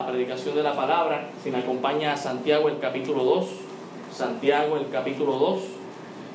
la 0.00 0.08
predicación 0.08 0.56
de 0.56 0.64
la 0.64 0.74
palabra, 0.74 1.30
si 1.44 1.52
me 1.52 1.58
acompaña 1.58 2.14
a 2.14 2.16
Santiago 2.16 2.68
el 2.68 2.80
capítulo 2.80 3.22
2, 3.22 3.46
Santiago 4.12 4.76
el 4.76 4.90
capítulo 4.90 5.38
2, 5.38 5.60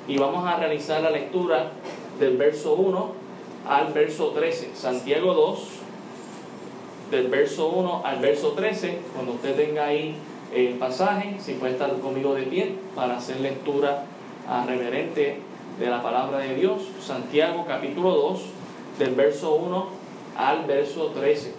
y 0.08 0.18
vamos 0.18 0.48
a 0.48 0.56
realizar 0.56 1.02
la 1.02 1.10
lectura 1.10 1.72
del 2.22 2.38
verso 2.38 2.76
1 2.76 3.12
al 3.68 3.92
verso 3.92 4.30
13. 4.30 4.72
Santiago 4.76 5.34
2, 5.34 5.60
del 7.12 7.28
verso 7.28 7.68
1 7.68 8.02
al 8.06 8.20
verso 8.20 8.54
13, 8.54 9.00
cuando 9.14 9.34
usted 9.34 9.58
tenga 9.58 9.88
ahí 9.88 10.16
el 10.56 10.76
pasaje, 10.76 11.36
si 11.42 11.56
puede 11.56 11.74
estar 11.74 11.92
conmigo 12.00 12.36
de 12.36 12.44
pie 12.44 12.76
para 12.96 13.18
hacer 13.18 13.42
lectura 13.42 14.06
reverente 14.68 15.42
de 15.78 15.86
la 15.86 16.02
palabra 16.02 16.38
de 16.38 16.56
Dios. 16.56 16.84
Santiago 17.02 17.66
capítulo 17.68 18.12
2, 18.12 18.42
del 19.00 19.16
verso 19.16 19.56
1 19.56 19.86
al 20.38 20.64
verso 20.64 21.08
13. 21.08 21.59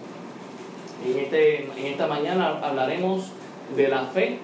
En, 1.05 1.17
este, 1.17 1.63
en 1.63 1.85
esta 1.85 2.07
mañana 2.07 2.59
hablaremos 2.61 3.31
de 3.75 3.87
la 3.87 4.05
fe, 4.05 4.39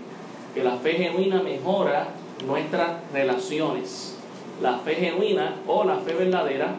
que 0.54 0.64
la 0.64 0.78
fe 0.78 0.94
genuina 0.94 1.42
mejora 1.42 2.10
nuestras 2.46 2.98
relaciones. 3.14 4.16
La 4.62 4.80
fe 4.80 4.96
genuina 4.96 5.56
o 5.68 5.84
la 5.84 5.98
fe 5.98 6.14
verdadera 6.14 6.76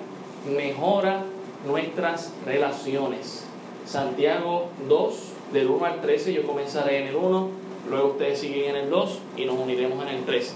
mejora 0.47 1.23
nuestras 1.67 2.33
relaciones. 2.45 3.45
Santiago 3.87 4.69
2, 4.89 5.15
del 5.53 5.69
1 5.69 5.85
al 5.85 6.01
13, 6.01 6.33
yo 6.33 6.47
comenzaré 6.47 7.03
en 7.03 7.09
el 7.09 7.17
1, 7.17 7.49
luego 7.89 8.09
ustedes 8.09 8.41
siguen 8.41 8.71
en 8.71 8.85
el 8.85 8.91
2 8.91 9.19
y 9.37 9.45
nos 9.45 9.59
uniremos 9.59 10.03
en 10.03 10.09
el 10.09 10.25
13. 10.25 10.55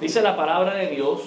Dice 0.00 0.22
la 0.22 0.36
palabra 0.36 0.74
de 0.74 0.88
Dios, 0.88 1.20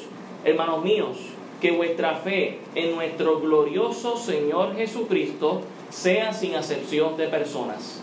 hermanos 0.44 0.84
míos, 0.84 1.18
que 1.62 1.72
vuestra 1.72 2.16
fe 2.16 2.60
en 2.76 2.96
nuestro 2.96 3.40
glorioso 3.40 4.18
Señor 4.18 4.76
Jesucristo 4.76 5.62
sea 5.90 6.34
sin 6.34 6.56
acepción 6.56 7.18
de 7.18 7.28
personas. 7.28 8.02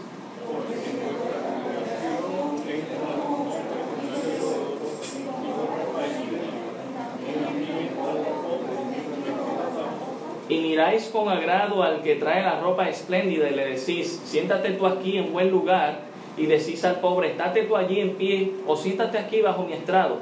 y 10.49 10.59
miráis 10.59 11.07
con 11.07 11.29
agrado 11.29 11.83
al 11.83 12.03
que 12.03 12.17
trae 12.17 12.43
la 12.43 12.61
ropa 12.61 12.89
espléndida 12.89 13.49
y 13.51 13.55
le 13.55 13.67
decís, 13.67 14.21
siéntate 14.25 14.71
tú 14.71 14.87
aquí 14.87 15.19
en 15.19 15.33
buen 15.33 15.51
lugar, 15.51 16.03
y 16.37 16.47
decís 16.47 16.85
al 16.85 17.01
pobre, 17.01 17.31
estate 17.31 17.63
tú 17.63 17.77
allí 17.77 18.01
en 18.01 18.15
pie, 18.15 18.53
o 18.67 18.77
siéntate 18.77 19.19
aquí 19.19 19.41
bajo 19.41 19.65
mi 19.65 19.73
estrado. 19.73 20.19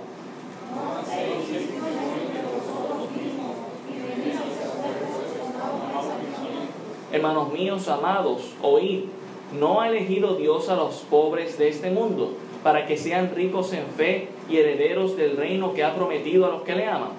Hermanos 7.14 7.52
míos 7.52 7.86
amados, 7.86 8.42
oíd, 8.60 9.04
¿no 9.56 9.80
ha 9.80 9.88
elegido 9.88 10.34
Dios 10.34 10.68
a 10.68 10.74
los 10.74 10.96
pobres 11.08 11.56
de 11.58 11.68
este 11.68 11.88
mundo 11.88 12.32
para 12.64 12.86
que 12.86 12.96
sean 12.96 13.30
ricos 13.32 13.72
en 13.72 13.86
fe 13.86 14.30
y 14.50 14.56
herederos 14.56 15.16
del 15.16 15.36
reino 15.36 15.74
que 15.74 15.84
ha 15.84 15.94
prometido 15.94 16.44
a 16.44 16.48
los 16.48 16.62
que 16.62 16.74
le 16.74 16.88
aman? 16.88 17.10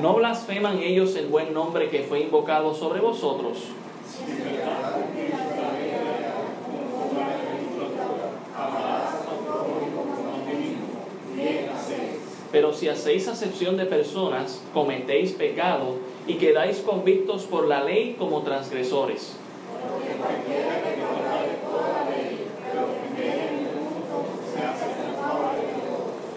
¿No 0.00 0.14
blasfeman 0.14 0.78
ellos 0.78 1.14
el 1.16 1.26
buen 1.26 1.52
nombre 1.52 1.90
que 1.90 2.04
fue 2.04 2.20
invocado 2.20 2.72
sobre 2.72 3.00
vosotros? 3.00 3.58
Pero 12.54 12.72
si 12.72 12.88
hacéis 12.88 13.26
acepción 13.26 13.76
de 13.76 13.84
personas, 13.84 14.62
cometéis 14.72 15.32
pecado 15.32 15.96
y 16.24 16.34
quedáis 16.34 16.78
convictos 16.78 17.42
por 17.42 17.66
la 17.66 17.82
ley 17.82 18.14
como 18.16 18.42
transgresores. 18.42 19.34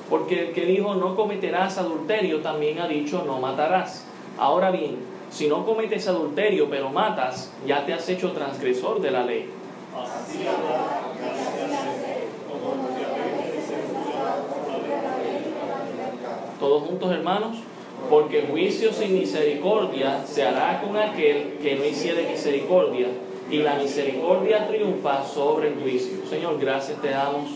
Porque 0.10 0.48
el 0.48 0.54
que 0.54 0.66
dijo 0.66 0.96
no 0.96 1.16
cometerás 1.16 1.78
adulterio 1.78 2.40
también 2.40 2.80
ha 2.80 2.88
dicho 2.88 3.24
no 3.24 3.38
matarás. 3.40 4.04
Ahora 4.40 4.72
bien, 4.72 4.98
si 5.30 5.48
no 5.48 5.68
cometes 5.68 6.08
adulterio 6.08 6.68
pero 6.68 6.90
matas, 6.90 7.54
ya 7.68 7.86
te 7.86 7.94
has 7.94 8.10
hecho 8.10 8.32
transgresor 8.32 9.02
de 9.02 9.12
la 9.12 9.24
ley. 9.24 9.52
Todos 16.60 16.84
juntos 16.84 17.12
hermanos, 17.12 17.58
porque 18.10 18.48
juicio 18.50 18.94
sin 18.94 19.14
misericordia 19.14 20.26
se 20.26 20.44
hará 20.44 20.82
con 20.82 20.98
aquel 20.98 21.58
que 21.62 21.76
no 21.76 21.86
hiciere 21.86 22.30
misericordia, 22.30 23.08
y 23.50 23.60
la 23.60 23.76
misericordia 23.76 24.68
triunfa 24.68 25.24
sobre 25.24 25.70
el 25.70 25.80
juicio. 25.80 26.18
Señor, 26.30 26.60
gracias 26.60 27.02
te 27.02 27.10
damos 27.10 27.52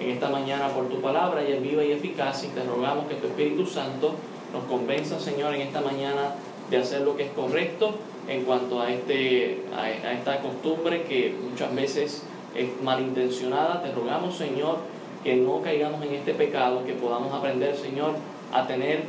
en 0.00 0.10
esta 0.10 0.28
mañana 0.28 0.68
por 0.68 0.88
tu 0.88 1.00
palabra 1.00 1.42
y 1.46 1.52
es 1.52 1.62
viva 1.62 1.84
y 1.84 1.92
eficaz 1.92 2.44
y 2.44 2.48
te 2.48 2.62
rogamos 2.64 3.06
que 3.06 3.16
tu 3.16 3.26
Espíritu 3.26 3.66
Santo 3.66 4.14
nos 4.52 4.64
convenza, 4.64 5.18
Señor, 5.18 5.54
en 5.54 5.62
esta 5.62 5.80
mañana 5.80 6.34
de 6.70 6.78
hacer 6.78 7.02
lo 7.02 7.16
que 7.16 7.24
es 7.24 7.30
correcto 7.32 7.94
en 8.28 8.44
cuanto 8.44 8.80
a, 8.80 8.90
este, 8.90 9.62
a, 9.76 10.12
esta 10.12 10.40
costumbre 10.40 11.02
que 11.02 11.34
muchas 11.50 11.74
veces 11.74 12.22
es 12.54 12.82
malintencionada. 12.82 13.82
Te 13.82 13.92
rogamos, 13.92 14.36
Señor, 14.36 14.78
que 15.22 15.36
no 15.36 15.60
caigamos 15.62 16.02
en 16.04 16.14
este 16.14 16.34
pecado, 16.34 16.84
que 16.84 16.94
podamos 16.94 17.32
aprender, 17.32 17.76
Señor, 17.76 18.14
a 18.58 18.66
tener 18.66 19.04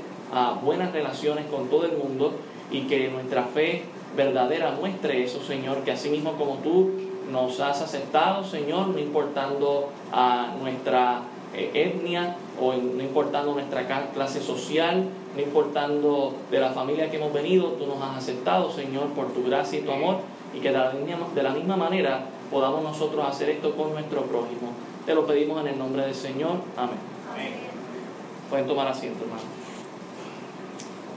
buenas 0.63 0.91
relaciones 0.91 1.45
con 1.47 1.67
todo 1.69 1.85
el 1.85 1.97
mundo 1.97 2.33
y 2.71 2.81
que 2.81 3.09
nuestra 3.09 3.43
fe 3.43 3.83
verdadera 4.15 4.71
muestre 4.71 5.23
eso, 5.23 5.41
Señor, 5.41 5.83
que 5.83 5.91
así 5.91 6.09
mismo 6.09 6.33
como 6.33 6.55
tú 6.55 6.91
nos 7.31 7.59
has 7.59 7.81
aceptado, 7.81 8.43
Señor, 8.43 8.87
no 8.87 8.99
importando 8.99 9.89
a 10.11 10.53
nuestra 10.59 11.21
eh, 11.53 11.71
etnia 11.73 12.35
o 12.59 12.73
no 12.73 13.03
importando 13.03 13.53
nuestra 13.53 13.85
clase 14.13 14.41
social, 14.41 15.05
no 15.35 15.41
importando 15.41 16.33
de 16.49 16.59
la 16.59 16.71
familia 16.71 17.09
que 17.09 17.17
hemos 17.17 17.33
venido, 17.33 17.73
tú 17.73 17.85
nos 17.85 18.01
has 18.01 18.17
aceptado, 18.17 18.71
Señor, 18.71 19.09
por 19.09 19.33
tu 19.33 19.43
gracia 19.43 19.79
y 19.79 19.83
tu 19.83 19.91
amor, 19.91 20.17
y 20.53 20.59
que 20.59 20.71
de 20.71 20.77
la, 20.77 20.91
de 20.91 21.43
la 21.43 21.51
misma 21.51 21.75
manera 21.75 22.25
podamos 22.49 22.81
nosotros 22.81 23.25
hacer 23.27 23.49
esto 23.49 23.75
con 23.75 23.91
nuestro 23.91 24.23
prójimo. 24.23 24.71
Te 25.05 25.13
lo 25.13 25.25
pedimos 25.25 25.61
en 25.61 25.67
el 25.67 25.77
nombre 25.77 26.03
del 26.03 26.15
Señor. 26.15 26.57
Amén. 26.75 27.66
Pueden 28.49 28.67
tomar 28.67 28.87
asiento, 28.87 29.23
hermanos. 29.23 29.45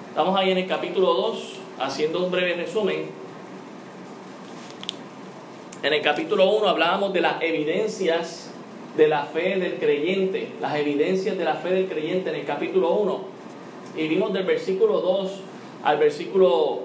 Estamos 0.09 0.37
ahí 0.37 0.51
en 0.51 0.59
el 0.59 0.67
capítulo 0.67 1.15
2, 1.15 1.55
haciendo 1.79 2.25
un 2.25 2.31
breve 2.31 2.55
resumen 2.55 3.21
en 5.83 5.95
el 5.95 6.03
capítulo 6.03 6.51
1 6.59 6.69
hablábamos 6.69 7.15
de 7.15 7.23
las 7.23 7.41
evidencias 7.41 8.51
de 8.99 9.09
la 9.09 9.25
fe 9.25 9.59
del 9.59 9.77
creyente, 9.77 10.49
las 10.61 10.77
evidencias 10.77 11.39
de 11.39 11.45
la 11.45 11.55
fe 11.55 11.71
del 11.71 11.87
creyente 11.89 12.29
en 12.29 12.37
el 12.37 12.45
capítulo 12.45 12.91
1. 12.97 13.21
Y 13.97 14.07
vimos 14.09 14.31
del 14.35 14.45
versículo 14.45 15.01
2 15.01 15.41
al 15.83 15.97
versículo 15.97 16.81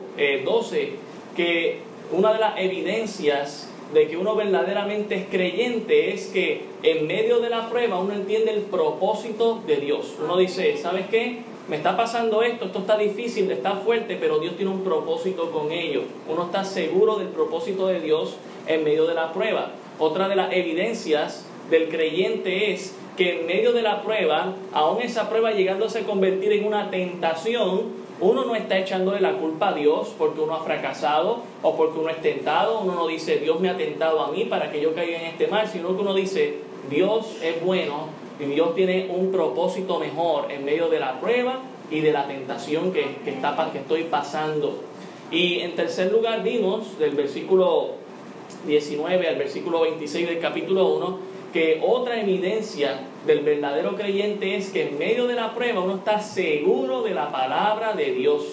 12 0.45 0.81
eh, 0.81 0.95
que 1.35 1.79
una 2.13 2.31
de 2.31 2.39
las 2.39 2.57
evidencias 2.57 3.67
de 3.93 4.07
que 4.07 4.17
uno 4.17 4.35
verdaderamente 4.35 5.15
es 5.15 5.25
creyente 5.29 6.13
es 6.13 6.27
que 6.27 6.65
en 6.83 7.07
medio 7.07 7.39
de 7.39 7.49
la 7.49 7.69
prueba 7.69 7.99
uno 7.99 8.13
entiende 8.13 8.51
el 8.51 8.61
propósito 8.61 9.61
de 9.67 9.77
Dios. 9.77 10.15
Uno 10.23 10.37
dice, 10.37 10.77
¿sabes 10.77 11.07
qué? 11.07 11.39
Me 11.67 11.77
está 11.77 11.97
pasando 11.97 12.43
esto, 12.43 12.65
esto 12.65 12.79
está 12.79 12.97
difícil, 12.97 13.49
está 13.51 13.77
fuerte, 13.77 14.17
pero 14.19 14.39
Dios 14.39 14.55
tiene 14.55 14.71
un 14.71 14.83
propósito 14.83 15.51
con 15.51 15.71
ello. 15.71 16.03
Uno 16.27 16.45
está 16.45 16.63
seguro 16.63 17.15
del 17.15 17.29
propósito 17.29 17.87
de 17.87 18.01
Dios 18.01 18.37
en 18.67 18.83
medio 18.83 19.07
de 19.07 19.15
la 19.15 19.33
prueba. 19.33 19.71
Otra 19.97 20.27
de 20.27 20.35
las 20.35 20.53
evidencias 20.53 21.45
del 21.69 21.89
creyente 21.89 22.71
es 22.71 22.95
que 23.17 23.39
en 23.39 23.47
medio 23.47 23.71
de 23.71 23.81
la 23.81 24.03
prueba, 24.03 24.53
aún 24.73 25.01
esa 25.01 25.29
prueba 25.29 25.51
llegándose 25.51 25.99
a 25.99 26.03
convertir 26.03 26.51
en 26.51 26.65
una 26.65 26.91
tentación, 26.91 28.04
uno 28.21 28.45
no 28.45 28.55
está 28.55 28.77
echándole 28.77 29.19
la 29.19 29.33
culpa 29.33 29.69
a 29.69 29.73
Dios 29.73 30.13
porque 30.17 30.39
uno 30.39 30.55
ha 30.55 30.63
fracasado 30.63 31.39
o 31.61 31.75
porque 31.75 31.99
uno 31.99 32.09
es 32.09 32.21
tentado. 32.21 32.79
Uno 32.79 32.95
no 32.95 33.07
dice, 33.07 33.37
Dios 33.37 33.59
me 33.59 33.69
ha 33.69 33.77
tentado 33.77 34.21
a 34.21 34.31
mí 34.31 34.45
para 34.45 34.71
que 34.71 34.81
yo 34.81 34.93
caiga 34.95 35.19
en 35.19 35.25
este 35.25 35.47
mal, 35.47 35.67
sino 35.67 35.95
que 35.95 36.01
uno 36.01 36.13
dice, 36.13 36.59
Dios 36.89 37.37
es 37.41 37.63
bueno 37.63 38.07
y 38.39 38.45
Dios 38.45 38.73
tiene 38.75 39.09
un 39.13 39.31
propósito 39.31 39.99
mejor 39.99 40.51
en 40.51 40.63
medio 40.63 40.89
de 40.89 40.99
la 40.99 41.19
prueba 41.19 41.59
y 41.91 41.99
de 42.01 42.11
la 42.11 42.25
tentación 42.27 42.91
que, 42.91 43.17
que, 43.23 43.31
está, 43.31 43.69
que 43.71 43.79
estoy 43.79 44.03
pasando. 44.03 44.79
Y 45.31 45.59
en 45.59 45.75
tercer 45.75 46.11
lugar 46.11 46.43
vimos 46.43 46.97
del 46.99 47.15
versículo 47.15 47.91
19 48.65 49.27
al 49.27 49.35
versículo 49.35 49.81
26 49.81 50.27
del 50.27 50.39
capítulo 50.39 50.87
1, 50.95 51.19
que 51.55 51.81
otra 51.81 52.19
evidencia 52.19 52.99
del 53.25 53.39
verdadero 53.39 53.95
creyente 53.95 54.57
es 54.57 54.71
que 54.71 54.89
en 54.89 54.97
medio 54.99 55.25
de 55.25 55.35
la 55.35 55.55
prueba 55.55 55.79
uno 55.79 55.95
está 55.95 56.19
seguro 56.19 57.01
de 57.01 57.13
la 57.13 57.31
palabra 57.31 57.93
de 57.93 58.11
Dios. 58.11 58.43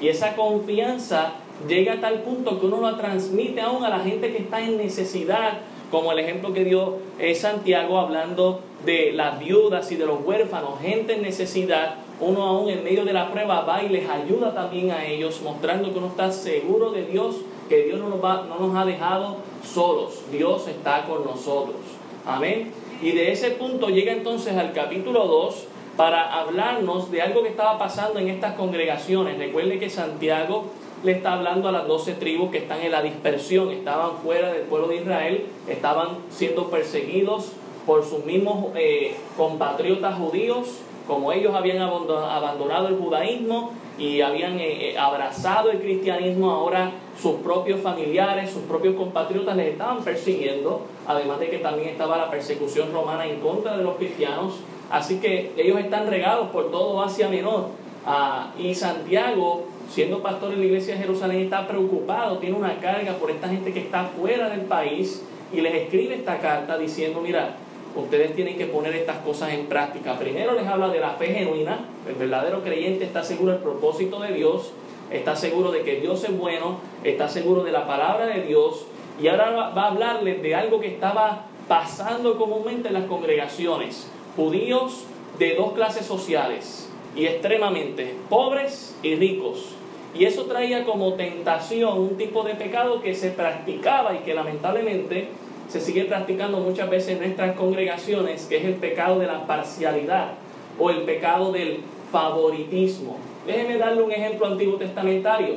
Y 0.00 0.06
esa 0.06 0.36
confianza 0.36 1.32
llega 1.66 1.94
a 1.94 2.00
tal 2.00 2.22
punto 2.22 2.60
que 2.60 2.66
uno 2.66 2.80
la 2.80 2.96
transmite 2.96 3.60
aún 3.60 3.84
a 3.84 3.90
la 3.90 3.98
gente 3.98 4.30
que 4.30 4.38
está 4.38 4.60
en 4.60 4.76
necesidad, 4.76 5.62
como 5.90 6.12
el 6.12 6.20
ejemplo 6.20 6.52
que 6.52 6.62
dio 6.62 6.98
eh, 7.18 7.34
Santiago 7.34 7.98
hablando 7.98 8.60
de 8.86 9.10
las 9.10 9.40
viudas 9.40 9.90
y 9.90 9.96
de 9.96 10.06
los 10.06 10.24
huérfanos, 10.24 10.78
gente 10.80 11.14
en 11.14 11.22
necesidad. 11.22 11.96
uno 12.20 12.44
aún 12.44 12.70
en 12.70 12.84
medio 12.84 13.04
de 13.04 13.12
la 13.12 13.32
prueba 13.32 13.62
va 13.62 13.82
y 13.82 13.88
les 13.88 14.08
ayuda 14.08 14.54
también 14.54 14.92
a 14.92 15.04
ellos, 15.04 15.40
mostrando 15.42 15.92
que 15.92 15.98
uno 15.98 16.06
está 16.06 16.30
seguro 16.30 16.92
de 16.92 17.04
Dios, 17.04 17.34
que 17.68 17.82
Dios 17.82 17.98
no 17.98 18.10
nos, 18.10 18.22
va, 18.22 18.46
no 18.48 18.64
nos 18.64 18.76
ha 18.76 18.84
dejado 18.84 19.38
solos, 19.64 20.20
Dios 20.30 20.68
está 20.68 21.04
con 21.04 21.24
nosotros. 21.24 22.03
Amén. 22.26 22.72
Y 23.02 23.12
de 23.12 23.32
ese 23.32 23.50
punto 23.50 23.88
llega 23.88 24.12
entonces 24.12 24.56
al 24.56 24.72
capítulo 24.72 25.26
2 25.26 25.66
para 25.96 26.40
hablarnos 26.40 27.10
de 27.10 27.20
algo 27.20 27.42
que 27.42 27.50
estaba 27.50 27.78
pasando 27.78 28.18
en 28.18 28.28
estas 28.28 28.54
congregaciones. 28.54 29.38
Recuerde 29.38 29.78
que 29.78 29.90
Santiago 29.90 30.64
le 31.02 31.12
está 31.12 31.34
hablando 31.34 31.68
a 31.68 31.72
las 31.72 31.86
doce 31.86 32.14
tribus 32.14 32.50
que 32.50 32.58
están 32.58 32.80
en 32.80 32.92
la 32.92 33.02
dispersión, 33.02 33.70
estaban 33.70 34.16
fuera 34.22 34.52
del 34.52 34.62
pueblo 34.62 34.88
de 34.88 34.96
Israel, 34.96 35.44
estaban 35.68 36.08
siendo 36.30 36.70
perseguidos 36.70 37.52
por 37.84 38.04
sus 38.04 38.24
mismos 38.24 38.68
eh, 38.74 39.16
compatriotas 39.36 40.16
judíos, 40.16 40.78
como 41.06 41.30
ellos 41.30 41.54
habían 41.54 41.82
abandonado 41.82 42.88
el 42.88 42.96
judaísmo 42.96 43.72
y 43.98 44.20
habían 44.20 44.58
eh, 44.58 44.90
eh, 44.90 44.98
abrazado 44.98 45.70
el 45.70 45.80
cristianismo, 45.80 46.50
ahora 46.50 46.92
sus 47.20 47.36
propios 47.36 47.80
familiares, 47.80 48.50
sus 48.50 48.62
propios 48.62 48.96
compatriotas 48.96 49.56
les 49.56 49.72
estaban 49.72 50.02
persiguiendo, 50.02 50.86
además 51.06 51.38
de 51.38 51.48
que 51.48 51.58
también 51.58 51.90
estaba 51.90 52.16
la 52.16 52.30
persecución 52.30 52.92
romana 52.92 53.26
en 53.26 53.40
contra 53.40 53.76
de 53.76 53.84
los 53.84 53.96
cristianos, 53.96 54.60
así 54.90 55.20
que 55.20 55.52
ellos 55.56 55.78
están 55.78 56.08
regados 56.08 56.48
por 56.50 56.70
todo 56.70 57.02
Asia 57.02 57.28
Menor. 57.28 57.68
Ah, 58.06 58.52
y 58.58 58.74
Santiago, 58.74 59.64
siendo 59.88 60.22
pastor 60.22 60.52
en 60.52 60.60
la 60.60 60.66
iglesia 60.66 60.94
de 60.94 61.00
Jerusalén, 61.00 61.42
está 61.42 61.66
preocupado, 61.66 62.38
tiene 62.38 62.56
una 62.56 62.78
carga 62.78 63.14
por 63.14 63.30
esta 63.30 63.48
gente 63.48 63.72
que 63.72 63.80
está 63.80 64.04
fuera 64.04 64.50
del 64.50 64.62
país 64.62 65.22
y 65.52 65.60
les 65.60 65.74
escribe 65.74 66.16
esta 66.16 66.38
carta 66.38 66.76
diciendo, 66.76 67.20
mira, 67.22 67.56
ustedes 67.96 68.34
tienen 68.34 68.56
que 68.56 68.66
poner 68.66 68.94
estas 68.94 69.18
cosas 69.18 69.52
en 69.52 69.66
práctica. 69.66 70.18
Primero 70.18 70.52
les 70.52 70.66
habla 70.66 70.88
de 70.88 71.00
la 71.00 71.10
fe 71.10 71.26
genuina, 71.26 71.86
el 72.08 72.14
verdadero 72.14 72.62
creyente 72.62 73.04
está 73.04 73.22
seguro 73.22 73.52
del 73.52 73.60
propósito 73.60 74.20
de 74.20 74.32
Dios, 74.32 74.72
está 75.10 75.36
seguro 75.36 75.70
de 75.70 75.82
que 75.82 76.00
Dios 76.00 76.24
es 76.24 76.36
bueno, 76.36 76.78
está 77.04 77.28
seguro 77.28 77.62
de 77.64 77.72
la 77.72 77.86
palabra 77.86 78.26
de 78.26 78.42
Dios, 78.42 78.86
y 79.20 79.28
ahora 79.28 79.50
va 79.50 79.84
a 79.84 79.90
hablarles 79.90 80.42
de 80.42 80.54
algo 80.54 80.80
que 80.80 80.88
estaba 80.88 81.46
pasando 81.68 82.36
comúnmente 82.36 82.88
en 82.88 82.94
las 82.94 83.04
congregaciones. 83.04 84.10
Judíos 84.36 85.04
de 85.38 85.54
dos 85.54 85.72
clases 85.72 86.06
sociales, 86.06 86.90
y 87.16 87.26
extremadamente 87.26 88.14
pobres 88.28 88.96
y 89.02 89.14
ricos. 89.14 89.74
Y 90.14 90.26
eso 90.26 90.44
traía 90.44 90.84
como 90.84 91.14
tentación 91.14 91.98
un 91.98 92.16
tipo 92.16 92.42
de 92.44 92.54
pecado 92.54 93.02
que 93.02 93.14
se 93.14 93.30
practicaba 93.30 94.14
y 94.14 94.18
que 94.18 94.34
lamentablemente 94.34 95.28
se 95.74 95.80
sigue 95.80 96.04
practicando 96.04 96.60
muchas 96.60 96.88
veces 96.88 97.14
en 97.14 97.18
nuestras 97.18 97.56
congregaciones, 97.56 98.46
que 98.46 98.58
es 98.58 98.64
el 98.64 98.74
pecado 98.74 99.18
de 99.18 99.26
la 99.26 99.44
parcialidad 99.44 100.34
o 100.78 100.88
el 100.88 100.98
pecado 101.02 101.50
del 101.50 101.80
favoritismo. 102.12 103.16
Déjeme 103.44 103.76
darle 103.76 104.02
un 104.02 104.12
ejemplo 104.12 104.46
antiguo 104.46 104.76
testamentario. 104.76 105.56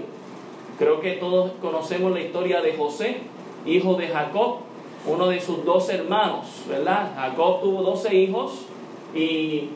Creo 0.80 1.02
que 1.02 1.12
todos 1.12 1.52
conocemos 1.62 2.12
la 2.12 2.22
historia 2.22 2.62
de 2.62 2.74
José, 2.74 3.18
hijo 3.68 3.94
de 3.94 4.08
Jacob, 4.08 4.62
uno 5.06 5.28
de 5.28 5.40
sus 5.40 5.64
dos 5.64 5.88
hermanos, 5.90 6.64
¿verdad? 6.68 7.12
Jacob 7.16 7.62
tuvo 7.62 7.84
doce 7.84 8.16
hijos 8.16 8.66
y 9.14 9.70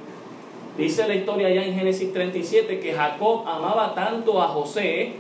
dice 0.76 1.08
la 1.08 1.14
historia 1.14 1.52
ya 1.52 1.64
en 1.64 1.76
Génesis 1.76 2.12
37 2.12 2.80
que 2.80 2.94
Jacob 2.94 3.48
amaba 3.48 3.94
tanto 3.94 4.42
a 4.42 4.48
José 4.48 5.14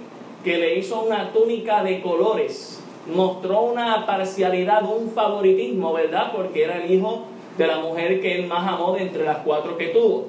que 0.43 0.57
le 0.57 0.79
hizo 0.79 1.03
una 1.03 1.31
túnica 1.31 1.83
de 1.83 2.01
colores 2.01 2.80
mostró 3.07 3.61
una 3.61 4.05
parcialidad, 4.05 4.83
un 4.83 5.11
favoritismo, 5.11 5.93
¿verdad? 5.93 6.31
Porque 6.35 6.63
era 6.63 6.83
el 6.83 6.91
hijo 6.91 7.23
de 7.57 7.67
la 7.67 7.79
mujer 7.79 8.21
que 8.21 8.39
él 8.39 8.47
más 8.47 8.67
amó 8.67 8.93
de 8.93 9.03
entre 9.03 9.25
las 9.25 9.37
cuatro 9.39 9.77
que 9.77 9.87
tuvo. 9.87 10.27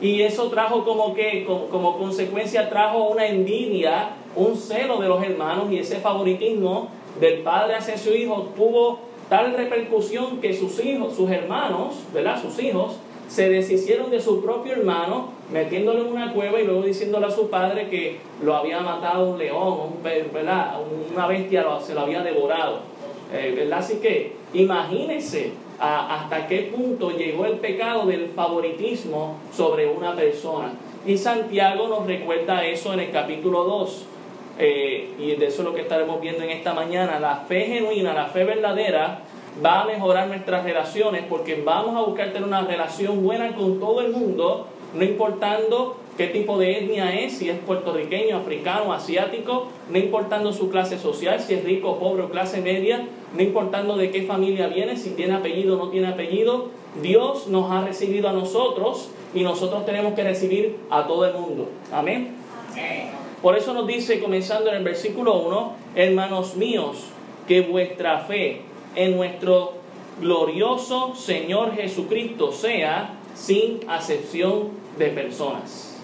Y 0.00 0.22
eso 0.22 0.48
trajo 0.48 0.84
como 0.84 1.14
que, 1.14 1.44
como, 1.44 1.98
consecuencia, 1.98 2.70
trajo 2.70 3.08
una 3.08 3.26
envidia, 3.26 4.10
un 4.34 4.56
celo 4.56 4.98
de 4.98 5.08
los 5.08 5.22
hermanos 5.22 5.70
y 5.70 5.78
ese 5.78 5.96
favoritismo 5.96 6.88
del 7.20 7.40
padre 7.40 7.74
hacia 7.74 7.98
su 7.98 8.14
hijo 8.14 8.48
tuvo 8.56 9.00
tal 9.28 9.52
repercusión 9.52 10.40
que 10.40 10.54
sus 10.54 10.82
hijos, 10.82 11.14
sus 11.14 11.30
hermanos, 11.30 11.96
¿verdad? 12.14 12.40
Sus 12.40 12.58
hijos, 12.62 12.96
se 13.30 13.48
deshicieron 13.48 14.10
de 14.10 14.20
su 14.20 14.42
propio 14.42 14.72
hermano, 14.72 15.28
metiéndolo 15.52 16.00
en 16.00 16.12
una 16.12 16.32
cueva 16.32 16.60
y 16.60 16.64
luego 16.64 16.82
diciéndole 16.82 17.26
a 17.26 17.30
su 17.30 17.48
padre 17.48 17.88
que 17.88 18.18
lo 18.42 18.56
había 18.56 18.80
matado 18.80 19.30
un 19.30 19.38
león, 19.38 19.78
una 21.12 21.26
bestia 21.28 21.64
se 21.80 21.94
lo 21.94 22.00
había 22.00 22.22
devorado. 22.22 22.80
Eh, 23.32 23.54
¿verdad? 23.56 23.78
Así 23.78 23.98
que 23.98 24.32
imagínense 24.52 25.52
hasta 25.78 26.48
qué 26.48 26.72
punto 26.74 27.12
llegó 27.12 27.46
el 27.46 27.54
pecado 27.54 28.04
del 28.06 28.30
favoritismo 28.30 29.36
sobre 29.56 29.88
una 29.88 30.16
persona. 30.16 30.72
Y 31.06 31.16
Santiago 31.16 31.86
nos 31.86 32.06
recuerda 32.06 32.66
eso 32.66 32.92
en 32.92 33.00
el 33.00 33.10
capítulo 33.12 33.62
2. 33.62 34.06
Eh, 34.58 35.14
y 35.18 35.36
de 35.36 35.46
eso 35.46 35.62
es 35.62 35.68
lo 35.68 35.74
que 35.74 35.82
estaremos 35.82 36.20
viendo 36.20 36.42
en 36.42 36.50
esta 36.50 36.74
mañana. 36.74 37.20
La 37.20 37.36
fe 37.36 37.62
genuina, 37.62 38.12
la 38.12 38.26
fe 38.26 38.44
verdadera, 38.44 39.22
va 39.64 39.82
a 39.82 39.86
mejorar 39.86 40.28
nuestras 40.28 40.64
relaciones 40.64 41.24
porque 41.28 41.62
vamos 41.64 41.96
a 41.96 42.06
buscar 42.06 42.32
tener 42.32 42.44
una 42.46 42.62
relación 42.62 43.22
buena 43.22 43.54
con 43.54 43.80
todo 43.80 44.00
el 44.00 44.12
mundo, 44.12 44.66
no 44.94 45.04
importando 45.04 45.96
qué 46.16 46.26
tipo 46.26 46.58
de 46.58 46.78
etnia 46.78 47.18
es, 47.20 47.38
si 47.38 47.48
es 47.48 47.58
puertorriqueño, 47.58 48.36
africano, 48.36 48.92
asiático, 48.92 49.68
no 49.88 49.98
importando 49.98 50.52
su 50.52 50.70
clase 50.70 50.98
social, 50.98 51.40
si 51.40 51.54
es 51.54 51.64
rico, 51.64 51.98
pobre 51.98 52.24
o 52.24 52.30
clase 52.30 52.60
media, 52.60 53.06
no 53.34 53.42
importando 53.42 53.96
de 53.96 54.10
qué 54.10 54.22
familia 54.22 54.66
viene, 54.66 54.96
si 54.96 55.10
tiene 55.10 55.34
apellido 55.34 55.76
o 55.76 55.84
no 55.84 55.90
tiene 55.90 56.08
apellido, 56.08 56.68
Dios 57.02 57.46
nos 57.46 57.70
ha 57.70 57.84
recibido 57.84 58.28
a 58.28 58.32
nosotros 58.32 59.10
y 59.32 59.42
nosotros 59.42 59.86
tenemos 59.86 60.14
que 60.14 60.24
recibir 60.24 60.76
a 60.90 61.06
todo 61.06 61.24
el 61.24 61.34
mundo. 61.34 61.68
Amén. 61.92 62.36
Por 63.40 63.56
eso 63.56 63.72
nos 63.72 63.86
dice, 63.86 64.20
comenzando 64.20 64.70
en 64.70 64.76
el 64.76 64.84
versículo 64.84 65.38
1, 65.38 65.72
hermanos 65.94 66.56
míos, 66.56 67.06
que 67.48 67.62
vuestra 67.62 68.18
fe 68.20 68.60
en 68.94 69.16
nuestro 69.16 69.74
glorioso 70.20 71.14
Señor 71.14 71.74
Jesucristo 71.74 72.52
sea 72.52 73.14
sin 73.34 73.80
acepción 73.88 74.70
de 74.98 75.06
personas. 75.06 75.98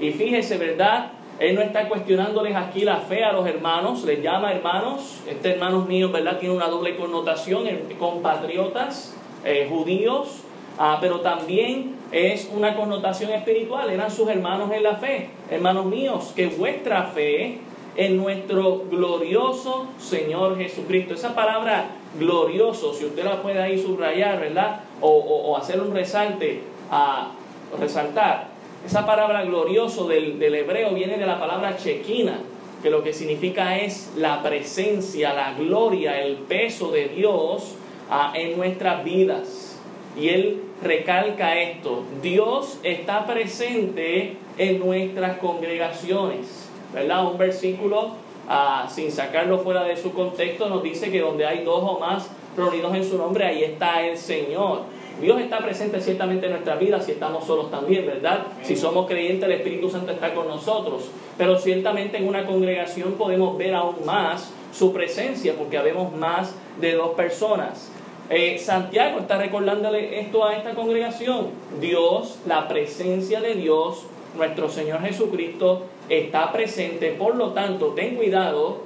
Y 0.00 0.10
fíjese, 0.12 0.56
¿verdad? 0.58 1.12
Él 1.38 1.54
no 1.54 1.62
está 1.62 1.88
cuestionándoles 1.88 2.54
aquí 2.54 2.80
la 2.82 2.98
fe 2.98 3.24
a 3.24 3.32
los 3.32 3.46
hermanos, 3.46 4.04
les 4.04 4.22
llama 4.22 4.52
hermanos, 4.52 5.20
este 5.28 5.52
hermanos 5.52 5.88
míos, 5.88 6.12
¿verdad? 6.12 6.38
Tiene 6.38 6.54
una 6.54 6.68
doble 6.68 6.96
connotación, 6.96 7.64
compatriotas, 7.98 9.14
eh, 9.44 9.66
judíos, 9.68 10.42
ah, 10.78 10.98
pero 11.00 11.20
también 11.20 11.96
es 12.12 12.50
una 12.54 12.76
connotación 12.76 13.32
espiritual, 13.32 13.90
eran 13.90 14.10
sus 14.10 14.28
hermanos 14.28 14.70
en 14.72 14.82
la 14.82 14.96
fe, 14.96 15.30
hermanos 15.50 15.86
míos, 15.86 16.32
que 16.36 16.46
vuestra 16.46 17.04
fe 17.04 17.58
en 17.96 18.16
nuestro 18.16 18.84
glorioso 18.90 19.86
Señor 19.98 20.56
Jesucristo. 20.56 21.14
Esa 21.14 21.34
palabra 21.34 21.86
glorioso, 22.18 22.94
si 22.94 23.06
usted 23.06 23.24
la 23.24 23.42
puede 23.42 23.60
ahí 23.60 23.78
subrayar, 23.78 24.40
¿verdad? 24.40 24.80
O, 25.00 25.56
hacer 25.56 25.80
un 25.80 25.94
resalte, 25.94 26.62
a 26.90 27.32
resaltar. 27.78 28.48
Esa 28.86 29.06
palabra 29.06 29.44
glorioso 29.44 30.06
del, 30.08 30.42
hebreo 30.42 30.92
viene 30.94 31.18
de 31.18 31.26
la 31.26 31.38
palabra 31.38 31.76
chequina, 31.76 32.38
que 32.82 32.90
lo 32.90 33.02
que 33.02 33.12
significa 33.12 33.78
es 33.78 34.12
la 34.16 34.42
presencia, 34.42 35.32
la 35.34 35.54
gloria, 35.54 36.20
el 36.20 36.36
peso 36.36 36.90
de 36.90 37.08
Dios 37.08 37.76
ah, 38.10 38.32
en 38.34 38.56
nuestras 38.56 39.04
vidas. 39.04 39.80
Y 40.18 40.28
él 40.28 40.62
recalca 40.82 41.58
esto, 41.60 42.02
Dios 42.22 42.78
está 42.82 43.24
presente 43.26 44.36
en 44.58 44.80
nuestras 44.80 45.38
congregaciones. 45.38 46.61
¿Verdad? 46.92 47.26
Un 47.26 47.38
versículo, 47.38 48.12
ah, 48.48 48.88
sin 48.90 49.10
sacarlo 49.10 49.58
fuera 49.58 49.84
de 49.84 49.96
su 49.96 50.12
contexto, 50.12 50.68
nos 50.68 50.82
dice 50.82 51.10
que 51.10 51.20
donde 51.20 51.46
hay 51.46 51.64
dos 51.64 51.82
o 51.82 51.98
más 51.98 52.28
reunidos 52.56 52.94
en 52.94 53.04
su 53.04 53.18
nombre, 53.18 53.44
ahí 53.44 53.64
está 53.64 54.06
el 54.06 54.16
Señor. 54.16 54.82
Dios 55.20 55.40
está 55.40 55.58
presente 55.58 56.00
ciertamente 56.00 56.46
en 56.46 56.52
nuestra 56.52 56.74
vida 56.76 57.00
si 57.00 57.12
estamos 57.12 57.44
solos 57.44 57.70
también, 57.70 58.06
¿verdad? 58.06 58.46
Si 58.62 58.76
somos 58.76 59.06
creyentes, 59.06 59.44
el 59.44 59.52
Espíritu 59.52 59.90
Santo 59.90 60.12
está 60.12 60.34
con 60.34 60.48
nosotros. 60.48 61.10
Pero 61.38 61.58
ciertamente 61.58 62.16
en 62.16 62.26
una 62.26 62.46
congregación 62.46 63.12
podemos 63.12 63.56
ver 63.56 63.74
aún 63.74 64.04
más 64.04 64.52
su 64.72 64.92
presencia 64.92 65.54
porque 65.56 65.78
habemos 65.78 66.12
más 66.14 66.54
de 66.80 66.94
dos 66.94 67.10
personas. 67.10 67.90
Eh, 68.30 68.58
Santiago 68.58 69.18
está 69.20 69.36
recordándole 69.36 70.20
esto 70.20 70.44
a 70.44 70.56
esta 70.56 70.74
congregación. 70.74 71.48
Dios, 71.80 72.38
la 72.46 72.66
presencia 72.66 73.40
de 73.40 73.54
Dios, 73.54 74.06
nuestro 74.36 74.70
Señor 74.70 75.02
Jesucristo, 75.02 75.82
está 76.18 76.52
presente, 76.52 77.10
por 77.18 77.36
lo 77.36 77.52
tanto, 77.52 77.88
ten 77.88 78.16
cuidado, 78.16 78.82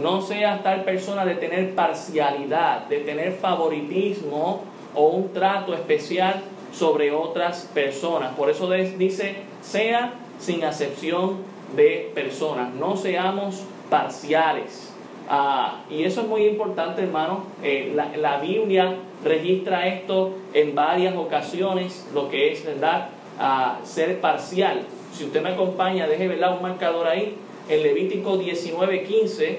no 0.00 0.20
seas 0.20 0.62
tal 0.62 0.84
persona 0.84 1.24
de 1.24 1.34
tener 1.34 1.74
parcialidad, 1.74 2.86
de 2.88 2.98
tener 2.98 3.32
favoritismo 3.32 4.62
o 4.94 5.08
un 5.08 5.32
trato 5.32 5.74
especial 5.74 6.42
sobre 6.72 7.10
otras 7.10 7.68
personas. 7.74 8.34
Por 8.34 8.50
eso 8.50 8.70
dice, 8.70 9.36
sea 9.62 10.14
sin 10.38 10.64
acepción 10.64 11.38
de 11.74 12.10
personas, 12.14 12.74
no 12.74 12.96
seamos 12.96 13.64
parciales. 13.90 14.92
Ah, 15.30 15.82
y 15.90 16.04
eso 16.04 16.22
es 16.22 16.28
muy 16.28 16.46
importante, 16.46 17.02
hermano. 17.02 17.44
Eh, 17.62 17.92
la, 17.94 18.16
la, 18.16 18.38
Biblia 18.38 18.96
registra 19.22 19.86
esto 19.86 20.32
en 20.54 20.74
varias 20.74 21.14
ocasiones, 21.16 22.08
lo 22.14 22.30
que 22.30 22.52
es, 22.52 22.64
¿verdad? 22.64 23.10
a 23.38 23.78
ser 23.84 24.20
parcial. 24.20 24.82
Si 25.12 25.24
usted 25.24 25.42
me 25.42 25.50
acompaña, 25.50 26.06
deje 26.06 26.28
un 26.28 26.62
marcador 26.62 27.06
ahí. 27.06 27.36
En 27.68 27.82
Levítico 27.82 28.38
19.15, 28.38 29.58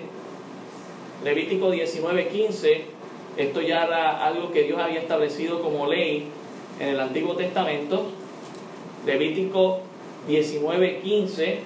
Levítico 1.23 1.71
19.15, 1.71 2.81
esto 3.37 3.61
ya 3.61 3.83
era 3.83 4.25
algo 4.25 4.51
que 4.51 4.63
Dios 4.63 4.79
había 4.79 4.99
establecido 4.99 5.61
como 5.61 5.85
ley 5.85 6.27
en 6.79 6.89
el 6.89 6.99
Antiguo 6.99 7.35
Testamento. 7.35 8.07
Levítico 9.05 9.81
19.15. 10.27 11.57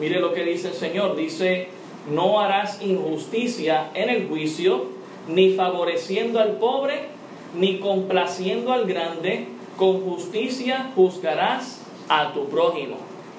Mire 0.00 0.20
lo 0.20 0.32
que 0.32 0.44
dice 0.44 0.68
el 0.68 0.74
Señor. 0.74 1.16
Dice, 1.16 1.68
no 2.10 2.40
harás 2.40 2.82
injusticia 2.82 3.90
en 3.94 4.10
el 4.10 4.28
juicio, 4.28 4.86
ni 5.28 5.54
favoreciendo 5.54 6.40
al 6.40 6.52
pobre, 6.58 7.08
ni 7.54 7.78
complaciendo 7.78 8.72
al 8.72 8.86
grande, 8.86 9.46
con 9.80 10.02
justicia 10.02 10.92
juzgarás 10.94 11.80
a 12.06 12.34
tu 12.34 12.50
prójimo. 12.50 12.96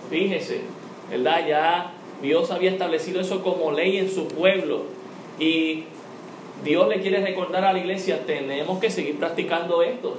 Fíjese, 0.09 0.61
¿verdad? 1.11 1.47
Ya 1.47 1.91
Dios 2.23 2.49
había 2.49 2.71
establecido 2.71 3.21
eso 3.21 3.43
como 3.43 3.71
ley 3.71 3.97
en 3.97 4.09
su 4.09 4.27
pueblo 4.27 4.85
y 5.39 5.83
Dios 6.63 6.89
le 6.89 6.99
quiere 6.99 7.21
recordar 7.21 7.63
a 7.63 7.73
la 7.73 7.79
iglesia, 7.79 8.25
tenemos 8.25 8.79
que 8.79 8.89
seguir 8.89 9.19
practicando 9.19 9.83
esto. 9.83 10.17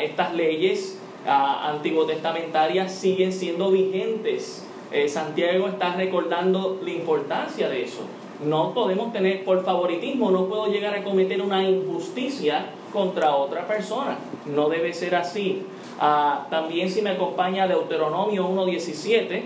estas 0.00 0.34
leyes 0.34 0.98
ah, 1.26 1.68
antiguo 1.68 2.06
testamentarias 2.06 2.94
siguen 2.94 3.30
siendo 3.30 3.70
vigentes. 3.70 4.66
Eh, 4.90 5.06
Santiago 5.10 5.68
está 5.68 5.94
recordando 5.96 6.80
la 6.82 6.90
importancia 6.90 7.68
de 7.68 7.82
eso. 7.84 8.00
No 8.42 8.72
podemos 8.72 9.12
tener, 9.12 9.44
por 9.44 9.62
favoritismo, 9.66 10.30
no 10.30 10.46
puedo 10.46 10.68
llegar 10.68 10.94
a 10.94 11.04
cometer 11.04 11.42
una 11.42 11.62
injusticia 11.68 12.70
contra 12.92 13.34
otra 13.36 13.66
persona. 13.66 14.18
No 14.46 14.68
debe 14.68 14.92
ser 14.92 15.14
así. 15.14 15.62
Ah, 16.00 16.46
también 16.50 16.90
si 16.90 17.02
me 17.02 17.10
acompaña 17.10 17.66
Deuteronomio 17.66 18.48
1.17, 18.48 19.42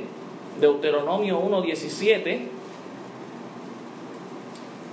Deuteronomio 0.61 1.41
1.17, 1.41 2.41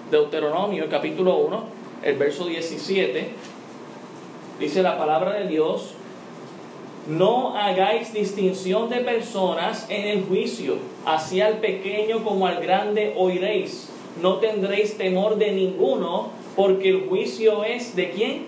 Deuteronomio 0.10 0.90
capítulo 0.90 1.36
1, 1.38 1.64
el 2.04 2.18
verso 2.18 2.46
17, 2.46 3.30
dice 4.60 4.82
la 4.82 4.98
palabra 4.98 5.34
de 5.34 5.48
Dios, 5.48 5.94
no 7.08 7.58
hagáis 7.58 8.14
distinción 8.14 8.90
de 8.90 8.98
personas 8.98 9.86
en 9.90 10.08
el 10.08 10.24
juicio, 10.26 10.78
hacia 11.06 11.50
el 11.50 11.56
pequeño 11.56 12.24
como 12.24 12.48
al 12.48 12.62
grande 12.62 13.14
oiréis, 13.18 13.90
no 14.22 14.36
tendréis 14.36 14.98
temor 14.98 15.38
de 15.38 15.52
ninguno, 15.52 16.30
porque 16.60 16.90
el 16.90 17.08
juicio 17.08 17.64
es 17.64 17.96
de 17.96 18.12
quién? 18.12 18.48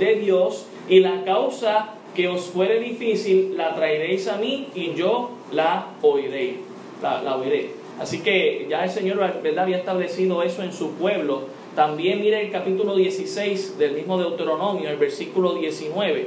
De 0.00 0.16
Dios, 0.16 0.66
y 0.88 0.98
la 0.98 1.22
causa 1.22 1.94
que 2.12 2.26
os 2.26 2.46
fuere 2.46 2.80
difícil 2.80 3.56
la 3.56 3.76
traeréis 3.76 4.26
a 4.26 4.38
mí 4.38 4.66
y 4.74 4.94
yo 4.94 5.30
la 5.52 5.92
oiré. 6.02 6.56
La, 7.00 7.36
oiré. 7.36 7.70
Así 8.00 8.22
que 8.22 8.66
ya 8.68 8.82
el 8.82 8.90
Señor 8.90 9.18
¿verdad? 9.40 9.62
había 9.62 9.76
establecido 9.76 10.42
eso 10.42 10.64
en 10.64 10.72
su 10.72 10.94
pueblo. 10.94 11.42
También 11.76 12.20
mire 12.20 12.44
el 12.44 12.50
capítulo 12.50 12.96
16 12.96 13.78
del 13.78 13.92
mismo 13.92 14.18
Deuteronomio, 14.18 14.90
el 14.90 14.96
versículo 14.96 15.54
19. 15.54 16.26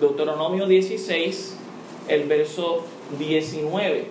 Deuteronomio 0.00 0.66
16, 0.66 1.58
el 2.08 2.24
verso 2.24 2.82
19. 3.16 4.04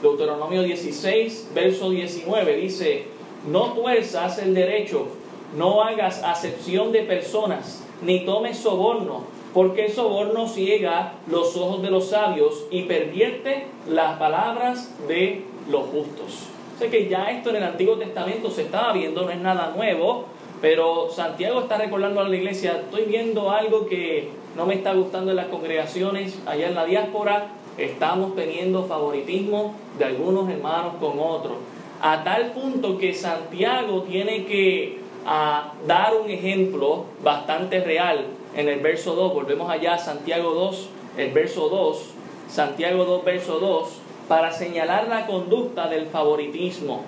Deuteronomio 0.00 0.62
16, 0.62 1.50
verso 1.54 1.90
19 1.90 2.56
dice, 2.56 3.17
no 3.46 3.72
tuerzas 3.72 4.38
el 4.38 4.54
derecho, 4.54 5.08
no 5.56 5.82
hagas 5.82 6.22
acepción 6.22 6.92
de 6.92 7.02
personas, 7.02 7.84
ni 8.02 8.24
tomes 8.24 8.58
soborno, 8.58 9.22
porque 9.54 9.86
el 9.86 9.92
soborno 9.92 10.46
ciega 10.48 11.14
los 11.26 11.56
ojos 11.56 11.82
de 11.82 11.90
los 11.90 12.10
sabios 12.10 12.66
y 12.70 12.82
pervierte 12.82 13.66
las 13.88 14.18
palabras 14.18 14.94
de 15.08 15.44
los 15.70 15.86
justos. 15.86 16.48
Sé 16.78 16.90
que 16.90 17.08
ya 17.08 17.30
esto 17.30 17.50
en 17.50 17.56
el 17.56 17.64
Antiguo 17.64 17.96
Testamento 17.96 18.50
se 18.50 18.62
estaba 18.62 18.92
viendo, 18.92 19.22
no 19.22 19.30
es 19.30 19.40
nada 19.40 19.72
nuevo, 19.74 20.26
pero 20.60 21.08
Santiago 21.10 21.60
está 21.60 21.78
recordando 21.78 22.20
a 22.20 22.28
la 22.28 22.36
iglesia, 22.36 22.82
estoy 22.84 23.04
viendo 23.04 23.50
algo 23.50 23.86
que 23.86 24.30
no 24.56 24.66
me 24.66 24.74
está 24.74 24.92
gustando 24.92 25.30
en 25.30 25.36
las 25.36 25.46
congregaciones, 25.46 26.38
allá 26.46 26.68
en 26.68 26.74
la 26.74 26.84
diáspora 26.84 27.48
estamos 27.76 28.34
teniendo 28.34 28.84
favoritismo 28.84 29.74
de 29.98 30.04
algunos 30.04 30.50
hermanos 30.50 30.94
con 31.00 31.18
otros, 31.18 31.54
a 32.00 32.22
tal 32.24 32.52
punto 32.52 32.98
que 32.98 33.14
Santiago 33.14 34.02
tiene 34.02 34.44
que 34.46 34.98
a 35.26 35.72
dar 35.86 36.14
un 36.14 36.30
ejemplo 36.30 37.04
bastante 37.22 37.80
real 37.80 38.24
en 38.56 38.68
el 38.68 38.80
verso 38.80 39.14
2. 39.14 39.34
Volvemos 39.34 39.70
allá 39.70 39.94
a 39.94 39.98
Santiago 39.98 40.52
2, 40.52 40.88
el 41.18 41.32
verso 41.32 41.68
2. 41.68 42.14
Santiago 42.48 43.04
2, 43.04 43.24
verso 43.24 43.58
2, 43.58 43.88
para 44.26 44.52
señalar 44.52 45.08
la 45.08 45.26
conducta 45.26 45.88
del 45.88 46.06
favoritismo. 46.06 47.02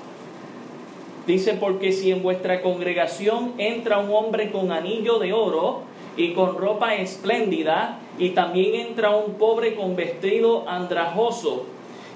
Dice, 1.26 1.54
porque 1.54 1.92
si 1.92 2.10
en 2.10 2.22
vuestra 2.22 2.60
congregación 2.60 3.54
entra 3.56 3.98
un 3.98 4.12
hombre 4.12 4.50
con 4.50 4.72
anillo 4.72 5.18
de 5.18 5.32
oro 5.32 5.82
y 6.16 6.32
con 6.34 6.58
ropa 6.58 6.96
espléndida, 6.96 7.98
y 8.18 8.30
también 8.30 8.88
entra 8.88 9.16
un 9.16 9.34
pobre 9.34 9.74
con 9.74 9.96
vestido 9.96 10.68
andrajoso, 10.68 11.64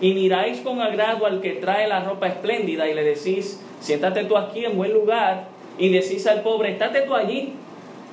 y 0.01 0.15
miráis 0.15 0.61
con 0.61 0.81
agrado 0.81 1.27
al 1.27 1.41
que 1.41 1.53
trae 1.53 1.89
la 1.89 2.05
ropa 2.05 2.27
espléndida 2.27 2.89
y 2.89 2.95
le 2.95 3.05
decís, 3.05 3.61
siéntate 3.81 4.25
tú 4.25 4.37
aquí 4.37 4.65
en 4.65 4.77
buen 4.77 4.93
lugar, 4.93 5.49
y 5.79 5.89
decís 5.89 6.27
al 6.27 6.43
pobre, 6.43 6.73
estate 6.73 7.03
tú 7.03 7.15
allí 7.15 7.55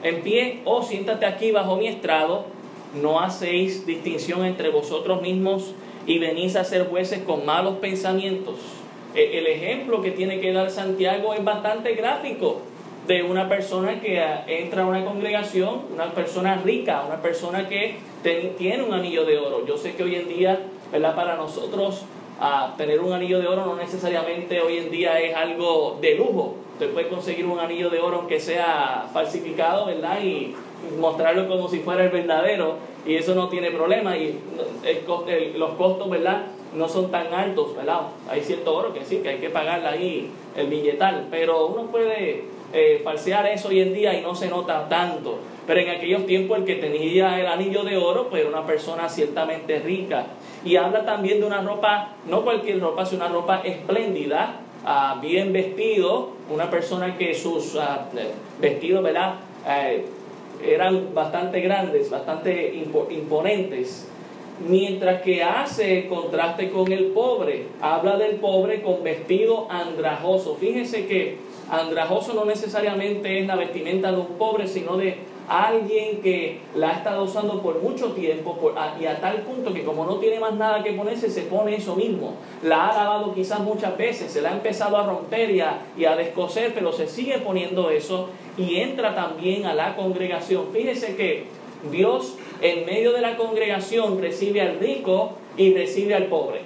en 0.03 0.21
pie 0.21 0.61
o 0.65 0.81
siéntate 0.81 1.25
aquí 1.25 1.51
bajo 1.51 1.75
mi 1.75 1.87
estrado, 1.87 2.45
no 3.01 3.19
hacéis 3.19 3.85
distinción 3.85 4.45
entre 4.45 4.69
vosotros 4.69 5.21
mismos 5.21 5.73
y 6.07 6.17
venís 6.19 6.55
a 6.55 6.63
ser 6.63 6.87
jueces 6.87 7.19
con 7.19 7.45
malos 7.45 7.75
pensamientos. 7.77 8.55
E, 9.13 9.37
el 9.37 9.47
ejemplo 9.47 10.01
que 10.01 10.11
tiene 10.11 10.39
que 10.39 10.51
dar 10.51 10.71
Santiago 10.71 11.33
es 11.33 11.43
bastante 11.43 11.93
gráfico 11.93 12.61
de 13.07 13.23
una 13.23 13.47
persona 13.47 13.99
que 13.99 14.23
entra 14.47 14.83
a 14.83 14.87
una 14.87 15.05
congregación, 15.05 15.81
una 15.93 16.11
persona 16.11 16.61
rica, 16.63 17.03
una 17.05 17.21
persona 17.21 17.67
que 17.67 17.95
tiene 18.57 18.83
un 18.83 18.93
anillo 18.93 19.25
de 19.25 19.37
oro. 19.37 19.65
Yo 19.65 19.77
sé 19.77 19.95
que 19.95 20.03
hoy 20.03 20.15
en 20.15 20.27
día, 20.27 20.59
¿verdad? 20.91 21.15
Para 21.15 21.35
nosotros, 21.35 22.03
a 22.39 22.73
tener 22.75 22.99
un 22.99 23.13
anillo 23.13 23.39
de 23.39 23.47
oro 23.47 23.65
no 23.65 23.75
necesariamente 23.75 24.61
hoy 24.61 24.77
en 24.77 24.89
día 24.89 25.19
es 25.19 25.35
algo 25.35 25.99
de 26.01 26.15
lujo, 26.15 26.55
Usted 26.81 26.93
puede 26.95 27.09
conseguir 27.09 27.45
un 27.45 27.59
anillo 27.59 27.91
de 27.91 27.99
oro 27.99 28.17
aunque 28.17 28.39
sea 28.39 29.05
falsificado, 29.13 29.85
¿verdad? 29.85 30.19
Y 30.23 30.55
mostrarlo 30.99 31.47
como 31.47 31.69
si 31.69 31.77
fuera 31.77 32.03
el 32.03 32.09
verdadero 32.09 32.77
y 33.05 33.17
eso 33.17 33.35
no 33.35 33.49
tiene 33.49 33.69
problema 33.69 34.17
y 34.17 34.39
los 35.55 35.69
costos, 35.73 36.09
¿verdad? 36.09 36.47
No 36.73 36.89
son 36.89 37.11
tan 37.11 37.31
altos, 37.35 37.75
¿verdad? 37.75 38.07
Hay 38.27 38.41
cierto 38.41 38.75
oro 38.75 38.95
que 38.95 39.05
sí, 39.05 39.17
que 39.17 39.29
hay 39.29 39.37
que 39.37 39.51
pagarle 39.51 39.87
ahí 39.89 40.31
el 40.57 40.69
billetal, 40.69 41.27
pero 41.29 41.67
uno 41.67 41.83
puede 41.91 42.45
eh, 42.73 43.01
falsear 43.03 43.45
eso 43.45 43.67
hoy 43.67 43.81
en 43.81 43.93
día 43.93 44.17
y 44.17 44.21
no 44.23 44.33
se 44.33 44.47
nota 44.47 44.89
tanto. 44.89 45.37
Pero 45.67 45.81
en 45.81 45.89
aquellos 45.89 46.25
tiempos 46.25 46.57
el 46.57 46.65
que 46.65 46.77
tenía 46.77 47.39
el 47.39 47.45
anillo 47.45 47.83
de 47.83 47.97
oro, 47.97 48.27
pues 48.27 48.41
era 48.41 48.49
una 48.49 48.65
persona 48.65 49.07
ciertamente 49.07 49.77
rica. 49.77 50.25
Y 50.63 50.75
habla 50.75 51.05
también 51.05 51.39
de 51.39 51.47
una 51.47 51.61
ropa, 51.61 52.09
no 52.27 52.43
cualquier 52.43 52.79
ropa, 52.79 53.05
sino 53.05 53.25
una 53.25 53.33
ropa 53.33 53.61
espléndida, 53.63 54.59
Ah, 54.83 55.19
bien 55.21 55.53
vestido, 55.53 56.31
una 56.49 56.71
persona 56.71 57.15
que 57.15 57.35
sus 57.35 57.75
ah, 57.75 58.07
vestidos, 58.59 59.03
¿verdad? 59.03 59.35
Eh, 59.67 60.05
eran 60.65 61.13
bastante 61.13 61.61
grandes, 61.61 62.09
bastante 62.09 62.73
imponentes, 63.11 64.07
mientras 64.67 65.21
que 65.21 65.43
hace 65.43 66.07
contraste 66.07 66.71
con 66.71 66.91
el 66.91 67.05
pobre, 67.05 67.67
habla 67.79 68.17
del 68.17 68.37
pobre 68.37 68.81
con 68.81 69.03
vestido 69.03 69.67
andrajoso. 69.69 70.55
Fíjense 70.55 71.05
que 71.05 71.37
andrajoso 71.69 72.33
no 72.33 72.45
necesariamente 72.45 73.39
es 73.39 73.45
la 73.45 73.55
vestimenta 73.55 74.11
de 74.11 74.17
un 74.17 74.37
pobre, 74.39 74.67
sino 74.67 74.97
de 74.97 75.17
alguien 75.47 76.21
que 76.21 76.59
la 76.75 76.89
ha 76.89 76.93
estado 76.93 77.23
usando 77.23 77.61
por 77.61 77.81
mucho 77.81 78.13
tiempo 78.13 78.73
y 78.99 79.05
a 79.05 79.19
tal 79.19 79.37
punto 79.41 79.73
que 79.73 79.83
como 79.83 80.05
no 80.05 80.15
tiene 80.15 80.39
más 80.39 80.53
nada 80.53 80.83
que 80.83 80.93
ponerse, 80.93 81.29
se 81.29 81.43
pone 81.43 81.75
eso 81.75 81.95
mismo. 81.95 82.35
La 82.63 82.89
ha 82.89 82.95
lavado 82.95 83.33
quizás 83.33 83.59
muchas 83.59 83.97
veces, 83.97 84.31
se 84.31 84.41
la 84.41 84.49
ha 84.49 84.53
empezado 84.53 84.97
a 84.97 85.05
romper 85.05 85.51
y 85.51 85.61
a, 85.61 85.81
y 85.97 86.05
a 86.05 86.15
descoser, 86.15 86.73
pero 86.73 86.91
se 86.91 87.07
sigue 87.07 87.39
poniendo 87.39 87.89
eso 87.89 88.29
y 88.57 88.77
entra 88.77 89.15
también 89.15 89.65
a 89.65 89.73
la 89.73 89.95
congregación. 89.95 90.67
Fíjese 90.71 91.15
que 91.15 91.45
Dios 91.91 92.35
en 92.61 92.85
medio 92.85 93.11
de 93.11 93.21
la 93.21 93.37
congregación 93.37 94.21
recibe 94.21 94.61
al 94.61 94.79
rico 94.79 95.33
y 95.57 95.73
recibe 95.73 96.15
al 96.15 96.25
pobre. 96.25 96.61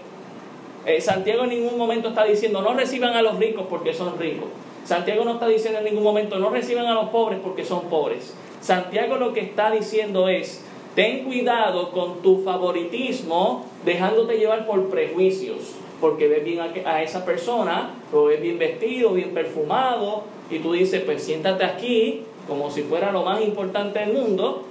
Eh, 0.85 1.01
Santiago 1.01 1.43
en 1.45 1.49
ningún 1.49 1.77
momento 1.77 2.09
está 2.09 2.25
diciendo 2.25 2.61
no 2.61 2.73
reciban 2.73 3.13
a 3.13 3.21
los 3.21 3.39
ricos 3.39 3.65
porque 3.69 3.93
son 3.93 4.19
ricos. 4.19 4.49
Santiago 4.83 5.25
no 5.25 5.33
está 5.33 5.47
diciendo 5.47 5.79
en 5.79 5.85
ningún 5.85 6.03
momento 6.03 6.37
no 6.37 6.49
reciban 6.49 6.85
a 6.85 6.93
los 6.93 7.09
pobres 7.09 7.39
porque 7.41 7.65
son 7.65 7.85
pobres. 7.85 8.35
Santiago 8.65 9.17
lo 9.17 9.31
que 9.31 9.41
está 9.41 9.69
diciendo 9.69 10.27
es, 10.27 10.65
ten 10.95 11.23
cuidado 11.23 11.91
con 11.91 12.23
tu 12.23 12.41
favoritismo 12.41 13.63
dejándote 13.85 14.39
llevar 14.39 14.65
por 14.65 14.89
prejuicios, 14.89 15.75
porque 16.01 16.27
ves 16.27 16.43
bien 16.43 16.59
a, 16.83 17.03
esa 17.03 17.25
persona, 17.25 17.91
lo 18.11 18.25
ves 18.25 18.41
bien 18.41 18.57
vestido, 18.57 19.11
bien 19.11 19.35
perfumado, 19.35 20.23
y 20.49 20.57
tú 20.57 20.73
dices, 20.73 21.03
pues 21.03 21.21
siéntate 21.21 21.63
aquí 21.63 22.23
como 22.47 22.71
si 22.71 22.81
fuera 22.81 23.11
lo 23.11 23.21
más 23.21 23.39
importante 23.43 23.99
del 23.99 24.13
mundo, 24.13 24.63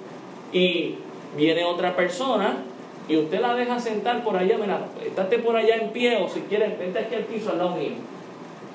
y 0.52 0.96
viene 1.36 1.62
otra 1.62 1.94
persona 1.94 2.64
y 3.08 3.16
usted 3.16 3.40
la 3.40 3.54
deja 3.54 3.78
sentar 3.78 4.24
por 4.24 4.36
allá, 4.36 4.58
mira, 4.58 4.88
estate 5.06 5.38
por 5.38 5.54
allá 5.54 5.76
en 5.76 5.90
pie 5.90 6.16
o 6.16 6.28
si 6.28 6.40
quieres, 6.40 6.76
vente 6.80 6.98
aquí 6.98 7.14
al 7.14 7.24
piso 7.26 7.50
al 7.50 7.58
lado 7.58 7.76
mío. 7.76 7.92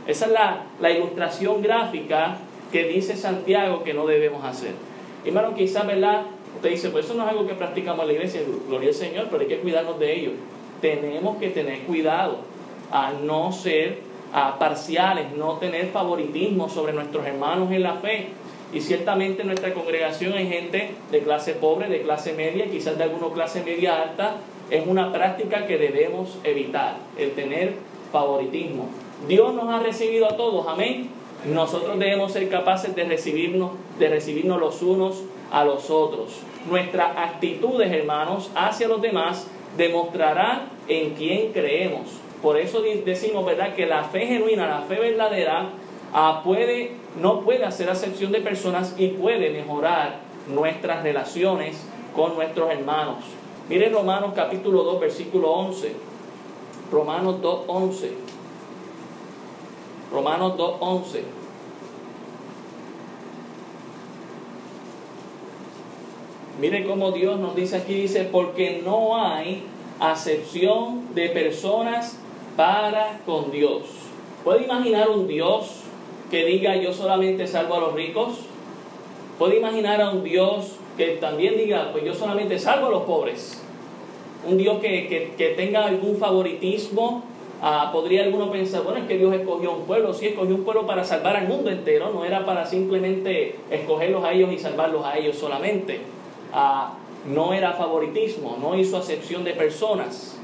Esa 0.08 0.28
es 0.28 0.32
la, 0.32 0.64
la 0.80 0.92
ilustración 0.92 1.62
gráfica 1.62 2.38
que 2.72 2.86
dice 2.86 3.18
Santiago 3.18 3.84
que 3.84 3.94
no 3.94 4.08
debemos 4.08 4.46
hacer. 4.46 4.89
Hermano, 5.26 5.54
quizás, 5.54 5.86
¿verdad? 5.86 6.26
Usted 6.56 6.72
dice, 6.72 6.90
pues 6.90 7.06
eso 7.06 7.14
no 7.14 7.24
es 7.24 7.30
algo 7.30 7.48
que 7.48 7.54
practicamos 7.54 8.02
en 8.02 8.08
la 8.08 8.14
iglesia, 8.14 8.42
gloria 8.68 8.90
al 8.90 8.96
Señor, 8.96 9.28
pero 9.30 9.42
hay 9.42 9.48
que 9.48 9.60
cuidarnos 9.60 10.00
de 10.00 10.14
ello. 10.14 10.32
Tenemos 10.82 11.38
que 11.38 11.50
tener 11.50 11.80
cuidado 11.82 12.38
a 12.92 13.12
no 13.12 13.52
ser 13.52 14.00
a 14.34 14.60
parciales, 14.60 15.32
no 15.36 15.54
tener 15.54 15.88
favoritismo 15.88 16.70
sobre 16.70 16.94
nuestros 16.94 17.26
hermanos 17.26 17.72
en 17.72 17.84
la 17.84 17.96
fe. 17.96 18.28
Y 18.72 18.82
ciertamente 18.82 19.42
en 19.42 19.48
nuestra 19.48 19.74
congregación 19.74 20.34
hay 20.34 20.48
gente 20.48 20.92
de 21.12 21.20
clase 21.22 21.54
pobre, 21.54 21.90
de 21.90 22.04
clase 22.04 22.34
media, 22.34 22.66
quizás 22.70 22.98
de 22.98 23.04
alguna 23.04 23.34
clase 23.34 23.64
media 23.64 24.02
alta. 24.02 24.36
Es 24.70 24.86
una 24.86 25.12
práctica 25.12 25.66
que 25.66 25.78
debemos 25.78 26.38
evitar, 26.44 26.98
el 27.18 27.32
tener 27.32 27.74
favoritismo. 28.12 28.90
Dios 29.28 29.54
nos 29.56 29.70
ha 29.70 29.80
recibido 29.80 30.28
a 30.28 30.38
todos, 30.38 30.68
amén. 30.68 31.10
Nosotros 31.46 31.98
debemos 31.98 32.34
ser 32.34 32.50
capaces 32.50 32.96
de 32.96 33.06
recibirnos, 33.06 33.72
de 33.98 34.10
recibirnos 34.10 34.60
los 34.60 34.82
unos 34.82 35.24
a 35.52 35.64
los 35.64 35.90
otros. 35.90 36.42
Nuestras 36.70 37.18
actitudes, 37.18 37.92
hermanos, 37.92 38.52
hacia 38.56 38.88
los 38.88 39.02
demás 39.02 39.48
demostrará 39.78 40.68
en 40.88 41.12
quién 41.12 41.54
creemos. 41.54 42.08
Por 42.42 42.58
eso 42.58 42.82
decimos, 43.06 43.46
¿verdad?, 43.46 43.74
que 43.74 43.86
la 43.86 44.04
fe 44.04 44.28
genuina, 44.28 44.68
la 44.68 44.82
fe 44.82 44.96
verdadera, 44.96 45.70
ah, 46.14 46.42
puede, 46.44 46.92
no 47.22 47.42
puede 47.42 47.66
hacer 47.66 47.90
acepción 47.90 48.32
de 48.32 48.42
personas 48.42 48.96
y 48.98 49.10
puede 49.10 49.50
mejorar 49.50 50.20
nuestras 50.48 51.04
relaciones 51.04 51.86
con 52.16 52.36
nuestros 52.36 52.70
hermanos. 52.72 53.18
Miren 53.70 53.94
Romanos 53.94 54.32
capítulo 54.36 54.84
2, 54.84 55.00
versículo 55.00 55.52
11. 55.52 55.94
Romanos 56.92 57.42
2, 57.42 57.62
11. 57.68 58.12
Romanos 60.12 60.58
2, 60.58 60.76
11. 60.80 61.24
Mire 66.60 66.86
cómo 66.86 67.12
Dios 67.12 67.40
nos 67.40 67.56
dice 67.56 67.78
aquí, 67.78 67.94
dice, 67.94 68.26
porque 68.26 68.82
no 68.84 69.24
hay 69.24 69.64
acepción 70.00 71.14
de 71.16 71.30
personas 71.30 72.18
para 72.58 73.22
con 73.26 73.52
Dios. 73.52 73.84
¿Puede 74.44 74.66
imaginar 74.66 75.10
un 75.10 75.28
Dios 75.28 75.82
que 76.30 76.46
diga 76.46 76.76
yo 76.76 76.94
solamente 76.94 77.48
salvo 77.48 77.76
a 77.76 77.80
los 77.80 77.94
ricos? 77.94 78.40
¿Puede 79.38 79.58
imaginar 79.58 80.02
a 80.02 80.12
un 80.12 80.24
Dios 80.24 80.74
que 80.98 81.12
también 81.22 81.56
diga 81.56 81.94
pues 81.94 82.04
yo 82.04 82.14
solamente 82.14 82.60
salvo 82.60 82.88
a 82.88 82.90
los 82.90 83.04
pobres? 83.04 83.62
Un 84.46 84.58
Dios 84.58 84.80
que, 84.82 85.54
tenga 85.56 85.86
algún 85.86 86.18
favoritismo. 86.18 87.24
Ah, 87.62 87.90
podría 87.92 88.24
alguno 88.24 88.50
pensar, 88.52 88.84
bueno, 88.84 89.00
es 89.00 89.06
que 89.06 89.18
Dios 89.18 89.34
escogió 89.34 89.74
un 89.74 89.84
pueblo, 89.84 90.14
sí 90.14 90.28
escogió 90.28 90.56
un 90.56 90.64
pueblo 90.64 90.86
para 90.86 91.04
salvar 91.04 91.36
al 91.36 91.48
mundo 91.48 91.70
entero, 91.70 92.10
no 92.14 92.24
era 92.24 92.46
para 92.46 92.66
simplemente 92.66 93.56
escogerlos 93.70 94.24
a 94.24 94.32
ellos 94.32 94.54
y 94.54 94.60
salvarlos 94.60 95.06
a 95.06 95.18
ellos 95.18 95.36
solamente. 95.36 96.00
Ah, 96.54 96.94
no 97.28 97.54
era 97.54 97.74
favoritismo, 97.74 98.58
no 98.62 98.78
hizo 98.78 98.98
acepción 98.98 99.44
de 99.44 99.52
personas. 99.54 100.38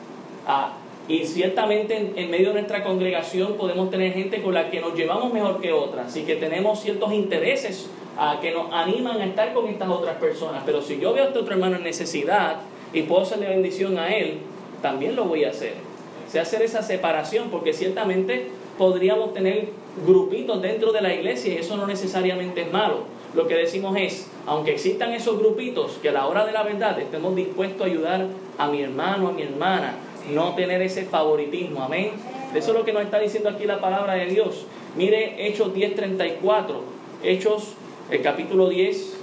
Ah, 0.45 0.74
y 1.07 1.25
ciertamente 1.25 2.12
en, 2.15 2.31
medio 2.31 2.48
de 2.48 2.55
nuestra 2.55 2.84
congregación 2.84 3.53
podemos 3.53 3.89
tener 3.91 4.12
gente 4.13 4.41
con 4.41 4.53
la 4.53 4.69
que 4.69 4.81
nos 4.81 4.95
llevamos 4.95 5.31
mejor 5.31 5.62
que 5.62 5.72
otras 5.72 6.15
y 6.17 6.24
que 6.24 6.36
tenemos 6.36 6.81
ciertos 6.81 7.13
intereses 7.13 7.89
ah, 8.17 8.39
que 8.41 8.51
nos 8.51 8.74
animan 8.74 9.22
a 9.22 9.25
estar 9.25 9.53
con 9.53 9.69
estas 9.69 9.88
otras 9.88 10.17
personas. 10.17 10.63
Pero 10.65 10.81
si 10.81 11.00
yo 11.00 11.13
veo 11.13 11.24
a 11.24 11.27
este 11.27 11.39
otro 11.39 11.53
hermano 11.53 11.77
en 11.77 11.84
necesidad 11.84 12.57
y 12.91 13.03
puedo 13.03 13.22
hacerle 13.22 13.48
bendición 13.48 13.98
a 13.98 14.13
él, 14.13 14.39
también 14.81 15.15
lo 15.15 15.25
voy 15.25 15.45
a 15.45 15.51
hacer. 15.51 15.94
Se 16.31 16.39
hacer 16.39 16.61
esa 16.61 16.81
separación 16.81 17.49
porque 17.49 17.73
ciertamente 17.73 18.47
podríamos 18.77 19.33
tener 19.33 19.69
grupitos 20.05 20.61
dentro 20.61 20.91
de 20.91 21.01
la 21.01 21.13
iglesia 21.13 21.53
y 21.53 21.57
eso 21.57 21.77
no 21.77 21.88
necesariamente 21.88 22.61
es 22.61 22.71
malo 22.71 23.15
lo 23.35 23.47
que 23.47 23.55
decimos 23.55 23.97
es, 23.97 24.27
aunque 24.45 24.71
existan 24.71 25.11
esos 25.13 25.38
grupitos, 25.38 25.99
que 26.01 26.09
a 26.09 26.13
la 26.13 26.25
hora 26.25 26.45
de 26.45 26.53
la 26.53 26.63
verdad 26.63 26.97
estemos 26.99 27.35
dispuestos 27.35 27.81
a 27.81 27.85
ayudar 27.85 28.27
a 28.57 28.67
mi 28.67 28.81
hermano, 28.81 29.27
a 29.27 29.31
mi 29.33 29.43
hermana, 29.43 29.95
no 30.33 30.55
tener 30.55 30.81
ese 30.81 31.03
favoritismo, 31.03 31.83
amén. 31.83 32.11
Eso 32.55 32.71
es 32.71 32.77
lo 32.77 32.85
que 32.85 32.93
nos 32.93 33.03
está 33.03 33.19
diciendo 33.19 33.49
aquí 33.49 33.65
la 33.65 33.81
palabra 33.81 34.13
de 34.13 34.27
Dios. 34.27 34.65
Mire 34.95 35.45
Hechos 35.45 35.73
10:34, 35.73 36.81
Hechos 37.23 37.73
el 38.09 38.21
capítulo 38.21 38.69
10, 38.69 39.17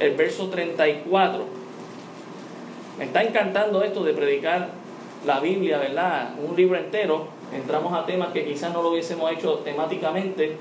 el 0.00 0.16
verso 0.16 0.48
34. 0.48 1.44
Me 2.98 3.04
está 3.04 3.22
encantando 3.22 3.84
esto 3.84 4.02
de 4.02 4.12
predicar 4.12 4.70
la 5.24 5.40
Biblia, 5.40 5.78
¿verdad? 5.78 6.34
Un 6.38 6.56
libro 6.56 6.78
entero. 6.78 7.28
Entramos 7.54 7.92
a 7.92 8.06
temas 8.06 8.32
que 8.32 8.44
quizás 8.44 8.72
no 8.72 8.82
lo 8.82 8.90
hubiésemos 8.90 9.30
hecho 9.32 9.56
temáticamente, 9.58 10.56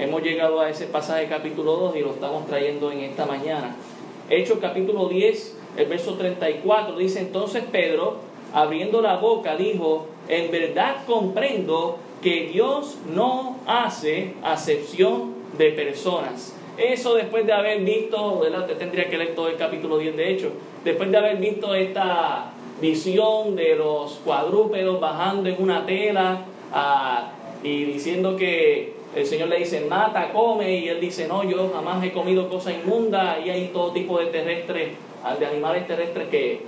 Hemos 0.00 0.22
llegado 0.22 0.60
a 0.60 0.70
ese 0.70 0.86
pasaje 0.86 1.26
capítulo 1.26 1.76
2 1.76 1.96
y 1.96 2.00
lo 2.00 2.12
estamos 2.12 2.46
trayendo 2.46 2.90
en 2.90 3.00
esta 3.00 3.26
mañana. 3.26 3.76
Hechos 4.30 4.58
capítulo 4.58 5.08
10, 5.08 5.58
el 5.76 5.86
verso 5.86 6.14
34 6.14 6.96
dice 6.96 7.20
entonces 7.20 7.64
Pedro, 7.70 8.16
abriendo 8.54 9.02
la 9.02 9.16
boca, 9.16 9.56
dijo, 9.56 10.06
en 10.28 10.50
verdad 10.50 11.04
comprendo 11.06 11.98
que 12.22 12.48
Dios 12.50 12.96
no 13.12 13.58
hace 13.66 14.34
acepción 14.42 15.34
de 15.58 15.72
personas. 15.72 16.56
Eso 16.78 17.14
después 17.14 17.44
de 17.44 17.52
haber 17.52 17.80
visto, 17.80 18.38
¿verdad? 18.38 18.66
Te 18.66 18.76
tendría 18.76 19.10
que 19.10 19.18
leer 19.18 19.34
todo 19.34 19.48
el 19.48 19.56
capítulo 19.56 19.98
10 19.98 20.16
de 20.16 20.30
Hechos, 20.30 20.52
después 20.82 21.10
de 21.10 21.18
haber 21.18 21.36
visto 21.36 21.74
esta 21.74 22.52
visión 22.80 23.56
de 23.56 23.76
los 23.76 24.14
cuadrúpedos 24.24 25.00
bajando 25.00 25.48
en 25.48 25.62
una 25.62 25.86
tela 25.86 26.44
ah, 26.72 27.32
y 27.62 27.84
diciendo 27.84 28.36
que 28.36 28.94
el 29.14 29.26
Señor 29.26 29.48
le 29.48 29.58
dice, 29.58 29.86
mata, 29.88 30.32
come, 30.32 30.78
y 30.78 30.88
él 30.88 31.00
dice, 31.00 31.26
no, 31.26 31.42
yo 31.42 31.70
jamás 31.74 32.02
he 32.04 32.12
comido 32.12 32.48
cosa 32.48 32.72
inmunda, 32.72 33.38
y 33.44 33.50
hay 33.50 33.68
todo 33.72 33.90
tipo 33.92 34.18
de 34.18 34.26
terrestres, 34.26 34.90
de 35.38 35.46
animales 35.46 35.86
terrestres 35.86 36.28
que 36.28 36.60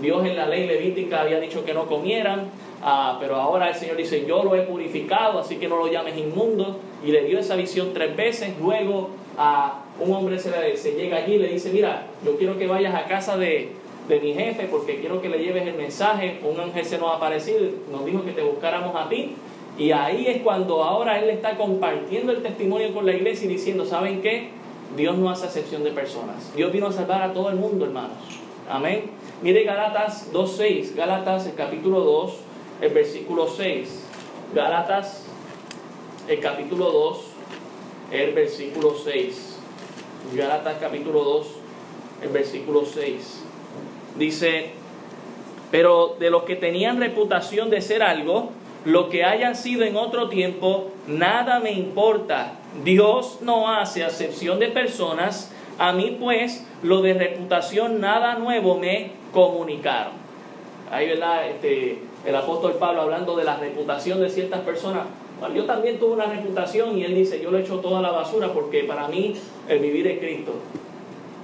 Dios 0.00 0.24
en 0.24 0.36
la 0.36 0.46
ley 0.46 0.66
levítica 0.66 1.22
había 1.22 1.40
dicho 1.40 1.64
que 1.64 1.74
no 1.74 1.86
comieran, 1.86 2.50
ah, 2.82 3.18
pero 3.20 3.36
ahora 3.36 3.68
el 3.68 3.74
Señor 3.74 3.96
dice, 3.96 4.24
yo 4.26 4.44
lo 4.44 4.54
he 4.54 4.62
purificado, 4.62 5.40
así 5.40 5.56
que 5.56 5.68
no 5.68 5.76
lo 5.76 5.90
llames 5.90 6.16
inmundo, 6.16 6.78
y 7.04 7.10
le 7.10 7.24
dio 7.24 7.40
esa 7.40 7.56
visión 7.56 7.90
tres 7.92 8.14
veces, 8.16 8.54
luego 8.60 9.10
a 9.36 9.82
un 10.00 10.14
hombre 10.14 10.38
se, 10.38 10.50
le, 10.50 10.76
se 10.76 10.92
llega 10.92 11.18
allí 11.18 11.34
y 11.34 11.38
le 11.38 11.48
dice, 11.48 11.70
mira, 11.72 12.06
yo 12.24 12.36
quiero 12.36 12.56
que 12.58 12.68
vayas 12.68 12.94
a 12.94 13.04
casa 13.06 13.36
de, 13.36 13.72
de 14.08 14.20
mi 14.20 14.32
jefe 14.34 14.68
porque 14.70 15.00
quiero 15.00 15.20
que 15.20 15.28
le 15.28 15.38
lleves 15.38 15.66
el 15.66 15.74
mensaje, 15.74 16.40
un 16.42 16.58
ángel 16.58 16.84
se 16.84 16.98
nos 16.98 17.10
ha 17.10 17.16
aparecido, 17.16 17.60
nos 17.90 18.04
dijo 18.04 18.24
que 18.24 18.32
te 18.32 18.42
buscáramos 18.42 18.96
a 18.96 19.08
ti, 19.08 19.34
y 19.76 19.92
ahí 19.92 20.26
es 20.26 20.42
cuando 20.42 20.82
ahora 20.82 21.20
él 21.20 21.30
está 21.30 21.56
compartiendo 21.56 22.32
el 22.32 22.42
testimonio 22.42 22.92
con 22.92 23.06
la 23.06 23.12
iglesia 23.12 23.46
y 23.46 23.48
diciendo, 23.48 23.84
¿saben 23.84 24.20
qué? 24.22 24.48
Dios 24.96 25.16
no 25.16 25.30
hace 25.30 25.46
excepción 25.46 25.84
de 25.84 25.92
personas. 25.92 26.52
Dios 26.56 26.72
vino 26.72 26.88
a 26.88 26.92
salvar 26.92 27.22
a 27.22 27.32
todo 27.32 27.50
el 27.50 27.56
mundo, 27.56 27.84
hermanos. 27.84 28.16
Amén. 28.68 29.10
Mire 29.42 29.62
Galatas 29.62 30.32
2.6. 30.32 30.94
Galatas, 30.96 31.46
el 31.46 31.54
capítulo 31.54 32.00
2, 32.00 32.32
el 32.80 32.92
versículo 32.92 33.46
6. 33.46 34.04
Galatas, 34.54 35.26
el 36.26 36.40
capítulo 36.40 36.90
2, 36.90 37.18
el 38.10 38.32
versículo 38.32 38.96
6. 38.96 39.58
Galatas 40.34 40.78
capítulo 40.80 41.22
2, 41.22 41.46
el 42.24 42.28
versículo 42.30 42.84
6. 42.84 43.44
Dice, 44.18 44.70
pero 45.70 46.16
de 46.18 46.30
los 46.30 46.42
que 46.42 46.56
tenían 46.56 47.00
reputación 47.00 47.70
de 47.70 47.80
ser 47.80 48.02
algo, 48.02 48.50
lo 48.84 49.08
que 49.08 49.24
haya 49.24 49.54
sido 49.54 49.84
en 49.84 49.96
otro 49.96 50.28
tiempo, 50.28 50.90
nada 51.06 51.60
me 51.60 51.72
importa. 51.72 52.54
Dios 52.84 53.38
no 53.42 53.72
hace 53.72 54.04
acepción 54.04 54.58
de 54.58 54.68
personas. 54.68 55.52
A 55.78 55.92
mí 55.92 56.16
pues 56.18 56.66
lo 56.82 57.02
de 57.02 57.14
reputación 57.14 58.00
nada 58.00 58.34
nuevo 58.38 58.76
me 58.78 59.12
comunicaron. 59.32 60.14
Ahí, 60.90 61.06
¿verdad? 61.06 61.48
Este, 61.48 61.98
el 62.24 62.34
apóstol 62.34 62.74
Pablo 62.78 63.02
hablando 63.02 63.36
de 63.36 63.44
la 63.44 63.56
reputación 63.56 64.20
de 64.20 64.28
ciertas 64.30 64.60
personas. 64.60 65.02
yo 65.54 65.64
también 65.64 65.98
tuve 65.98 66.14
una 66.14 66.26
reputación 66.26 66.98
y 66.98 67.04
él 67.04 67.14
dice, 67.14 67.40
yo 67.40 67.50
le 67.50 67.60
echo 67.60 67.78
toda 67.78 68.00
la 68.00 68.10
basura 68.10 68.52
porque 68.52 68.84
para 68.84 69.06
mí 69.06 69.34
el 69.68 69.78
vivir 69.78 70.06
es 70.06 70.18
Cristo. 70.18 70.54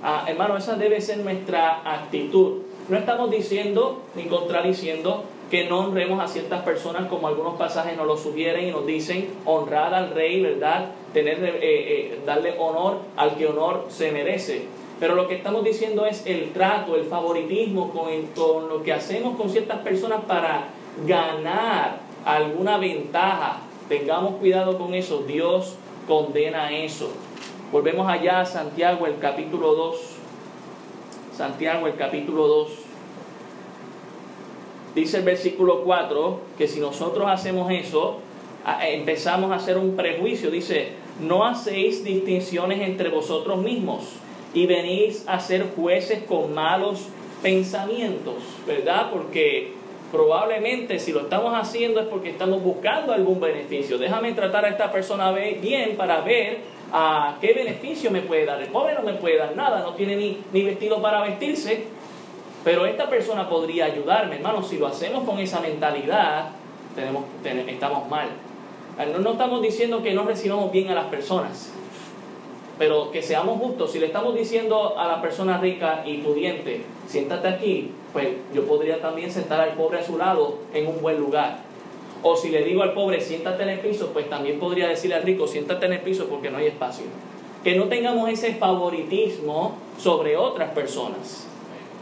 Ah, 0.06 0.26
hermano, 0.28 0.58
esa 0.58 0.76
debe 0.76 1.00
ser 1.00 1.16
nuestra 1.20 1.80
actitud. 1.82 2.58
No 2.90 2.98
estamos 2.98 3.30
diciendo 3.30 4.02
ni 4.14 4.24
contradiciendo 4.24 5.24
que 5.50 5.64
no 5.64 5.78
honremos 5.78 6.22
a 6.22 6.28
ciertas 6.28 6.60
personas 6.60 7.06
como 7.06 7.26
algunos 7.26 7.54
pasajes 7.54 7.96
nos 7.96 8.06
lo 8.06 8.18
sugieren 8.18 8.68
y 8.68 8.70
nos 8.70 8.84
dicen 8.84 9.30
honrar 9.46 9.94
al 9.94 10.10
rey, 10.10 10.42
¿verdad? 10.42 10.90
Tener, 11.14 11.42
eh, 11.42 11.58
eh, 11.62 12.20
darle 12.26 12.54
honor 12.58 12.98
al 13.16 13.36
que 13.36 13.46
honor 13.46 13.86
se 13.88 14.12
merece. 14.12 14.66
Pero 15.00 15.14
lo 15.14 15.26
que 15.26 15.36
estamos 15.36 15.64
diciendo 15.64 16.04
es 16.04 16.26
el 16.26 16.52
trato, 16.52 16.96
el 16.96 17.04
favoritismo 17.04 17.90
con, 17.90 18.10
con 18.36 18.68
lo 18.68 18.82
que 18.82 18.92
hacemos 18.92 19.38
con 19.38 19.48
ciertas 19.48 19.78
personas 19.78 20.22
para 20.26 20.64
ganar 21.06 22.00
alguna 22.26 22.76
ventaja. 22.76 23.60
Tengamos 23.88 24.34
cuidado 24.34 24.76
con 24.76 24.92
eso. 24.92 25.24
Dios 25.26 25.76
condena 26.06 26.76
eso. 26.76 27.10
Volvemos 27.74 28.08
allá 28.08 28.42
a 28.42 28.46
Santiago, 28.46 29.04
el 29.04 29.18
capítulo 29.18 29.74
2. 29.74 29.96
Santiago, 31.36 31.88
el 31.88 31.96
capítulo 31.96 32.46
2. 32.46 32.68
Dice 34.94 35.16
el 35.16 35.24
versículo 35.24 35.82
4 35.82 36.38
que 36.56 36.68
si 36.68 36.78
nosotros 36.78 37.26
hacemos 37.28 37.72
eso, 37.72 38.20
empezamos 38.80 39.50
a 39.50 39.56
hacer 39.56 39.76
un 39.76 39.96
prejuicio. 39.96 40.52
Dice, 40.52 40.90
no 41.20 41.44
hacéis 41.44 42.04
distinciones 42.04 42.80
entre 42.80 43.08
vosotros 43.08 43.58
mismos 43.58 44.04
y 44.54 44.66
venís 44.66 45.24
a 45.26 45.40
ser 45.40 45.66
jueces 45.74 46.22
con 46.22 46.54
malos 46.54 47.08
pensamientos, 47.42 48.36
¿verdad? 48.68 49.10
Porque 49.10 49.72
probablemente 50.12 51.00
si 51.00 51.10
lo 51.10 51.22
estamos 51.22 51.52
haciendo 51.60 51.98
es 51.98 52.06
porque 52.06 52.30
estamos 52.30 52.62
buscando 52.62 53.12
algún 53.12 53.40
beneficio. 53.40 53.98
Déjame 53.98 54.30
tratar 54.32 54.64
a 54.64 54.68
esta 54.68 54.92
persona 54.92 55.32
bien 55.32 55.96
para 55.96 56.20
ver 56.20 56.73
ah, 56.94 57.36
qué 57.40 57.52
beneficio 57.52 58.10
me 58.10 58.22
puede 58.22 58.46
dar. 58.46 58.62
El 58.62 58.68
pobre 58.68 58.94
no 58.94 59.02
me 59.02 59.14
puede 59.14 59.36
dar 59.36 59.54
nada, 59.54 59.80
no 59.80 59.94
tiene 59.94 60.16
ni, 60.16 60.38
ni 60.52 60.62
vestido 60.62 61.02
para 61.02 61.20
vestirse, 61.22 61.84
pero 62.62 62.86
esta 62.86 63.10
persona 63.10 63.48
podría 63.48 63.86
ayudarme. 63.86 64.36
Hermano, 64.36 64.62
si 64.62 64.78
lo 64.78 64.86
hacemos 64.86 65.24
con 65.24 65.38
esa 65.40 65.60
mentalidad, 65.60 66.50
tenemos, 66.94 67.24
estamos 67.44 68.08
mal. 68.08 68.28
No, 69.12 69.18
no 69.18 69.32
estamos 69.32 69.60
diciendo 69.60 70.02
que 70.02 70.14
no 70.14 70.24
recibamos 70.24 70.70
bien 70.70 70.88
a 70.88 70.94
las 70.94 71.06
personas, 71.06 71.72
pero 72.78 73.10
que 73.10 73.22
seamos 73.22 73.58
justos. 73.58 73.90
Si 73.90 73.98
le 73.98 74.06
estamos 74.06 74.34
diciendo 74.36 74.96
a 74.96 75.08
la 75.08 75.20
persona 75.20 75.58
rica 75.58 76.04
y 76.06 76.18
pudiente, 76.18 76.84
siéntate 77.08 77.48
aquí, 77.48 77.90
pues 78.12 78.28
yo 78.54 78.64
podría 78.66 79.00
también 79.00 79.32
sentar 79.32 79.60
al 79.60 79.72
pobre 79.72 79.98
a 79.98 80.04
su 80.04 80.16
lado 80.16 80.58
en 80.72 80.86
un 80.86 81.02
buen 81.02 81.18
lugar. 81.18 81.73
O 82.26 82.36
si 82.36 82.48
le 82.48 82.64
digo 82.64 82.82
al 82.82 82.94
pobre, 82.94 83.20
siéntate 83.20 83.64
en 83.64 83.68
el 83.68 83.80
piso, 83.80 84.08
pues 84.14 84.30
también 84.30 84.58
podría 84.58 84.88
decirle 84.88 85.14
al 85.14 85.22
rico, 85.22 85.46
siéntate 85.46 85.84
en 85.84 85.92
el 85.92 86.00
piso 86.00 86.26
porque 86.26 86.50
no 86.50 86.56
hay 86.56 86.68
espacio. 86.68 87.04
Que 87.62 87.76
no 87.76 87.84
tengamos 87.84 88.30
ese 88.30 88.54
favoritismo 88.54 89.76
sobre 89.98 90.34
otras 90.38 90.70
personas. 90.70 91.46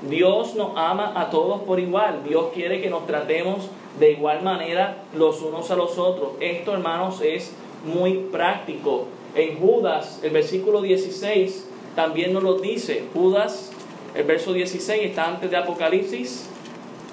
Dios 0.09 0.55
nos 0.55 0.77
ama 0.77 1.13
a 1.17 1.29
todos 1.31 1.63
por 1.63 1.81
igual. 1.81 2.23
Dios 2.25 2.47
quiere 2.55 2.81
que 2.81 2.89
nos 2.89 3.05
tratemos 3.05 3.69
de 3.99 4.13
igual 4.13 4.43
manera 4.43 5.03
los 5.13 5.43
unos 5.43 5.71
a 5.73 5.77
los 5.77 5.99
otros. 5.99 6.35
Esto, 6.39 6.73
hermanos, 6.73 7.21
es 7.21 7.53
muy 7.85 8.15
práctico. 8.31 9.07
En 9.35 9.59
Judas, 9.59 10.21
el 10.23 10.31
versículo 10.31 10.83
16, 10.83 11.69
también 11.97 12.33
nos 12.33 12.45
lo 12.45 12.59
dice. 12.61 13.05
Judas, 13.13 13.73
el 14.15 14.23
verso 14.23 14.53
16, 14.53 15.03
está 15.05 15.27
antes 15.27 15.51
de 15.51 15.57
Apocalipsis. 15.57 16.49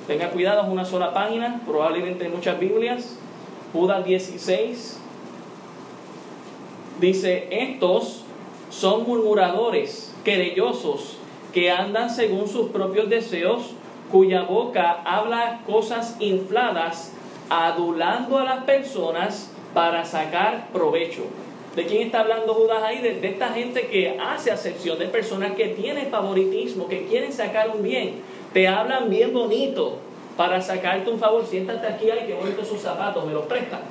Tenga 0.09 0.31
cuidado, 0.31 0.63
es 0.63 0.67
una 0.69 0.85
sola 0.85 1.13
página, 1.13 1.61
probablemente 1.67 2.25
en 2.25 2.31
muchas 2.31 2.59
Biblias. 2.59 3.15
Judas 3.71 4.03
16 4.03 4.99
dice, 6.99 7.47
estos 7.51 8.23
son 8.71 9.03
murmuradores, 9.03 10.11
querellosos, 10.25 11.17
que 11.53 11.69
andan 11.69 12.09
según 12.09 12.47
sus 12.47 12.71
propios 12.71 13.07
deseos, 13.07 13.75
cuya 14.11 14.41
boca 14.41 14.99
habla 15.05 15.59
cosas 15.67 16.17
infladas, 16.19 17.13
adulando 17.51 18.39
a 18.39 18.45
las 18.45 18.63
personas 18.63 19.51
para 19.75 20.05
sacar 20.05 20.69
provecho. 20.73 21.21
¿De 21.75 21.85
quién 21.85 22.01
está 22.01 22.21
hablando 22.21 22.55
Judas 22.55 22.81
ahí? 22.81 22.99
De, 22.99 23.19
esta 23.27 23.49
gente 23.49 23.85
que 23.85 24.17
hace 24.19 24.49
acepción 24.49 24.97
de 24.97 25.05
personas 25.05 25.51
que 25.51 25.67
tienen 25.67 26.09
favoritismo, 26.09 26.87
que 26.87 27.05
quieren 27.05 27.31
sacar 27.31 27.69
un 27.69 27.83
bien. 27.83 28.38
Te 28.53 28.67
hablan 28.67 29.09
bien 29.09 29.33
bonito 29.33 29.97
para 30.35 30.61
sacarte 30.61 31.09
un 31.09 31.19
favor. 31.19 31.45
Siéntate 31.45 31.85
aquí, 31.85 32.09
ay, 32.09 32.25
qué 32.27 32.33
bonitos 32.33 32.67
sus 32.67 32.81
zapatos, 32.81 33.25
me 33.25 33.33
los 33.33 33.45
prestan. 33.45 33.81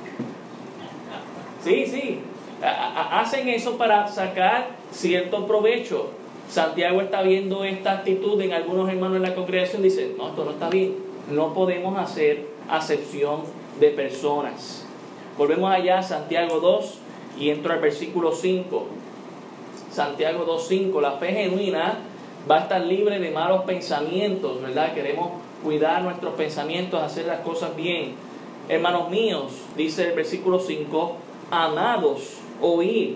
Sí, 1.63 1.85
sí. 1.85 2.19
hacen 2.61 3.47
eso 3.49 3.77
para 3.77 4.07
sacar 4.07 4.69
cierto 4.91 5.45
provecho. 5.45 6.11
Santiago 6.49 7.01
está 7.01 7.21
viendo 7.21 7.63
esta 7.63 7.91
actitud 7.91 8.41
en 8.41 8.53
algunos 8.53 8.89
hermanos 8.89 9.17
en 9.17 9.23
la 9.23 9.35
congregación. 9.35 9.83
Dice, 9.83 10.15
no, 10.17 10.29
esto 10.29 10.45
no 10.45 10.51
está 10.51 10.69
bien. 10.69 10.95
No 11.29 11.53
podemos 11.53 11.97
hacer 11.97 12.47
acepción 12.67 13.41
de 13.79 13.89
personas. 13.89 14.85
Volvemos 15.37 15.71
allá 15.71 15.99
a 15.99 16.03
Santiago 16.03 16.59
2 16.59 16.97
y 17.39 17.49
entro 17.49 17.71
al 17.71 17.79
versículo 17.79 18.31
5. 18.31 18.87
Santiago 19.91 20.45
2.5, 20.45 21.01
la 21.01 21.11
fe 21.13 21.27
genuina 21.27 21.99
va 22.49 22.57
a 22.57 22.59
estar 22.61 22.81
libre 22.81 23.19
de 23.19 23.31
malos 23.31 23.63
pensamientos, 23.63 24.61
¿verdad? 24.61 24.93
Queremos 24.93 25.31
cuidar 25.63 26.03
nuestros 26.03 26.33
pensamientos, 26.35 27.01
hacer 27.01 27.25
las 27.25 27.39
cosas 27.39 27.75
bien. 27.75 28.13
Hermanos 28.67 29.09
míos, 29.09 29.53
dice 29.75 30.09
el 30.09 30.15
versículo 30.15 30.59
5, 30.59 31.15
amados, 31.51 32.37
oíd, 32.61 33.15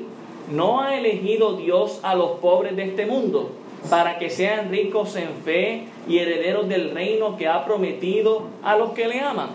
¿no 0.52 0.82
ha 0.82 0.98
elegido 0.98 1.56
Dios 1.56 2.00
a 2.04 2.16
los 2.16 2.32
pobres 2.40 2.76
de 2.76 2.86
este 2.86 3.06
mundo 3.06 3.52
para 3.90 4.18
que 4.18 4.30
sean 4.30 4.70
ricos 4.70 5.16
en 5.16 5.30
fe 5.44 5.88
y 6.08 6.18
herederos 6.18 6.68
del 6.68 6.92
reino 6.92 7.38
que 7.38 7.48
ha 7.48 7.64
prometido 7.66 8.44
a 8.64 8.76
los 8.76 8.92
que 8.92 9.08
le 9.08 9.20
aman? 9.20 9.50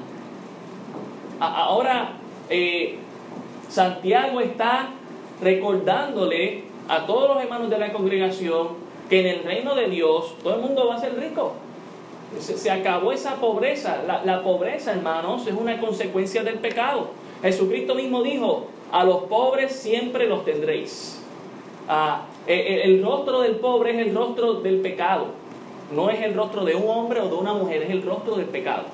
Ahora, 1.41 2.13
eh, 2.49 2.97
Santiago 3.69 4.41
está 4.41 4.91
recordándole 5.41 6.65
a 6.89 7.07
todos 7.07 7.29
los 7.29 7.43
hermanos 7.43 7.71
de 7.71 7.79
la 7.79 7.93
congregación 7.93 8.88
que 9.09 9.21
en 9.21 9.27
el 9.27 9.45
reino 9.45 9.75
de 9.75 9.89
Dios 9.89 10.35
todo 10.43 10.57
el 10.57 10.61
mundo 10.61 10.87
va 10.89 10.97
a 10.97 11.01
ser 11.01 11.19
rico. 11.19 11.55
Se, 12.39 12.71
acabó 12.71 13.13
esa 13.13 13.37
pobreza. 13.37 14.03
La, 14.25 14.43
pobreza, 14.43 14.93
hermanos, 14.93 15.47
es 15.47 15.55
una 15.55 15.79
consecuencia 15.81 16.43
del 16.43 16.59
pecado. 16.59 17.09
Jesucristo 17.43 17.95
mismo 17.95 18.23
dijo, 18.23 18.67
a 18.93 19.05
los 19.05 19.25
pobres 19.25 19.73
siempre 19.73 20.29
los 20.29 20.45
tendréis. 20.45 21.23
Ah, 21.89 22.27
e, 22.47 22.55
e, 22.55 22.85
el, 22.85 23.03
rostro 23.03 23.41
del 23.41 23.57
pobre 23.57 23.93
es 23.93 24.07
el 24.07 24.15
rostro 24.15 24.55
del 24.55 24.81
pecado. 24.81 25.29
No 25.95 26.11
es 26.11 26.21
el 26.21 26.35
rostro 26.35 26.65
de 26.65 26.75
un 26.75 26.89
hombre 26.89 27.21
o 27.21 27.29
de 27.29 27.35
una 27.35 27.55
mujer, 27.55 27.83
es 27.83 27.91
el 27.91 28.03
rostro 28.03 28.37
del 28.37 28.47
pecado. 28.47 28.85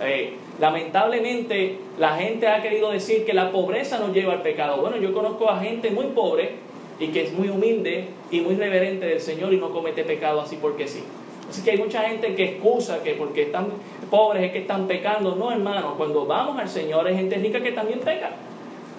Eh, 0.00 0.36
Lamentablemente 0.58 1.78
la 1.98 2.16
gente 2.16 2.48
ha 2.48 2.60
querido 2.60 2.90
decir 2.90 3.24
que 3.24 3.32
la 3.32 3.52
pobreza 3.52 3.98
nos 3.98 4.12
lleva 4.12 4.32
al 4.32 4.42
pecado. 4.42 4.80
Bueno, 4.80 4.96
yo 4.96 5.12
conozco 5.12 5.48
a 5.48 5.60
gente 5.60 5.90
muy 5.90 6.06
pobre 6.06 6.56
y 6.98 7.08
que 7.08 7.24
es 7.24 7.32
muy 7.32 7.48
humilde 7.48 8.08
y 8.30 8.40
muy 8.40 8.56
reverente 8.56 9.06
del 9.06 9.20
Señor 9.20 9.52
y 9.52 9.56
no 9.56 9.70
comete 9.70 10.04
pecado 10.04 10.40
así 10.40 10.58
porque 10.60 10.88
sí. 10.88 11.02
Así 11.48 11.62
que 11.62 11.70
hay 11.70 11.78
mucha 11.78 12.02
gente 12.02 12.34
que 12.34 12.44
excusa 12.44 13.02
que 13.02 13.14
porque 13.14 13.42
están 13.42 13.68
pobres 14.10 14.44
es 14.44 14.52
que 14.52 14.58
están 14.58 14.86
pecando. 14.86 15.34
No, 15.34 15.50
hermano, 15.50 15.94
cuando 15.96 16.26
vamos 16.26 16.58
al 16.58 16.68
Señor 16.68 17.06
hay 17.06 17.14
gente 17.14 17.36
rica 17.36 17.60
que 17.60 17.72
también 17.72 18.00
peca. 18.00 18.32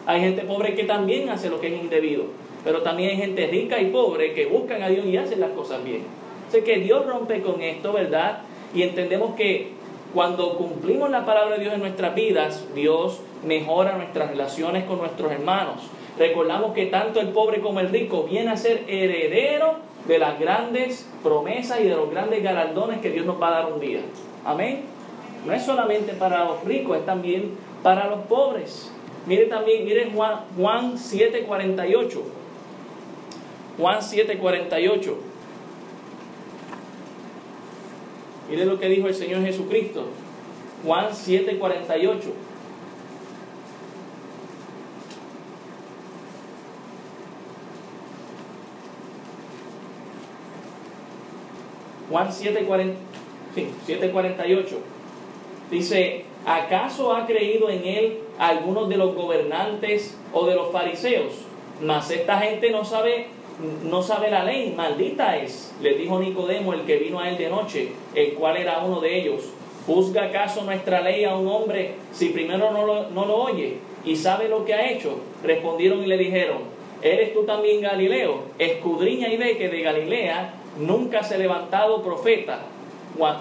Hay 0.06 0.22
gente 0.22 0.42
pobre 0.42 0.74
que 0.74 0.86
también 0.86 1.30
hace 1.30 1.50
lo 1.50 1.60
que 1.62 1.68
es 1.68 1.82
indebido. 1.82 2.24
Pero 2.64 2.82
también 2.82 3.12
hay 3.12 3.18
gente 3.18 3.48
rica 3.48 3.80
y 3.80 3.92
pobre 3.92 4.34
que 4.34 4.48
buscan 4.48 4.82
a 4.82 4.90
Dios 4.90 5.06
y 5.06 5.18
hacen 5.18 5.40
las 5.40 5.52
cosas 5.52 5.84
bien. 5.84 6.02
Así 6.48 6.62
que 6.62 6.78
Dios 6.78 7.06
rompe 7.06 7.42
con 7.42 7.62
esto, 7.62 7.94
¿verdad? 7.94 8.40
Y 8.74 8.82
entendemos 8.82 9.36
que 9.36 9.70
cuando 10.14 10.58
cumplimos 10.58 11.12
la 11.12 11.26
palabra 11.26 11.56
de 11.56 11.62
Dios 11.62 11.76
en 11.76 11.82
nuestras 11.82 12.16
vidas, 12.16 12.66
Dios 12.74 13.22
mejora 13.46 13.96
nuestras 13.98 14.32
relaciones 14.32 14.86
con 14.86 14.98
nuestros 14.98 15.32
hermanos. 15.32 15.82
Recordamos 16.20 16.74
que 16.74 16.88
tanto 16.88 17.22
el 17.22 17.30
pobre 17.30 17.62
como 17.62 17.80
el 17.80 17.90
rico 17.90 18.24
viene 18.24 18.52
a 18.52 18.58
ser 18.58 18.84
heredero 18.90 19.78
de 20.06 20.20
las 20.20 20.38
grandes 20.38 21.08
promesas 21.24 21.80
y 21.80 21.86
de 21.86 21.96
los 21.96 22.12
grandes 22.12 22.44
galardones 22.44 23.00
que 23.00 23.10
Dios 23.10 23.26
nos 23.26 23.42
va 23.42 23.48
a 23.48 23.52
dar 23.62 23.72
un 23.72 23.80
día. 23.80 24.02
Amén. 24.44 24.82
No 25.46 25.54
es 25.54 25.64
solamente 25.64 26.12
para 26.14 26.44
los 26.44 26.66
ricos, 26.66 26.98
es 26.98 27.06
también 27.06 27.56
para 27.82 28.08
los 28.08 28.20
pobres. 28.26 28.92
Mire 29.28 29.46
también, 29.46 29.86
mire 29.86 30.12
Juan, 30.14 30.42
Juan 30.58 30.98
7:48. 30.98 32.22
Juan 33.78 34.02
7:48. 34.02 35.16
Mire 38.50 38.66
lo 38.66 38.78
que 38.78 38.90
dijo 38.90 39.08
el 39.08 39.16
Señor 39.16 39.42
Jesucristo. 39.44 40.06
Juan 40.86 41.14
7:48. 41.14 42.34
Juan 52.10 52.30
7:48. 52.30 53.04
Sí, 53.56 53.68
Dice, 55.72 56.26
¿acaso 56.46 57.14
ha 57.16 57.28
creído 57.28 57.70
en 57.70 57.86
él 57.86 58.18
algunos 58.40 58.90
de 58.90 58.98
los 58.98 59.14
gobernantes 59.16 60.18
o 60.34 60.46
de 60.48 60.56
los 60.56 60.72
fariseos? 60.72 61.34
Mas 61.82 62.10
esta 62.12 62.40
gente 62.40 62.72
no 62.72 62.84
sabe 62.84 63.28
no 63.84 64.02
sabe 64.02 64.32
la 64.32 64.44
ley, 64.44 64.74
maldita 64.76 65.38
es. 65.38 65.74
Le 65.82 65.96
dijo 65.96 66.20
Nicodemo, 66.20 66.74
el 66.74 66.82
que 66.82 66.98
vino 66.98 67.20
a 67.20 67.30
él 67.30 67.38
de 67.38 67.50
noche, 67.50 67.90
el 68.16 68.34
cual 68.34 68.58
era 68.58 68.80
uno 68.80 69.02
de 69.02 69.20
ellos. 69.20 69.50
¿Juzga 69.86 70.26
acaso 70.26 70.64
nuestra 70.64 71.02
ley 71.02 71.26
a 71.26 71.36
un 71.36 71.48
hombre 71.48 71.96
si 72.12 72.30
primero 72.30 72.72
no 72.72 72.86
lo, 72.86 73.10
no 73.10 73.26
lo 73.26 73.36
oye 73.38 73.78
y 74.06 74.16
sabe 74.16 74.48
lo 74.48 74.64
que 74.64 74.74
ha 74.74 74.92
hecho? 74.92 75.20
Respondieron 75.44 76.04
y 76.04 76.08
le 76.08 76.18
dijeron, 76.18 76.60
¿eres 77.02 77.34
tú 77.34 77.44
también 77.44 77.82
Galileo? 77.82 78.44
Escudriña 78.60 79.28
y 79.30 79.38
ve 79.38 79.58
que 79.58 79.68
de 79.68 79.82
Galilea 79.82 80.54
nunca 80.78 81.24
se 81.24 81.36
ha 81.36 81.38
levantado 81.38 82.02
profeta. 82.04 82.60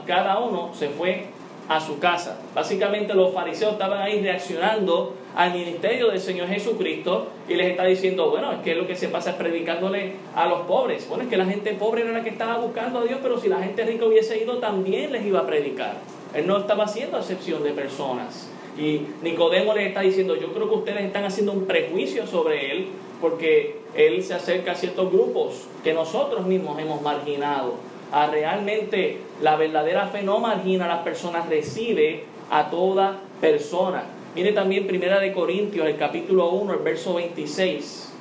Cada 0.07 0.39
uno 0.39 0.71
se 0.75 0.89
fue 0.89 1.27
a 1.69 1.81
su 1.81 1.99
casa. 1.99 2.41
Básicamente 2.55 3.15
los 3.15 3.33
fariseos 3.33 3.73
estaban 3.73 4.01
ahí 4.01 4.21
reaccionando 4.23 5.15
al 5.37 5.53
ministerio 5.53 6.09
del 6.09 6.21
Señor 6.21 6.49
Jesucristo 6.49 7.29
y 7.47 7.55
les 7.55 7.69
está 7.69 7.85
diciendo, 7.85 8.31
bueno, 8.31 8.51
es 8.53 8.59
que 8.61 8.75
lo 8.75 8.87
que 8.87 8.97
se 8.97 9.09
pasa 9.09 9.31
es 9.31 9.37
predicándole 9.37 10.15
a 10.35 10.49
los 10.49 10.63
pobres. 10.63 11.07
Bueno, 11.09 11.25
es 11.25 11.31
que 11.31 11.37
la 11.37 11.45
gente 11.45 11.75
pobre 11.75 12.03
era 12.03 12.13
la 12.13 12.25
que 12.25 12.31
estaba 12.31 12.57
buscando 12.57 13.01
a 13.01 13.05
Dios, 13.05 13.21
pero 13.23 13.39
si 13.39 13.49
la 13.49 13.59
gente 13.59 13.85
rica 13.85 14.07
hubiese 14.07 14.43
ido, 14.43 14.59
también 14.59 15.13
les 15.13 15.25
iba 15.25 15.41
a 15.41 15.47
predicar. 15.47 15.97
Él 16.35 16.47
no 16.47 16.57
estaba 16.57 16.85
haciendo 16.85 17.19
acepción 17.19 17.63
de 17.63 17.73
personas. 17.73 18.49
Y 18.79 19.03
Nicodemo 19.23 19.75
les 19.75 19.89
está 19.89 20.01
diciendo, 20.01 20.37
yo 20.37 20.53
creo 20.53 20.69
que 20.69 20.75
ustedes 20.77 21.05
están 21.05 21.25
haciendo 21.25 21.53
un 21.53 21.67
prejuicio 21.67 22.27
sobre 22.27 22.73
él, 22.73 22.89
porque 23.21 23.78
él 23.95 24.23
se 24.23 24.35
acerca 24.35 24.73
a 24.73 24.75
ciertos 24.75 25.11
grupos 25.11 25.67
que 25.83 25.95
nosotros 25.95 26.47
mismos 26.47 26.79
hemos 26.79 27.03
marginado. 27.03 27.75
A 28.13 28.27
realmente 28.27 29.19
la 29.43 29.57
verdadera 29.57 30.07
fe 30.09 30.23
no 30.23 30.39
margina 30.39 30.87
a 30.87 30.89
las 30.89 31.01
personas, 31.01 31.49
recibe 31.49 32.25
a 32.51 32.71
toda 32.71 33.21
persona. 33.41 34.05
Mire 34.35 34.53
también 34.53 34.87
Primera 34.87 35.21
de 35.21 35.33
Corintios, 35.33 35.87
el 35.87 35.97
capítulo 35.97 36.51
1, 36.51 36.75
el 36.75 36.79
verso 36.81 37.15
26. 37.15 38.13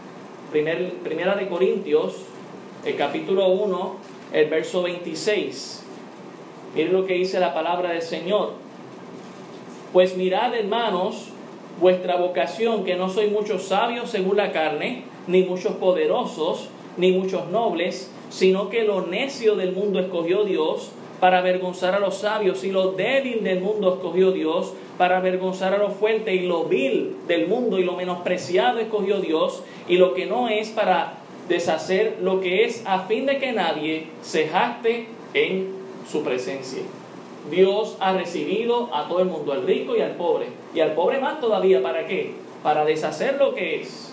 primera 0.51 1.35
de 1.35 1.47
Corintios, 1.47 2.15
el 2.85 2.95
capítulo 2.95 3.47
1, 3.49 3.95
el 4.33 4.49
verso 4.49 4.83
26. 4.83 5.83
Mire 6.75 6.91
lo 6.91 7.05
que 7.05 7.13
dice 7.13 7.39
la 7.39 7.53
palabra 7.53 7.91
del 7.91 8.01
Señor. 8.01 8.53
Pues 9.93 10.17
mirad, 10.17 10.53
hermanos, 10.55 11.29
vuestra 11.79 12.15
vocación, 12.15 12.83
que 12.83 12.95
no 12.95 13.09
soy 13.09 13.27
muchos 13.27 13.63
sabios 13.63 14.09
según 14.09 14.37
la 14.37 14.51
carne, 14.51 15.03
ni 15.27 15.43
muchos 15.43 15.73
poderosos, 15.75 16.69
ni 16.97 17.11
muchos 17.11 17.49
nobles, 17.49 18.11
sino 18.29 18.69
que 18.69 18.83
lo 18.83 19.05
necio 19.05 19.55
del 19.55 19.73
mundo 19.73 19.99
escogió 19.99 20.43
Dios 20.43 20.91
para 21.19 21.39
avergonzar 21.39 21.95
a 21.95 21.99
los 21.99 22.17
sabios, 22.17 22.63
y 22.63 22.71
lo 22.71 22.91
débil 22.91 23.43
del 23.43 23.61
mundo 23.61 23.95
escogió 23.95 24.31
Dios 24.31 24.73
para 24.97 25.17
avergonzar 25.17 25.73
a 25.73 25.77
lo 25.77 25.89
fuerte, 25.89 26.35
y 26.35 26.47
lo 26.47 26.65
vil 26.65 27.15
del 27.27 27.47
mundo 27.47 27.79
y 27.79 27.83
lo 27.83 27.93
menospreciado 27.93 28.79
escogió 28.79 29.19
Dios, 29.19 29.63
y 29.87 29.97
lo 29.97 30.13
que 30.13 30.25
no 30.25 30.47
es 30.49 30.69
para 30.69 31.17
deshacer 31.47 32.17
lo 32.21 32.41
que 32.41 32.65
es, 32.65 32.83
a 32.85 33.01
fin 33.01 33.25
de 33.25 33.37
que 33.37 33.51
nadie 33.51 34.07
se 34.21 34.47
jacte 34.47 35.07
en 35.33 35.69
su 36.09 36.23
presencia. 36.23 36.83
Dios 37.49 37.95
ha 37.99 38.13
recibido 38.13 38.89
a 38.93 39.07
todo 39.07 39.19
el 39.19 39.27
mundo, 39.27 39.53
al 39.53 39.65
rico 39.65 39.95
y 39.95 40.01
al 40.01 40.15
pobre. 40.15 40.47
Y 40.73 40.81
al 40.81 40.93
pobre 40.93 41.19
más 41.19 41.39
todavía, 41.39 41.81
¿para 41.81 42.05
qué? 42.05 42.33
Para 42.61 42.83
deshacer 42.83 43.37
lo 43.37 43.55
que 43.55 43.81
es. 43.81 44.06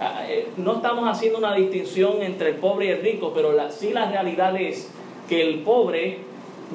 Ah, 0.00 0.24
eh, 0.28 0.48
no 0.56 0.76
estamos 0.76 1.08
haciendo 1.08 1.38
una 1.38 1.54
distinción 1.54 2.20
entre 2.22 2.50
el 2.50 2.56
pobre 2.56 2.86
y 2.86 2.88
el 2.90 3.00
rico, 3.00 3.32
pero 3.34 3.52
sí 3.70 3.92
la 3.92 4.10
realidad 4.10 4.60
es 4.60 4.90
que 5.28 5.40
el 5.40 5.60
pobre 5.60 6.18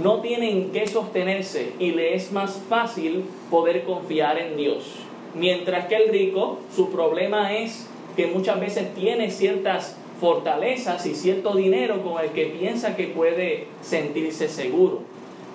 no 0.01 0.21
tiene 0.21 0.51
en 0.51 0.71
qué 0.71 0.88
sostenerse 0.88 1.73
y 1.79 1.91
le 1.91 2.15
es 2.15 2.32
más 2.32 2.62
fácil 2.69 3.25
poder 3.51 3.84
confiar 3.84 4.39
en 4.39 4.55
Dios. 4.55 4.95
Mientras 5.36 5.88
que 5.88 5.95
el 5.95 6.10
rico, 6.10 6.60
su 6.73 6.91
problema 6.91 7.55
es 7.58 7.89
que 8.15 8.27
muchas 8.27 8.60
veces 8.60 8.93
tiene 8.95 9.29
ciertas 9.32 9.97
fortalezas 10.19 11.05
y 11.05 11.13
cierto 11.13 11.55
dinero 11.55 12.01
con 12.01 12.23
el 12.23 12.32
que 12.32 12.45
piensa 12.45 12.95
que 12.95 13.08
puede 13.08 13.67
sentirse 13.82 14.47
seguro. 14.47 15.01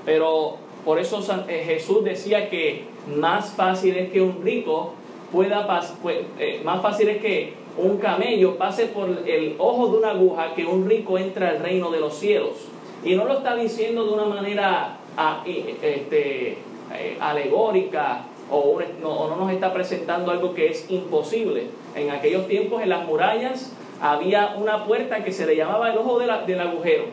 Pero 0.04 0.56
por 0.84 0.98
eso 0.98 1.24
eh, 1.48 1.62
Jesús 1.66 2.04
decía 2.04 2.50
que 2.50 2.84
más 3.16 3.50
fácil 3.50 3.96
es 3.96 4.12
que 4.12 4.20
un 4.20 4.42
rico 4.42 4.94
eh, 5.42 6.60
más 6.64 6.82
fácil 6.82 7.08
es 7.08 7.20
que 7.20 7.54
un 7.76 7.98
camello 7.98 8.56
pase 8.56 8.86
por 8.86 9.08
el 9.26 9.56
ojo 9.58 9.88
de 9.88 9.98
una 9.98 10.10
aguja 10.10 10.54
que 10.54 10.64
un 10.64 10.88
rico 10.88 11.18
entra 11.18 11.50
al 11.50 11.60
reino 11.60 11.90
de 11.90 12.00
los 12.00 12.14
cielos. 12.14 12.68
Y 13.04 13.16
no 13.16 13.24
lo 13.24 13.34
está 13.34 13.56
diciendo 13.56 14.04
de 14.04 14.12
una 14.12 14.24
manera 14.24 14.96
ah, 15.16 15.42
este, 15.46 16.58
eh, 16.94 17.16
alegórica 17.20 18.22
o 18.50 18.78
no, 19.02 19.28
no 19.28 19.36
nos 19.36 19.52
está 19.52 19.72
presentando 19.72 20.30
algo 20.30 20.54
que 20.54 20.68
es 20.68 20.90
imposible. 20.90 21.66
En 21.94 22.10
aquellos 22.10 22.46
tiempos 22.46 22.82
en 22.82 22.90
las 22.90 23.04
murallas 23.06 23.72
había 24.00 24.54
una 24.56 24.84
puerta 24.84 25.24
que 25.24 25.32
se 25.32 25.46
le 25.46 25.56
llamaba 25.56 25.90
el 25.90 25.98
ojo 25.98 26.18
del 26.18 26.30
agujero, 26.30 27.04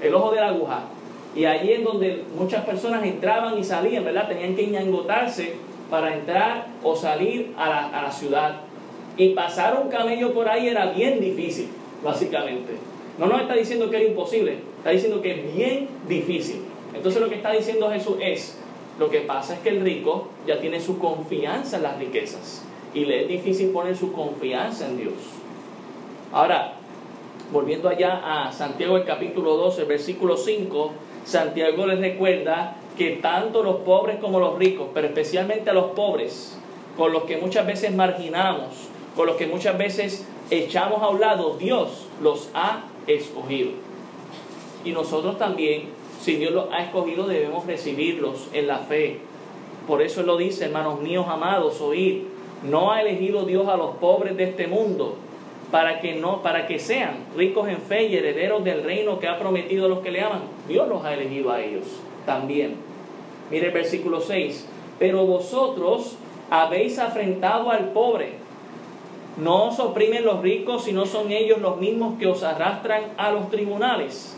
el 0.00 0.14
ojo 0.14 0.30
de 0.30 0.40
la 0.40 0.48
aguja. 0.48 0.84
Y 1.34 1.44
allí 1.44 1.72
es 1.72 1.84
donde 1.84 2.24
muchas 2.36 2.64
personas 2.64 3.04
entraban 3.04 3.56
y 3.58 3.64
salían, 3.64 4.04
¿verdad? 4.04 4.28
Tenían 4.28 4.56
que 4.56 4.66
ñangotarse 4.66 5.54
para 5.90 6.14
entrar 6.14 6.68
o 6.82 6.94
salir 6.94 7.52
a 7.58 7.68
la, 7.68 7.86
a 7.88 8.02
la 8.02 8.12
ciudad. 8.12 8.60
Y 9.16 9.30
pasar 9.30 9.78
un 9.82 9.90
camello 9.90 10.32
por 10.32 10.48
ahí 10.48 10.68
era 10.68 10.86
bien 10.92 11.20
difícil, 11.20 11.68
básicamente. 12.02 12.74
No 13.18 13.26
nos 13.26 13.42
está 13.42 13.54
diciendo 13.54 13.90
que 13.90 13.96
era 13.96 14.06
imposible, 14.06 14.58
está 14.78 14.90
diciendo 14.90 15.20
que 15.20 15.32
es 15.32 15.54
bien 15.54 15.88
difícil. 16.08 16.62
Entonces 16.94 17.20
lo 17.20 17.28
que 17.28 17.34
está 17.36 17.52
diciendo 17.52 17.90
Jesús 17.90 18.16
es, 18.20 18.58
lo 18.98 19.10
que 19.10 19.20
pasa 19.20 19.54
es 19.54 19.60
que 19.60 19.70
el 19.70 19.80
rico 19.80 20.28
ya 20.46 20.60
tiene 20.60 20.80
su 20.80 20.98
confianza 20.98 21.76
en 21.76 21.82
las 21.82 21.98
riquezas 21.98 22.64
y 22.94 23.04
le 23.04 23.22
es 23.22 23.28
difícil 23.28 23.70
poner 23.70 23.96
su 23.96 24.12
confianza 24.12 24.86
en 24.86 24.96
Dios. 24.96 25.14
Ahora, 26.32 26.74
volviendo 27.52 27.88
allá 27.88 28.20
a 28.24 28.52
Santiago 28.52 28.96
el 28.96 29.04
capítulo 29.04 29.56
12, 29.56 29.84
versículo 29.84 30.36
5, 30.36 30.92
Santiago 31.24 31.86
les 31.86 32.00
recuerda 32.00 32.76
que 33.00 33.12
tanto 33.12 33.62
los 33.62 33.76
pobres 33.76 34.18
como 34.20 34.40
los 34.40 34.58
ricos, 34.58 34.88
pero 34.92 35.06
especialmente 35.06 35.70
a 35.70 35.72
los 35.72 35.92
pobres, 35.92 36.54
con 36.98 37.14
los 37.14 37.22
que 37.22 37.38
muchas 37.38 37.66
veces 37.66 37.94
marginamos, 37.94 38.90
con 39.16 39.26
los 39.26 39.36
que 39.36 39.46
muchas 39.46 39.78
veces 39.78 40.28
echamos 40.50 41.02
a 41.02 41.08
un 41.08 41.18
lado, 41.18 41.56
Dios 41.56 42.08
los 42.20 42.50
ha 42.52 42.82
escogido. 43.06 43.70
Y 44.84 44.92
nosotros 44.92 45.38
también, 45.38 45.84
si 46.20 46.36
Dios 46.36 46.52
los 46.52 46.70
ha 46.74 46.82
escogido, 46.82 47.26
debemos 47.26 47.64
recibirlos 47.64 48.48
en 48.52 48.66
la 48.66 48.80
fe. 48.80 49.20
Por 49.86 50.02
eso 50.02 50.22
lo 50.22 50.36
dice, 50.36 50.66
hermanos 50.66 51.00
míos 51.00 51.24
amados, 51.26 51.80
oíd, 51.80 52.24
no 52.64 52.92
ha 52.92 53.00
elegido 53.00 53.46
Dios 53.46 53.66
a 53.68 53.78
los 53.78 53.96
pobres 53.96 54.36
de 54.36 54.44
este 54.44 54.66
mundo, 54.66 55.14
para 55.70 56.02
que 56.02 56.16
no 56.16 56.42
para 56.42 56.66
que 56.66 56.78
sean 56.78 57.24
ricos 57.34 57.66
en 57.66 57.78
fe 57.78 58.08
y 58.08 58.16
herederos 58.16 58.62
del 58.62 58.82
reino 58.82 59.18
que 59.18 59.26
ha 59.26 59.38
prometido 59.38 59.86
a 59.86 59.88
los 59.88 60.00
que 60.00 60.10
le 60.10 60.20
aman. 60.20 60.42
Dios 60.68 60.86
los 60.86 61.02
ha 61.02 61.14
elegido 61.14 61.50
a 61.50 61.62
ellos 61.62 61.86
también. 62.26 62.89
Mire 63.50 63.66
el 63.66 63.72
versículo 63.72 64.20
6. 64.20 64.66
Pero 64.98 65.26
vosotros 65.26 66.16
habéis 66.50 66.98
afrentado 66.98 67.70
al 67.70 67.90
pobre. 67.90 68.34
No 69.36 69.68
os 69.68 69.78
oprimen 69.78 70.24
los 70.24 70.40
ricos, 70.42 70.84
sino 70.84 71.06
son 71.06 71.30
ellos 71.30 71.60
los 71.60 71.78
mismos 71.78 72.18
que 72.18 72.26
os 72.26 72.42
arrastran 72.42 73.02
a 73.16 73.30
los 73.30 73.50
tribunales. 73.50 74.36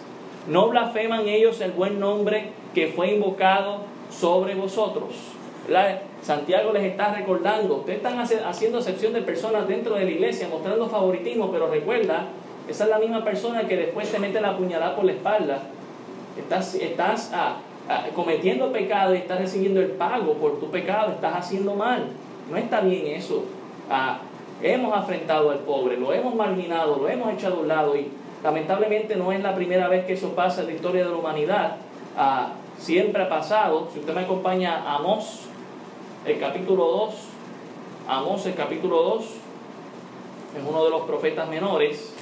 No 0.48 0.68
blasfeman 0.68 1.28
ellos 1.28 1.60
el 1.60 1.72
buen 1.72 1.98
nombre 1.98 2.50
que 2.74 2.88
fue 2.88 3.12
invocado 3.12 3.78
sobre 4.10 4.54
vosotros. 4.54 5.14
Santiago 6.22 6.72
les 6.72 6.84
está 6.84 7.14
recordando, 7.14 7.76
ustedes 7.76 7.98
están 7.98 8.18
haciendo 8.18 8.78
excepción 8.78 9.12
de 9.12 9.22
personas 9.22 9.66
dentro 9.66 9.94
de 9.94 10.04
la 10.04 10.10
iglesia, 10.10 10.48
mostrando 10.48 10.88
favoritismo, 10.88 11.50
pero 11.50 11.68
recuerda, 11.68 12.26
esa 12.68 12.84
es 12.84 12.90
la 12.90 12.98
misma 12.98 13.24
persona 13.24 13.66
que 13.66 13.76
después 13.76 14.10
te 14.10 14.18
mete 14.18 14.40
la 14.40 14.56
puñalada 14.56 14.94
por 14.94 15.04
la 15.04 15.12
espalda. 15.12 15.62
Estás, 16.38 16.74
estás 16.74 17.32
cometiendo 18.14 18.72
pecado 18.72 19.14
y 19.14 19.18
estás 19.18 19.40
recibiendo 19.40 19.80
el 19.80 19.88
pago 19.92 20.34
por 20.34 20.60
tu 20.60 20.70
pecado, 20.70 21.12
estás 21.12 21.34
haciendo 21.34 21.74
mal. 21.74 22.06
No 22.50 22.56
está 22.56 22.80
bien 22.80 23.06
eso. 23.08 23.44
Ah, 23.90 24.18
hemos 24.62 24.96
afrentado 24.96 25.50
al 25.50 25.58
pobre, 25.60 25.96
lo 25.96 26.12
hemos 26.12 26.34
marginado, 26.34 26.96
lo 26.96 27.08
hemos 27.08 27.32
echado 27.32 27.56
a 27.56 27.60
un 27.60 27.68
lado 27.68 27.96
y 27.96 28.08
lamentablemente 28.42 29.16
no 29.16 29.32
es 29.32 29.40
la 29.42 29.54
primera 29.54 29.88
vez 29.88 30.04
que 30.06 30.14
eso 30.14 30.34
pasa 30.34 30.60
en 30.60 30.68
la 30.68 30.72
historia 30.74 31.04
de 31.04 31.10
la 31.10 31.16
humanidad. 31.16 31.76
siempre 32.78 33.22
ha 33.22 33.28
pasado. 33.28 33.88
Si 33.92 34.00
usted 34.00 34.14
me 34.14 34.22
acompaña 34.22 34.82
a 34.82 34.96
Amós 34.96 35.46
el 36.24 36.38
capítulo 36.38 36.84
2, 36.84 37.14
Amós 38.08 38.46
el 38.46 38.54
capítulo 38.54 39.02
2, 39.02 39.24
es 39.24 40.68
uno 40.68 40.84
de 40.84 40.90
los 40.90 41.02
profetas 41.02 41.48
menores. 41.48 42.14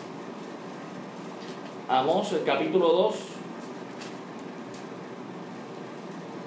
Amós 1.89 2.33
el 2.33 2.45
capítulo 2.45 2.89
2. 2.89 3.30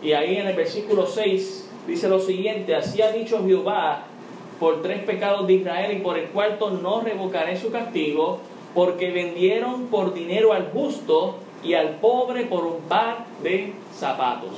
Y 0.03 0.11
ahí 0.11 0.35
en 0.35 0.47
el 0.47 0.55
versículo 0.55 1.07
6 1.07 1.69
dice 1.87 2.09
lo 2.09 2.19
siguiente, 2.19 2.75
así 2.75 3.01
ha 3.01 3.11
dicho 3.11 3.43
Jehová 3.45 4.03
por 4.59 4.81
tres 4.81 5.03
pecados 5.03 5.47
de 5.47 5.53
Israel 5.53 5.97
y 5.97 6.01
por 6.01 6.17
el 6.17 6.27
cuarto 6.27 6.69
no 6.69 7.01
revocaré 7.01 7.57
su 7.57 7.71
castigo, 7.71 8.39
porque 8.75 9.11
vendieron 9.11 9.87
por 9.87 10.13
dinero 10.13 10.53
al 10.53 10.71
justo 10.71 11.35
y 11.63 11.73
al 11.75 11.97
pobre 11.97 12.45
por 12.45 12.65
un 12.65 12.81
par 12.81 13.25
de 13.41 13.73
zapatos. 13.95 14.51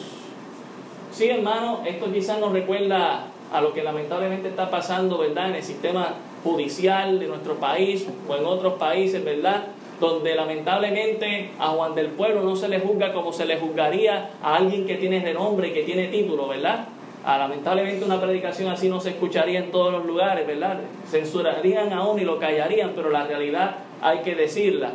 Sí, 1.12 1.30
hermano, 1.30 1.82
esto 1.86 2.12
quizás 2.12 2.40
nos 2.40 2.52
recuerda 2.52 3.28
a 3.54 3.62
lo 3.62 3.74
que 3.74 3.84
lamentablemente 3.84 4.50
está 4.50 4.70
pasando, 4.70 5.18
¿verdad?, 5.18 5.50
en 5.50 5.56
el 5.56 5.64
sistema 5.64 6.16
judicial 6.44 7.20
de 7.20 7.28
nuestro 7.28 7.56
país 7.56 8.08
o 8.28 8.36
en 8.36 8.46
otros 8.46 8.74
países, 8.74 9.24
¿verdad?, 9.24 9.68
donde 10.00 10.36
lamentablemente 10.36 11.52
a 11.60 11.68
Juan 11.68 11.96
del 11.96 12.08
Pueblo 12.08 12.42
no 12.42 12.56
se 12.56 12.68
le 12.68 12.80
juzga 12.80 13.14
como 13.14 13.32
se 13.32 13.46
le 13.46 13.58
juzgaría 13.58 14.32
a 14.42 14.56
alguien 14.58 14.86
que 14.86 14.96
tiene 14.96 15.22
renombre 15.22 15.70
y 15.70 15.72
que 15.72 15.84
tiene 15.84 16.08
título, 16.08 16.48
¿verdad? 16.48 16.88
Ah, 17.24 17.38
lamentablemente 17.38 18.06
una 18.06 18.22
predicación 18.22 18.70
así 18.70 18.88
no 18.88 19.00
se 19.00 19.10
escucharía 19.10 19.60
en 19.60 19.72
todos 19.72 19.92
los 19.92 20.06
lugares, 20.06 20.46
¿verdad? 20.46 20.80
Censurarían 21.10 21.92
a 21.92 22.04
uno 22.04 22.22
y 22.22 22.26
lo 22.26 22.38
callarían, 22.38 22.92
pero 22.96 23.10
la 23.10 23.26
realidad 23.26 23.78
hay 24.02 24.20
que 24.20 24.36
decirla. 24.36 24.92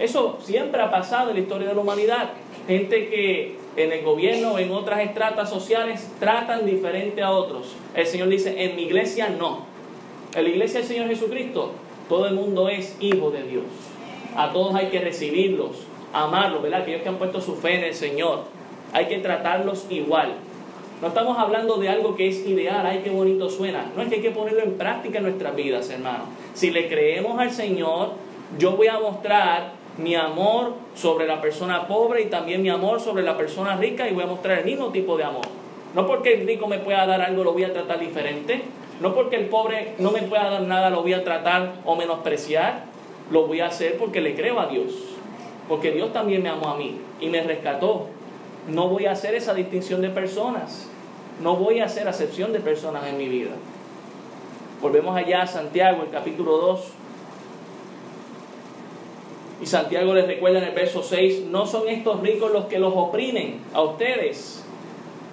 Eso 0.00 0.38
siempre 0.42 0.82
ha 0.82 0.90
pasado 0.90 1.30
en 1.30 1.36
la 1.36 1.42
historia 1.42 1.68
de 1.68 1.74
la 1.74 1.80
humanidad. 1.80 2.30
Gente 2.66 3.08
que 3.08 3.56
en 3.76 3.92
el 3.92 4.02
gobierno 4.02 4.54
o 4.54 4.58
en 4.58 4.72
otras 4.72 5.00
estratas 5.00 5.48
sociales 5.48 6.10
tratan 6.18 6.66
diferente 6.66 7.22
a 7.22 7.30
otros. 7.30 7.76
El 7.94 8.06
Señor 8.06 8.28
dice, 8.28 8.64
en 8.64 8.74
mi 8.74 8.82
iglesia 8.82 9.28
no. 9.28 9.66
En 10.34 10.44
la 10.44 10.50
iglesia 10.50 10.80
del 10.80 10.88
Señor 10.88 11.08
Jesucristo, 11.08 11.72
todo 12.08 12.26
el 12.26 12.34
mundo 12.34 12.68
es 12.68 12.96
hijo 13.00 13.30
de 13.30 13.42
Dios. 13.44 13.64
A 14.36 14.52
todos 14.52 14.74
hay 14.74 14.86
que 14.86 15.00
recibirlos, 15.00 15.86
amarlos, 16.12 16.62
¿verdad? 16.62 16.82
Aquellos 16.82 17.02
que 17.02 17.08
han 17.08 17.16
puesto 17.16 17.40
su 17.40 17.54
fe 17.54 17.76
en 17.76 17.84
el 17.84 17.94
Señor. 17.94 18.44
Hay 18.92 19.06
que 19.06 19.18
tratarlos 19.18 19.86
igual. 19.90 20.34
No 21.00 21.08
estamos 21.08 21.36
hablando 21.38 21.76
de 21.78 21.88
algo 21.88 22.14
que 22.14 22.28
es 22.28 22.46
ideal, 22.46 22.86
ay, 22.86 23.00
qué 23.02 23.10
bonito 23.10 23.50
suena. 23.50 23.90
No 23.96 24.02
es 24.02 24.08
que 24.08 24.16
hay 24.16 24.22
que 24.22 24.30
ponerlo 24.30 24.62
en 24.62 24.74
práctica 24.74 25.18
en 25.18 25.24
nuestras 25.24 25.56
vidas, 25.56 25.90
hermano. 25.90 26.24
Si 26.54 26.70
le 26.70 26.88
creemos 26.88 27.38
al 27.40 27.50
Señor, 27.50 28.10
yo 28.58 28.72
voy 28.72 28.86
a 28.86 28.98
mostrar 28.98 29.72
mi 29.98 30.14
amor 30.14 30.74
sobre 30.94 31.26
la 31.26 31.40
persona 31.40 31.86
pobre 31.86 32.22
y 32.22 32.26
también 32.26 32.62
mi 32.62 32.70
amor 32.70 33.00
sobre 33.00 33.22
la 33.22 33.36
persona 33.36 33.76
rica 33.76 34.08
y 34.08 34.14
voy 34.14 34.24
a 34.24 34.26
mostrar 34.26 34.60
el 34.60 34.64
mismo 34.64 34.88
tipo 34.88 35.16
de 35.16 35.24
amor. 35.24 35.46
No 35.94 36.06
porque 36.06 36.34
el 36.34 36.46
rico 36.46 36.66
me 36.66 36.78
pueda 36.78 37.06
dar 37.06 37.20
algo 37.20 37.44
lo 37.44 37.52
voy 37.52 37.64
a 37.64 37.72
tratar 37.72 37.98
diferente. 37.98 38.62
No 39.02 39.16
porque 39.16 39.34
el 39.34 39.46
pobre 39.46 39.94
no 39.98 40.12
me 40.12 40.22
pueda 40.22 40.48
dar 40.48 40.62
nada 40.62 40.88
lo 40.88 41.02
voy 41.02 41.12
a 41.12 41.24
tratar 41.24 41.74
o 41.84 41.96
menospreciar. 41.96 42.84
Lo 43.32 43.48
voy 43.48 43.58
a 43.58 43.66
hacer 43.66 43.98
porque 43.98 44.20
le 44.20 44.36
creo 44.36 44.60
a 44.60 44.66
Dios. 44.66 44.92
Porque 45.68 45.90
Dios 45.90 46.12
también 46.12 46.44
me 46.44 46.50
amó 46.50 46.68
a 46.68 46.76
mí 46.76 47.00
y 47.20 47.28
me 47.28 47.42
rescató. 47.42 48.06
No 48.68 48.88
voy 48.88 49.06
a 49.06 49.12
hacer 49.12 49.34
esa 49.34 49.54
distinción 49.54 50.02
de 50.02 50.10
personas. 50.10 50.88
No 51.42 51.56
voy 51.56 51.80
a 51.80 51.86
hacer 51.86 52.06
acepción 52.06 52.52
de 52.52 52.60
personas 52.60 53.04
en 53.08 53.18
mi 53.18 53.26
vida. 53.26 53.50
Volvemos 54.80 55.16
allá 55.16 55.42
a 55.42 55.46
Santiago, 55.48 56.04
el 56.04 56.10
capítulo 56.10 56.58
2. 56.58 56.80
Y 59.62 59.66
Santiago 59.66 60.14
les 60.14 60.28
recuerda 60.28 60.58
en 60.58 60.64
el 60.64 60.74
verso 60.74 61.02
6, 61.02 61.46
no 61.46 61.66
son 61.66 61.88
estos 61.88 62.20
ricos 62.20 62.52
los 62.52 62.66
que 62.66 62.78
los 62.78 62.92
oprimen 62.94 63.60
a 63.72 63.82
ustedes. 63.82 64.64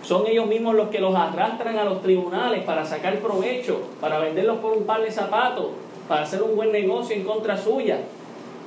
Son 0.10 0.26
ellos 0.26 0.48
mismos 0.48 0.74
los 0.74 0.90
que 0.90 0.98
los 0.98 1.14
arrastran 1.14 1.78
a 1.78 1.84
los 1.84 2.02
tribunales 2.02 2.64
para 2.64 2.84
sacar 2.84 3.20
provecho, 3.20 3.80
para 4.02 4.18
venderlos 4.18 4.58
por 4.58 4.76
un 4.76 4.86
par 4.86 5.04
de 5.04 5.12
zapatos, 5.12 5.68
para 6.08 6.24
hacer 6.24 6.42
un 6.42 6.56
buen 6.56 6.72
negocio 6.72 7.16
en 7.16 7.24
contra 7.24 7.56
suya. 7.56 8.00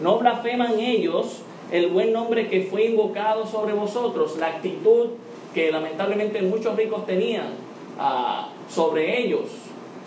No 0.01 0.21
blasfeman 0.21 0.79
ellos 0.79 1.43
el 1.73 1.89
buen 1.89 2.13
nombre 2.13 2.47
que 2.47 2.61
fue 2.63 2.85
invocado 2.85 3.45
sobre 3.45 3.73
vosotros, 3.73 4.37
la 4.39 4.47
actitud 4.47 5.09
que 5.53 5.73
lamentablemente 5.73 6.41
muchos 6.43 6.77
ricos 6.77 7.07
tenían 7.07 7.49
ah, 7.99 8.51
sobre 8.69 9.21
ellos. 9.21 9.49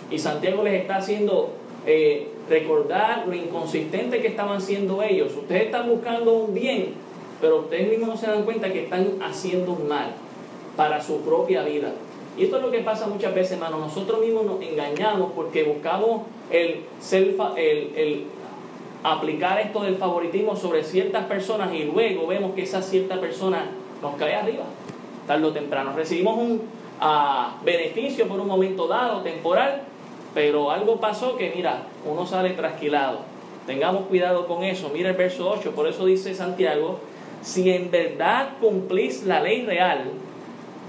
Y 0.10 0.18
Santiago 0.18 0.64
les 0.64 0.84
está 0.84 0.96
haciendo 0.96 1.50
eh, 1.86 2.30
recordar 2.48 3.26
lo 3.28 3.36
inconsistente 3.36 4.22
que 4.22 4.30
estaban 4.30 4.62
siendo 4.62 5.04
ellos. 5.04 5.34
Ustedes 5.36 5.64
están 5.64 5.90
buscando 5.90 6.32
un 6.32 6.54
bien, 6.54 6.94
pero 7.42 7.58
ustedes 7.60 7.90
mismos 7.90 8.08
no 8.08 8.16
se 8.16 8.28
dan 8.28 8.44
cuenta 8.44 8.72
que 8.72 8.86
están 8.86 9.22
haciendo 9.22 9.74
un 9.74 9.90
mal 9.90 10.14
para 10.76 11.02
su 11.02 11.22
propia 11.22 11.64
vida. 11.64 11.92
Y 12.38 12.46
esto 12.46 12.58
es 12.58 12.64
lo 12.64 12.72
que 12.72 12.80
pasa 12.80 13.08
muchas 13.08 13.34
veces, 13.34 13.54
hermano. 13.54 13.80
Nosotros 13.80 14.20
mismos 14.20 14.46
nos 14.46 14.62
engañamos 14.62 15.32
porque 15.34 15.64
buscamos 15.64 16.24
el, 16.52 16.84
el, 17.12 17.94
el 17.96 18.26
aplicar 19.04 19.60
esto 19.60 19.82
del 19.82 19.96
favoritismo 19.96 20.56
sobre 20.56 20.84
ciertas 20.84 21.26
personas 21.26 21.74
y 21.74 21.84
luego 21.84 22.28
vemos 22.28 22.54
que 22.56 22.64
esa 22.64 22.82
cierta 22.82 23.20
persona 23.22 23.66
nos 24.02 24.16
cae 24.16 24.36
arriba, 24.36 24.64
tarde 25.28 25.46
o 25.46 25.52
temprano. 25.52 25.94
Recibimos 25.96 26.38
un 26.38 26.62
ah, 27.00 27.58
beneficio 27.64 28.28
por 28.28 28.40
un 28.40 28.48
momento 28.48 28.88
dado, 28.88 29.22
temporal, 29.22 29.84
pero 30.34 30.72
algo 30.72 31.00
pasó 31.00 31.38
que, 31.38 31.54
mira, 31.56 31.84
uno 32.06 32.26
sale 32.26 32.52
trasquilado. 32.52 33.20
Tengamos 33.66 34.08
cuidado 34.08 34.46
con 34.48 34.64
eso. 34.64 34.92
Mira 34.94 35.10
el 35.10 35.16
verso 35.16 35.50
8, 35.50 35.72
por 35.72 35.88
eso 35.88 36.06
dice 36.06 36.34
Santiago, 36.36 37.00
si 37.42 37.72
en 37.72 37.90
verdad 37.92 38.50
cumplís 38.60 39.24
la 39.24 39.40
ley 39.40 39.66
real, 39.66 40.12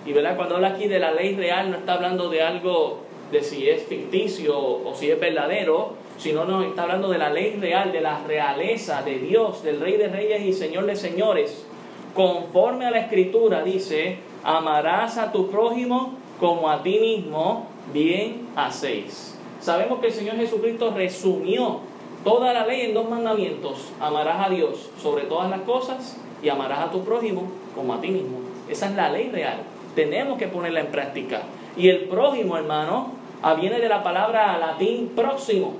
y 0.06 0.12
verdad, 0.12 0.36
cuando 0.36 0.54
habla 0.54 0.68
aquí 0.68 0.86
de 0.86 1.00
la 1.00 1.10
ley 1.10 1.34
real 1.34 1.70
no 1.70 1.78
está 1.78 1.94
hablando 1.94 2.30
de 2.30 2.42
algo 2.42 2.98
de 3.32 3.42
si 3.42 3.68
es 3.68 3.82
ficticio 3.82 4.56
o 4.56 4.94
si 4.94 5.10
es 5.10 5.18
verdadero, 5.18 5.94
sino 6.16 6.44
nos 6.44 6.64
está 6.64 6.82
hablando 6.82 7.08
de 7.08 7.18
la 7.18 7.30
ley 7.30 7.56
real, 7.60 7.90
de 7.90 8.00
la 8.00 8.20
realeza 8.24 9.02
de 9.02 9.18
Dios, 9.18 9.64
del 9.64 9.80
Rey 9.80 9.96
de 9.96 10.08
Reyes 10.08 10.42
y 10.42 10.52
Señor 10.52 10.86
de 10.86 10.94
Señores. 10.94 11.66
Conforme 12.14 12.86
a 12.86 12.90
la 12.92 13.00
Escritura 13.00 13.64
dice, 13.64 14.18
amarás 14.44 15.18
a 15.18 15.32
tu 15.32 15.50
prójimo 15.50 16.14
como 16.38 16.70
a 16.70 16.82
ti 16.82 16.98
mismo, 17.00 17.66
bien 17.92 18.48
hacéis. 18.54 19.36
Sabemos 19.60 19.98
que 19.98 20.06
el 20.06 20.12
Señor 20.12 20.36
Jesucristo 20.36 20.92
resumió 20.94 21.80
toda 22.22 22.52
la 22.52 22.64
ley 22.64 22.82
en 22.82 22.94
dos 22.94 23.10
mandamientos. 23.10 23.92
Amarás 24.00 24.46
a 24.46 24.50
Dios 24.50 24.90
sobre 25.02 25.24
todas 25.24 25.50
las 25.50 25.60
cosas 25.62 26.16
y 26.42 26.48
amarás 26.48 26.78
a 26.78 26.90
tu 26.90 27.04
prójimo 27.04 27.48
como 27.74 27.92
a 27.92 28.00
ti 28.00 28.08
mismo. 28.08 28.38
Esa 28.68 28.86
es 28.86 28.94
la 28.94 29.10
ley 29.10 29.30
real. 29.30 29.58
Tenemos 29.96 30.38
que 30.38 30.46
ponerla 30.46 30.80
en 30.80 30.86
práctica. 30.88 31.42
Y 31.76 31.88
el 31.88 32.04
prójimo, 32.04 32.56
hermano, 32.56 33.12
viene 33.60 33.80
de 33.80 33.88
la 33.88 34.04
palabra 34.04 34.56
latín 34.58 35.10
próximo. 35.16 35.74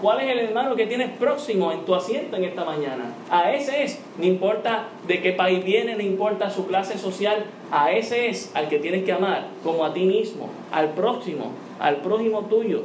¿Cuál 0.00 0.20
es 0.20 0.30
el 0.30 0.38
hermano 0.40 0.76
que 0.76 0.86
tienes 0.86 1.10
próximo 1.18 1.72
en 1.72 1.84
tu 1.86 1.94
asiento 1.94 2.36
en 2.36 2.44
esta 2.44 2.64
mañana? 2.64 3.14
A 3.30 3.52
ese 3.52 3.82
es, 3.82 3.98
no 4.18 4.26
importa 4.26 4.88
de 5.08 5.22
qué 5.22 5.32
país 5.32 5.64
viene, 5.64 5.96
no 5.96 6.02
importa 6.02 6.50
su 6.50 6.66
clase 6.66 6.98
social, 6.98 7.46
a 7.72 7.92
ese 7.92 8.28
es 8.28 8.52
al 8.54 8.68
que 8.68 8.78
tienes 8.78 9.04
que 9.04 9.12
amar, 9.12 9.46
como 9.64 9.84
a 9.84 9.94
ti 9.94 10.04
mismo, 10.04 10.50
al 10.70 10.90
próximo, 10.90 11.52
al 11.80 11.96
prójimo 11.96 12.42
tuyo. 12.42 12.82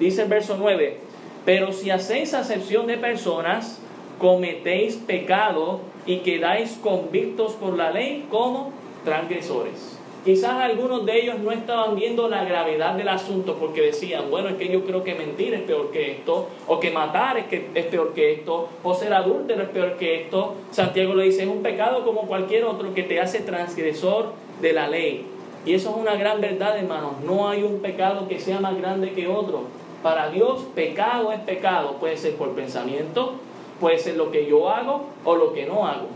Dice 0.00 0.22
el 0.22 0.28
verso 0.28 0.56
9, 0.58 0.98
pero 1.44 1.72
si 1.72 1.90
hacéis 1.90 2.34
acepción 2.34 2.88
de 2.88 2.98
personas, 2.98 3.80
cometéis 4.18 4.96
pecado 4.96 5.80
y 6.06 6.18
quedáis 6.18 6.78
convictos 6.82 7.52
por 7.52 7.76
la 7.76 7.92
ley 7.92 8.26
como 8.30 8.72
transgresores. 9.06 9.96
Quizás 10.24 10.54
algunos 10.54 11.06
de 11.06 11.22
ellos 11.22 11.38
no 11.38 11.52
estaban 11.52 11.94
viendo 11.94 12.28
la 12.28 12.42
gravedad 12.42 12.94
del 12.94 13.08
asunto 13.08 13.54
porque 13.60 13.80
decían, 13.80 14.28
bueno, 14.28 14.48
es 14.48 14.56
que 14.56 14.68
yo 14.68 14.84
creo 14.84 15.04
que 15.04 15.14
mentir 15.14 15.54
es 15.54 15.62
peor 15.62 15.92
que 15.92 16.10
esto, 16.10 16.48
o 16.66 16.80
que 16.80 16.90
matar 16.90 17.38
es, 17.38 17.46
que 17.46 17.70
es 17.72 17.86
peor 17.86 18.12
que 18.12 18.32
esto, 18.32 18.68
o 18.82 18.92
ser 18.92 19.14
adúltero 19.14 19.62
es 19.62 19.68
peor 19.68 19.96
que 19.96 20.22
esto. 20.22 20.56
Santiago 20.72 21.14
le 21.14 21.26
dice, 21.26 21.44
es 21.44 21.48
un 21.48 21.62
pecado 21.62 22.04
como 22.04 22.22
cualquier 22.22 22.64
otro 22.64 22.92
que 22.92 23.04
te 23.04 23.20
hace 23.20 23.38
transgresor 23.38 24.32
de 24.60 24.72
la 24.72 24.88
ley. 24.88 25.24
Y 25.64 25.74
eso 25.74 25.90
es 25.90 25.96
una 25.96 26.16
gran 26.16 26.40
verdad, 26.40 26.76
hermanos. 26.76 27.12
No 27.24 27.48
hay 27.48 27.62
un 27.62 27.78
pecado 27.78 28.26
que 28.26 28.40
sea 28.40 28.58
más 28.58 28.76
grande 28.76 29.12
que 29.12 29.28
otro. 29.28 29.62
Para 30.02 30.30
Dios, 30.30 30.64
pecado 30.74 31.30
es 31.30 31.38
pecado. 31.38 31.98
Puede 32.00 32.16
ser 32.16 32.34
por 32.34 32.50
pensamiento, 32.50 33.34
puede 33.80 34.00
ser 34.00 34.16
lo 34.16 34.32
que 34.32 34.46
yo 34.46 34.68
hago 34.68 35.06
o 35.24 35.36
lo 35.36 35.52
que 35.52 35.66
no 35.66 35.86
hago. 35.86 36.08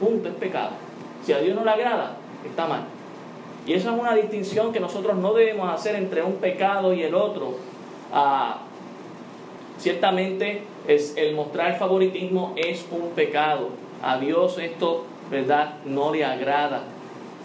Punto, 0.00 0.30
es 0.30 0.34
pecado. 0.36 0.70
Si 1.22 1.34
a 1.34 1.38
Dios 1.40 1.54
no 1.54 1.64
le 1.64 1.70
agrada, 1.70 2.16
está 2.48 2.66
mal. 2.66 2.84
Y 3.66 3.74
eso 3.74 3.90
es 3.90 4.00
una 4.00 4.14
distinción 4.14 4.72
que 4.72 4.80
nosotros 4.80 5.16
no 5.16 5.34
debemos 5.34 5.72
hacer 5.72 5.94
entre 5.94 6.22
un 6.22 6.36
pecado 6.36 6.94
y 6.94 7.02
el 7.02 7.14
otro. 7.14 7.56
Ah, 8.12 8.60
ciertamente 9.78 10.62
es, 10.86 11.16
el 11.16 11.34
mostrar 11.34 11.78
favoritismo 11.78 12.54
es 12.56 12.86
un 12.90 13.10
pecado. 13.10 13.68
A 14.02 14.18
Dios 14.18 14.58
esto, 14.58 15.04
¿verdad?, 15.30 15.74
no 15.84 16.12
le 16.12 16.24
agrada. 16.24 16.84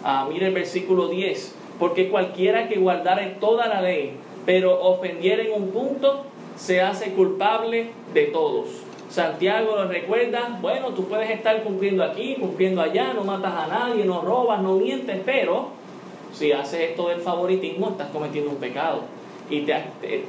Ah, 0.04 0.28
mire 0.32 0.48
el 0.48 0.54
versículo 0.54 1.10
10. 1.10 1.56
Porque 1.78 2.10
cualquiera 2.10 2.70
que 2.70 2.78
guardare 2.78 3.36
toda 3.40 3.68
la 3.68 3.82
ley, 3.82 4.14
pero 4.46 4.82
ofendiera 4.82 5.44
en 5.44 5.52
un 5.52 5.72
punto, 5.72 6.24
se 6.56 6.82
hace 6.82 7.12
culpable 7.14 7.92
de 8.14 8.26
todos. 8.26 8.68
Santiago 9.14 9.76
lo 9.76 9.88
recuerda, 9.88 10.58
bueno, 10.60 10.88
tú 10.88 11.08
puedes 11.08 11.30
estar 11.30 11.62
cumpliendo 11.62 12.04
aquí, 12.04 12.36
cumpliendo 12.40 12.82
allá, 12.82 13.14
no 13.14 13.24
matas 13.24 13.54
a 13.54 13.68
nadie, 13.68 14.06
no 14.06 14.22
robas, 14.22 14.60
no 14.60 14.74
mientes, 14.74 15.22
pero 15.24 15.68
si 16.34 16.52
haces 16.52 16.90
esto 16.90 17.10
del 17.10 17.20
favoritismo, 17.20 17.90
estás 17.90 18.08
cometiendo 18.10 18.50
un 18.50 18.56
pecado. 18.56 19.02
Y 19.52 19.62
te, 19.62 19.76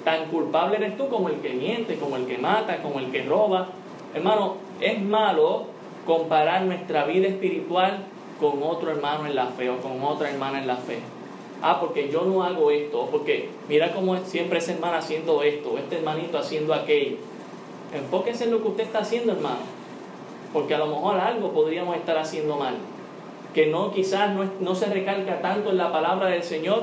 tan 0.04 0.26
culpable 0.26 0.76
eres 0.76 0.98
tú 0.98 1.08
como 1.08 1.30
el 1.30 1.36
que 1.36 1.54
miente, 1.54 1.96
como 1.96 2.16
el 2.16 2.26
que 2.26 2.36
mata, 2.36 2.82
como 2.82 2.98
el 2.98 3.10
que 3.10 3.22
roba. 3.22 3.68
Hermano, 4.14 4.56
es 4.82 5.00
malo 5.00 5.64
comparar 6.04 6.60
nuestra 6.64 7.06
vida 7.06 7.28
espiritual 7.28 8.00
con 8.38 8.62
otro 8.62 8.90
hermano 8.90 9.24
en 9.24 9.34
la 9.34 9.46
fe 9.46 9.70
o 9.70 9.78
con 9.78 10.02
otra 10.02 10.30
hermana 10.30 10.58
en 10.58 10.66
la 10.66 10.76
fe. 10.76 10.98
Ah, 11.62 11.80
porque 11.80 12.10
yo 12.10 12.26
no 12.26 12.44
hago 12.44 12.70
esto, 12.70 13.08
porque 13.10 13.48
mira 13.66 13.94
cómo 13.94 14.14
siempre 14.26 14.58
esa 14.58 14.74
hermana 14.74 14.98
haciendo 14.98 15.42
esto, 15.42 15.78
este 15.78 15.96
hermanito 15.96 16.36
haciendo 16.36 16.74
aquello. 16.74 17.16
Enfóquese 17.94 18.44
en 18.44 18.50
lo 18.50 18.62
que 18.62 18.68
usted 18.68 18.84
está 18.84 19.00
haciendo, 19.00 19.32
hermano, 19.32 19.60
porque 20.52 20.74
a 20.74 20.78
lo 20.78 20.86
mejor 20.86 21.18
algo 21.18 21.52
podríamos 21.52 21.96
estar 21.96 22.18
haciendo 22.18 22.56
mal 22.56 22.74
que 23.54 23.66
no 23.68 23.92
quizás 23.92 24.30
no, 24.60 24.74
se 24.74 24.86
recalca 24.86 25.40
tanto 25.40 25.70
en 25.70 25.78
la 25.78 25.92
palabra 25.92 26.26
del 26.26 26.42
Señor, 26.42 26.82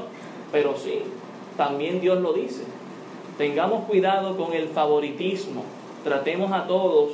pero 0.52 0.76
sí, 0.78 1.02
también 1.58 2.00
Dios 2.00 2.20
lo 2.22 2.32
dice. 2.34 2.64
Tengamos 3.38 3.86
cuidado 3.86 4.38
con 4.38 4.54
el 4.54 4.70
favoritismo, 4.70 5.64
tratemos 6.04 6.52
a 6.54 6.66
todos 6.66 7.10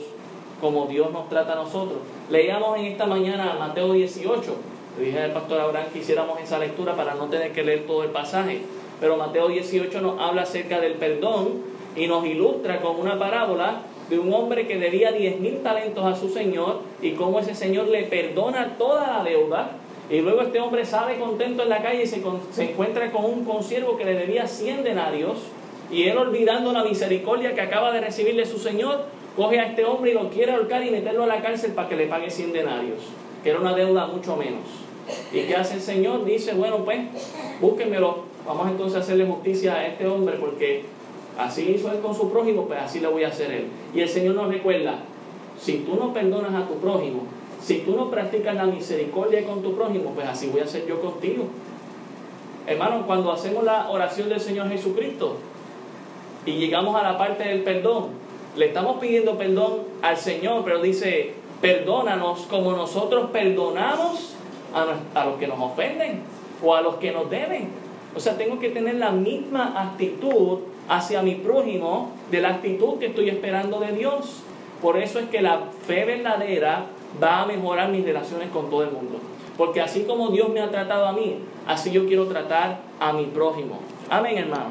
como 0.62 0.86
Dios 0.86 1.12
nos 1.12 1.28
trata 1.30 1.54
a 1.54 1.56
nosotros. 1.56 2.00
Leíamos 2.30 2.78
en 2.78 2.86
esta 2.86 3.06
mañana 3.08 3.56
Mateo 3.60 3.94
18, 3.94 4.56
le 5.00 5.06
dije 5.06 5.20
al 5.20 5.32
pastor 5.32 5.60
Abraham 5.60 5.88
que 5.92 6.00
hiciéramos 6.00 6.40
esa 6.40 6.60
lectura 6.60 6.96
para 6.96 7.16
no 7.16 7.26
tener 7.26 7.52
que 7.52 7.64
leer 7.64 7.88
todo 7.88 8.04
el 8.04 8.12
pasaje, 8.12 8.62
pero 9.00 9.18
Mateo 9.18 9.48
18 9.48 10.02
nos 10.02 10.20
habla 10.20 10.44
acerca 10.44 10.80
del 10.80 10.94
perdón 10.94 11.77
y 11.98 12.08
nos 12.08 12.26
ilustra 12.26 12.80
con 12.80 13.00
una 13.00 13.18
parábola 13.18 13.82
de 14.10 14.20
un 14.20 14.32
hombre 14.34 14.68
que 14.68 14.78
debía 14.78 15.12
diez 15.12 15.40
mil 15.40 15.58
talentos 15.58 16.06
a 16.06 16.16
su 16.16 16.30
señor 16.30 16.82
y 17.02 17.12
cómo 17.12 17.40
ese 17.40 17.56
señor 17.56 17.88
le 17.88 18.04
perdona 18.04 18.76
toda 18.78 19.08
la 19.08 19.24
deuda 19.24 19.72
Y 20.10 20.22
luego 20.22 20.42
este 20.42 20.62
hombre 20.62 20.86
sale 20.86 21.20
contento 21.20 21.64
en 21.64 21.70
la 21.70 21.82
calle 21.82 22.04
y 22.04 22.08
se, 22.08 22.22
se 22.52 22.72
encuentra 22.72 23.12
con 23.12 23.26
un 23.26 23.44
consiervo 23.44 23.98
que 23.98 24.06
le 24.06 24.14
debía 24.14 24.48
100 24.48 24.86
denarios. 24.86 25.40
Y 25.92 26.04
él 26.04 26.18
olvidando 26.18 26.72
la 26.72 26.86
misericordia 26.86 27.54
que 27.54 27.62
acaba 27.62 27.92
de 27.92 28.00
recibirle 28.00 28.46
su 28.46 28.58
señor, 28.58 29.06
coge 29.36 29.60
a 29.60 29.68
este 29.68 29.84
hombre 29.84 30.12
y 30.12 30.14
lo 30.14 30.30
quiere 30.30 30.54
ahorcar 30.54 30.86
y 30.86 30.92
meterlo 30.92 31.24
a 31.24 31.28
la 31.28 31.42
cárcel 31.42 31.74
para 31.74 31.90
que 31.90 31.98
le 31.98 32.08
pague 32.08 32.30
100 32.30 32.54
denarios, 32.54 33.00
que 33.44 33.50
era 33.50 33.60
una 33.60 33.76
deuda 33.76 34.08
mucho 34.08 34.38
menos. 34.38 34.64
¿Y 35.32 35.42
qué 35.42 35.56
hace 35.56 35.76
el 35.76 35.82
Señor? 35.82 36.26
Dice, 36.26 36.54
bueno, 36.54 36.84
pues, 36.84 37.00
búsquenmelo, 37.62 38.24
vamos 38.46 38.68
entonces 38.70 38.98
a 38.98 39.00
hacerle 39.02 39.26
justicia 39.26 39.76
a 39.76 39.88
este 39.88 40.08
hombre 40.08 40.38
porque 40.40 40.84
así 41.38 41.72
hizo 41.72 41.92
él 41.92 42.00
con 42.00 42.16
su 42.16 42.30
prójimo, 42.30 42.66
pues 42.66 42.80
así 42.80 43.00
le 43.00 43.08
voy 43.08 43.24
a 43.24 43.30
hacer 43.30 43.52
él. 43.52 43.68
Y 43.94 44.02
el 44.02 44.10
Señor 44.10 44.36
nos 44.36 44.50
recuerda, 44.50 45.00
si 45.60 45.80
tú 45.80 45.96
no 45.96 46.14
perdonas 46.14 46.54
a 46.54 46.68
tu 46.68 46.76
prójimo, 46.76 47.24
si 47.62 47.80
tú 47.80 47.96
no 47.96 48.10
practicas 48.10 48.56
la 48.56 48.66
misericordia 48.66 49.46
con 49.46 49.62
tu 49.62 49.76
prójimo, 49.76 50.12
pues 50.12 50.28
así 50.28 50.48
voy 50.48 50.62
a 50.62 50.66
hacer 50.66 50.86
yo 50.88 51.02
contigo. 51.02 51.46
Hermano, 52.68 53.06
cuando 53.08 53.32
hacemos 53.32 53.64
la 53.64 53.90
oración 53.90 54.30
del 54.30 54.40
Señor 54.40 54.70
Jesucristo 54.70 55.38
y 56.46 56.54
llegamos 56.54 56.96
a 56.96 57.04
la 57.04 57.18
parte 57.18 57.44
del 57.44 57.64
perdón, 57.64 58.10
le 58.56 58.68
estamos 58.68 59.00
pidiendo 59.00 59.38
perdón 59.38 59.82
al 60.02 60.18
Señor, 60.18 60.64
pero 60.64 60.82
dice, 60.82 61.34
perdónanos 61.62 62.42
como 62.42 62.72
nosotros 62.72 63.30
perdonamos 63.32 64.36
a, 64.74 65.26
los 65.26 65.38
que 65.38 65.48
nos 65.48 65.60
ofenden 65.60 66.22
o 66.64 66.76
a 66.76 66.82
los 66.82 66.96
que 66.96 67.12
nos 67.12 67.30
deben. 67.30 67.70
O 68.16 68.20
sea, 68.20 68.38
tengo 68.38 68.60
que 68.60 68.70
tener 68.70 68.96
la 68.96 69.12
misma 69.12 69.80
actitud 69.80 70.60
hacia 70.88 71.22
mi 71.22 71.36
prójimo 71.36 72.12
de 72.32 72.42
la 72.42 72.50
actitud 72.50 73.00
que 73.00 73.08
estoy 73.08 73.30
esperando 73.30 73.80
de 73.80 73.94
Dios. 73.94 74.44
Por 74.82 74.98
eso 74.98 75.20
es 75.20 75.30
que 75.30 75.42
la 75.42 75.62
fe 75.86 76.06
verdadera 76.06 76.86
va 77.22 77.42
a 77.42 77.46
mejorar 77.46 77.90
mis 77.90 78.06
relaciones 78.06 78.50
con 78.50 78.70
todo 78.70 78.84
el 78.84 78.92
mundo. 78.92 79.20
Porque 79.58 79.82
así 79.82 80.04
como 80.04 80.30
Dios 80.30 80.50
me 80.50 80.62
ha 80.62 80.70
tratado 80.70 81.08
a 81.08 81.14
mí, 81.14 81.40
así 81.66 81.92
yo 81.92 82.06
quiero 82.06 82.28
tratar 82.28 82.80
a 83.00 83.12
mi 83.14 83.26
prójimo. 83.26 83.80
Amén, 84.10 84.38
hermano. 84.38 84.70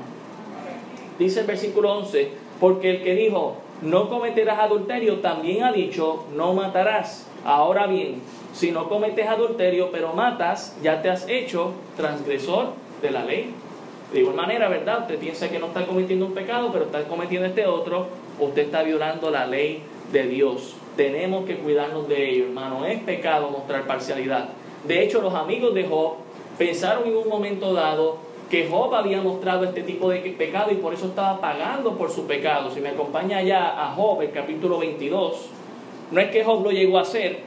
Dice 1.18 1.40
el 1.40 1.46
versículo 1.46 1.92
11, 1.98 2.30
porque 2.60 2.90
el 2.90 3.02
que 3.02 3.14
dijo, 3.14 3.56
no 3.82 4.08
cometerás 4.08 4.60
adulterio, 4.60 5.16
también 5.18 5.64
ha 5.64 5.72
dicho, 5.72 6.24
no 6.34 6.54
matarás. 6.54 7.26
Ahora 7.44 7.86
bien, 7.86 8.22
si 8.52 8.70
no 8.70 8.88
cometes 8.88 9.26
adulterio, 9.26 9.90
pero 9.90 10.12
matas, 10.12 10.76
ya 10.82 11.02
te 11.02 11.10
has 11.10 11.28
hecho 11.28 11.72
transgresor 11.96 12.68
de 13.02 13.10
la 13.10 13.24
ley. 13.24 13.54
De 14.12 14.20
igual 14.20 14.36
manera, 14.36 14.68
¿verdad? 14.68 15.00
Usted 15.02 15.18
piensa 15.18 15.48
que 15.50 15.58
no 15.58 15.66
está 15.66 15.84
cometiendo 15.84 16.26
un 16.26 16.34
pecado, 16.34 16.70
pero 16.72 16.84
está 16.84 17.02
cometiendo 17.04 17.46
este 17.46 17.66
otro, 17.66 18.06
usted 18.38 18.62
está 18.62 18.82
violando 18.82 19.30
la 19.30 19.46
ley 19.46 19.82
de 20.12 20.22
Dios. 20.28 20.74
Tenemos 20.96 21.44
que 21.44 21.56
cuidarnos 21.56 22.08
de 22.08 22.30
ello, 22.30 22.44
hermano. 22.44 22.86
Es 22.86 23.00
pecado 23.00 23.50
mostrar 23.50 23.86
parcialidad. 23.86 24.48
De 24.84 25.02
hecho, 25.02 25.20
los 25.20 25.34
amigos 25.34 25.74
de 25.74 25.84
Job 25.84 26.14
pensaron 26.56 27.06
en 27.06 27.16
un 27.16 27.28
momento 27.28 27.74
dado 27.74 28.18
que 28.50 28.68
Job 28.68 28.94
había 28.94 29.20
mostrado 29.20 29.64
este 29.64 29.82
tipo 29.82 30.08
de 30.08 30.20
pecado 30.20 30.70
y 30.70 30.76
por 30.76 30.94
eso 30.94 31.06
estaba 31.06 31.40
pagando 31.40 31.98
por 31.98 32.10
su 32.10 32.26
pecado. 32.26 32.70
Si 32.70 32.80
me 32.80 32.90
acompaña 32.90 33.42
ya 33.42 33.84
a 33.84 33.92
Job, 33.94 34.22
el 34.22 34.30
capítulo 34.30 34.78
22, 34.78 35.46
no 36.12 36.20
es 36.20 36.30
que 36.30 36.44
Job 36.44 36.62
lo 36.62 36.70
llegó 36.70 36.98
a 36.98 37.02
hacer, 37.02 37.40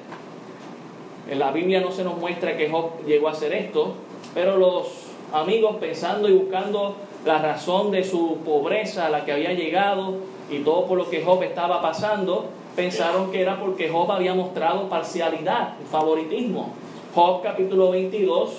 en 1.29 1.39
la 1.39 1.51
Biblia 1.51 1.79
no 1.79 1.91
se 1.91 2.03
nos 2.03 2.17
muestra 2.17 2.57
que 2.57 2.69
Job 2.69 3.05
llegó 3.05 3.29
a 3.29 3.31
hacer 3.31 3.53
esto, 3.53 3.93
pero 4.33 4.57
los 4.57 5.08
amigos 5.33 5.75
pensando 5.79 6.29
y 6.29 6.33
buscando 6.33 6.95
la 7.25 7.39
razón 7.39 7.91
de 7.91 8.03
su 8.03 8.37
pobreza 8.45 9.07
a 9.07 9.09
la 9.09 9.25
que 9.25 9.31
había 9.31 9.53
llegado 9.53 10.15
y 10.49 10.59
todo 10.59 10.85
por 10.85 10.97
lo 10.97 11.09
que 11.09 11.23
Job 11.23 11.43
estaba 11.43 11.81
pasando, 11.81 12.45
pensaron 12.75 13.31
que 13.31 13.41
era 13.41 13.59
porque 13.59 13.89
Job 13.89 14.11
había 14.11 14.33
mostrado 14.33 14.89
parcialidad, 14.89 15.73
favoritismo. 15.91 16.73
Job 17.13 17.41
capítulo 17.43 17.91
22, 17.91 18.51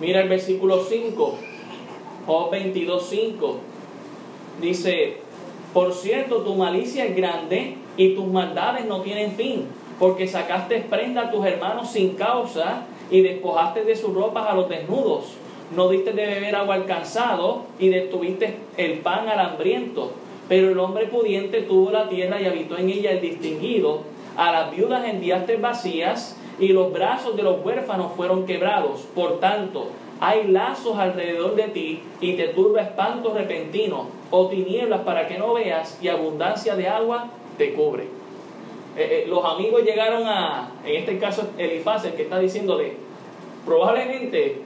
Mira 0.00 0.20
el 0.20 0.28
versículo 0.28 0.84
5, 0.84 1.34
Job 2.24 2.50
22, 2.52 3.06
5. 3.10 3.56
Dice, 4.60 5.16
por 5.74 5.92
cierto, 5.92 6.42
tu 6.42 6.54
malicia 6.54 7.04
es 7.04 7.16
grande 7.16 7.76
y 7.96 8.14
tus 8.14 8.26
maldades 8.26 8.86
no 8.86 9.00
tienen 9.00 9.32
fin, 9.32 9.66
porque 9.98 10.28
sacaste 10.28 10.82
prenda 10.82 11.22
a 11.22 11.30
tus 11.32 11.44
hermanos 11.44 11.90
sin 11.90 12.14
causa 12.14 12.84
y 13.10 13.22
despojaste 13.22 13.84
de 13.84 13.96
sus 13.96 14.14
ropas 14.14 14.46
a 14.48 14.54
los 14.54 14.68
desnudos. 14.68 15.34
No 15.74 15.88
diste 15.88 16.12
de 16.12 16.26
beber 16.26 16.56
agua 16.56 16.74
al 16.74 16.86
cansado 16.86 17.64
y 17.78 17.88
detuviste 17.88 18.56
el 18.76 18.98
pan 19.00 19.28
al 19.28 19.40
hambriento. 19.40 20.12
Pero 20.48 20.70
el 20.70 20.78
hombre 20.78 21.06
pudiente 21.06 21.62
tuvo 21.62 21.90
la 21.90 22.08
tierra 22.08 22.40
y 22.40 22.46
habitó 22.46 22.78
en 22.78 22.88
ella 22.88 23.12
el 23.12 23.20
distinguido. 23.20 24.00
A 24.36 24.50
las 24.50 24.70
viudas 24.70 25.04
enviaste 25.04 25.56
vacías 25.56 26.36
y 26.58 26.68
los 26.68 26.92
brazos 26.92 27.36
de 27.36 27.42
los 27.42 27.64
huérfanos 27.64 28.12
fueron 28.16 28.46
quebrados. 28.46 29.02
Por 29.14 29.40
tanto, 29.40 29.88
hay 30.20 30.48
lazos 30.48 30.98
alrededor 30.98 31.54
de 31.54 31.64
ti 31.64 32.02
y 32.20 32.32
te 32.32 32.48
turba 32.48 32.82
espanto 32.82 33.34
repentino 33.34 34.06
o 34.30 34.48
tinieblas 34.48 35.00
para 35.02 35.28
que 35.28 35.38
no 35.38 35.54
veas 35.54 35.98
y 36.02 36.08
abundancia 36.08 36.74
de 36.76 36.88
agua 36.88 37.28
te 37.56 37.74
cubre. 37.74 38.17
Eh, 38.98 39.22
eh, 39.22 39.26
los 39.28 39.44
amigos 39.44 39.84
llegaron 39.84 40.26
a, 40.26 40.72
en 40.84 40.96
este 40.96 41.18
caso 41.18 41.50
Elifaz, 41.56 42.04
el 42.04 42.14
que 42.14 42.22
está 42.22 42.40
diciéndole, 42.40 42.94
probablemente 43.64 44.56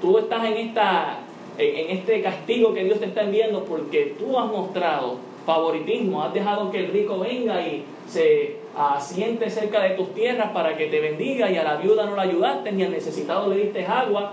tú 0.00 0.18
estás 0.18 0.44
en, 0.44 0.56
esta, 0.56 1.20
en 1.56 1.96
este 1.96 2.20
castigo 2.20 2.74
que 2.74 2.82
Dios 2.82 2.98
te 2.98 3.06
está 3.06 3.22
enviando 3.22 3.64
porque 3.64 4.16
tú 4.18 4.36
has 4.38 4.46
mostrado 4.46 5.18
favoritismo, 5.46 6.24
has 6.24 6.34
dejado 6.34 6.72
que 6.72 6.80
el 6.80 6.90
rico 6.90 7.20
venga 7.20 7.62
y 7.62 7.84
se 8.08 8.56
asiente 8.76 9.48
cerca 9.50 9.80
de 9.82 9.90
tus 9.90 10.12
tierras 10.14 10.50
para 10.50 10.76
que 10.76 10.86
te 10.86 11.00
bendiga 11.00 11.48
y 11.48 11.56
a 11.56 11.62
la 11.62 11.76
viuda 11.76 12.06
no 12.06 12.16
la 12.16 12.22
ayudaste 12.22 12.72
ni 12.72 12.82
al 12.82 12.90
necesitado 12.90 13.48
le 13.48 13.56
diste 13.56 13.86
agua. 13.86 14.32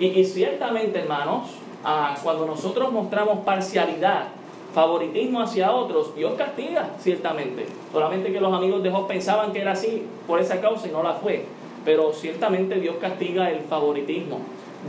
Y, 0.00 0.24
ciertamente, 0.24 1.00
hermanos, 1.00 1.50
ah, 1.84 2.16
cuando 2.22 2.46
nosotros 2.46 2.90
mostramos 2.90 3.40
parcialidad, 3.44 4.28
favoritismo 4.74 5.40
hacia 5.40 5.72
otros, 5.72 6.14
Dios 6.14 6.34
castiga, 6.36 6.90
ciertamente. 6.98 7.66
Solamente 7.92 8.32
que 8.32 8.40
los 8.40 8.52
amigos 8.52 8.82
de 8.82 8.90
Job 8.90 9.06
pensaban 9.06 9.52
que 9.52 9.60
era 9.60 9.72
así 9.72 10.04
por 10.26 10.40
esa 10.40 10.60
causa 10.60 10.88
y 10.88 10.90
no 10.90 11.02
la 11.02 11.14
fue. 11.14 11.44
Pero 11.84 12.12
ciertamente 12.12 12.80
Dios 12.80 12.96
castiga 13.00 13.50
el 13.50 13.60
favoritismo. 13.60 14.38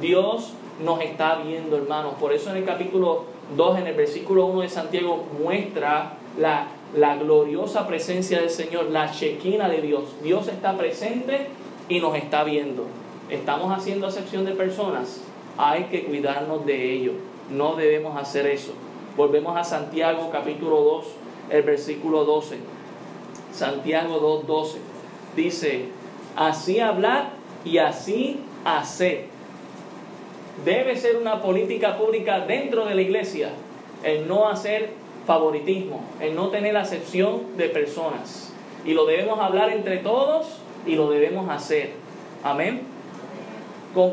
Dios 0.02 0.54
nos 0.84 1.02
está 1.02 1.36
viendo, 1.36 1.78
hermanos. 1.78 2.14
Por 2.20 2.34
eso 2.34 2.52
en 2.52 2.58
el 2.58 2.66
capítulo 2.66 3.26
2, 3.56 3.80
en 3.80 3.88
el 3.88 3.96
versículo 3.96 4.46
1 4.46 4.62
de 4.62 4.70
Santiago, 4.70 5.26
muestra 5.40 6.14
la 6.40 6.68
la 6.96 7.16
gloriosa 7.16 7.88
presencia 7.88 8.40
del 8.40 8.50
Señor, 8.50 8.90
la 8.92 9.12
chequina 9.12 9.68
de 9.68 9.82
Dios. 9.82 10.04
Dios 10.22 10.48
está 10.48 10.78
presente 10.78 11.48
y 11.90 12.00
nos 12.00 12.16
está 12.16 12.44
viendo. 12.44 12.86
Estamos 13.30 13.76
haciendo 13.76 14.08
acepción 14.08 14.46
de 14.46 14.52
personas. 14.52 15.22
Hay 15.58 15.86
que 15.86 16.04
cuidarnos 16.04 16.66
de 16.66 16.94
ello. 16.94 17.14
No 17.50 17.76
debemos 17.76 18.16
hacer 18.18 18.46
eso. 18.48 18.74
Volvemos 19.16 19.56
a 19.56 19.64
Santiago 19.64 20.30
capítulo 20.32 20.82
2, 20.82 21.06
el 21.52 21.62
versículo 21.62 22.26
12. 22.26 22.58
Santiago 23.54 24.18
2, 24.18 24.48
12. 24.48 24.80
Dice, 25.36 25.86
así 26.36 26.80
hablar 26.80 27.30
y 27.64 27.78
así 27.78 28.40
hacer. 28.66 29.26
Debe 30.66 30.96
ser 30.96 31.18
una 31.18 31.44
política 31.44 31.96
pública 31.98 32.40
dentro 32.40 32.86
de 32.86 32.96
la 32.96 33.02
iglesia 33.02 33.50
el 34.04 34.28
no 34.28 34.50
hacer 34.50 34.90
favoritismo, 35.28 36.04
el 36.20 36.36
no 36.36 36.50
tener 36.50 36.76
acepción 36.76 37.56
de 37.56 37.70
personas. 37.70 38.52
Y 38.84 38.94
lo 38.94 39.06
debemos 39.06 39.40
hablar 39.40 39.70
entre 39.70 39.98
todos 39.98 40.58
y 40.88 40.96
lo 40.96 41.12
debemos 41.12 41.50
hacer. 41.50 41.92
Amén. 42.44 42.82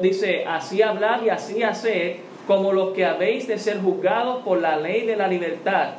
Dice, 0.02 0.44
así 0.44 0.82
hablar 0.82 1.24
y 1.24 1.30
así 1.30 1.62
hacer 1.62 2.29
como 2.50 2.72
los 2.72 2.94
que 2.94 3.04
habéis 3.04 3.46
de 3.46 3.60
ser 3.60 3.80
juzgados 3.80 4.42
por 4.42 4.60
la 4.60 4.76
ley 4.76 5.06
de 5.06 5.14
la 5.14 5.28
libertad, 5.28 5.90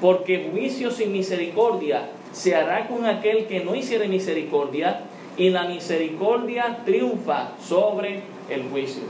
porque 0.00 0.50
juicio 0.50 0.90
sin 0.90 1.12
misericordia 1.12 2.08
se 2.32 2.56
hará 2.56 2.88
con 2.88 3.06
aquel 3.06 3.46
que 3.46 3.62
no 3.62 3.76
hiciere 3.76 4.08
misericordia, 4.08 5.02
y 5.36 5.50
la 5.50 5.68
misericordia 5.68 6.78
triunfa 6.84 7.52
sobre 7.62 8.22
el 8.48 8.68
juicio. 8.70 9.04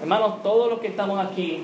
Hermanos, 0.00 0.42
todos 0.42 0.68
los 0.68 0.80
que 0.80 0.88
estamos 0.88 1.24
aquí 1.24 1.60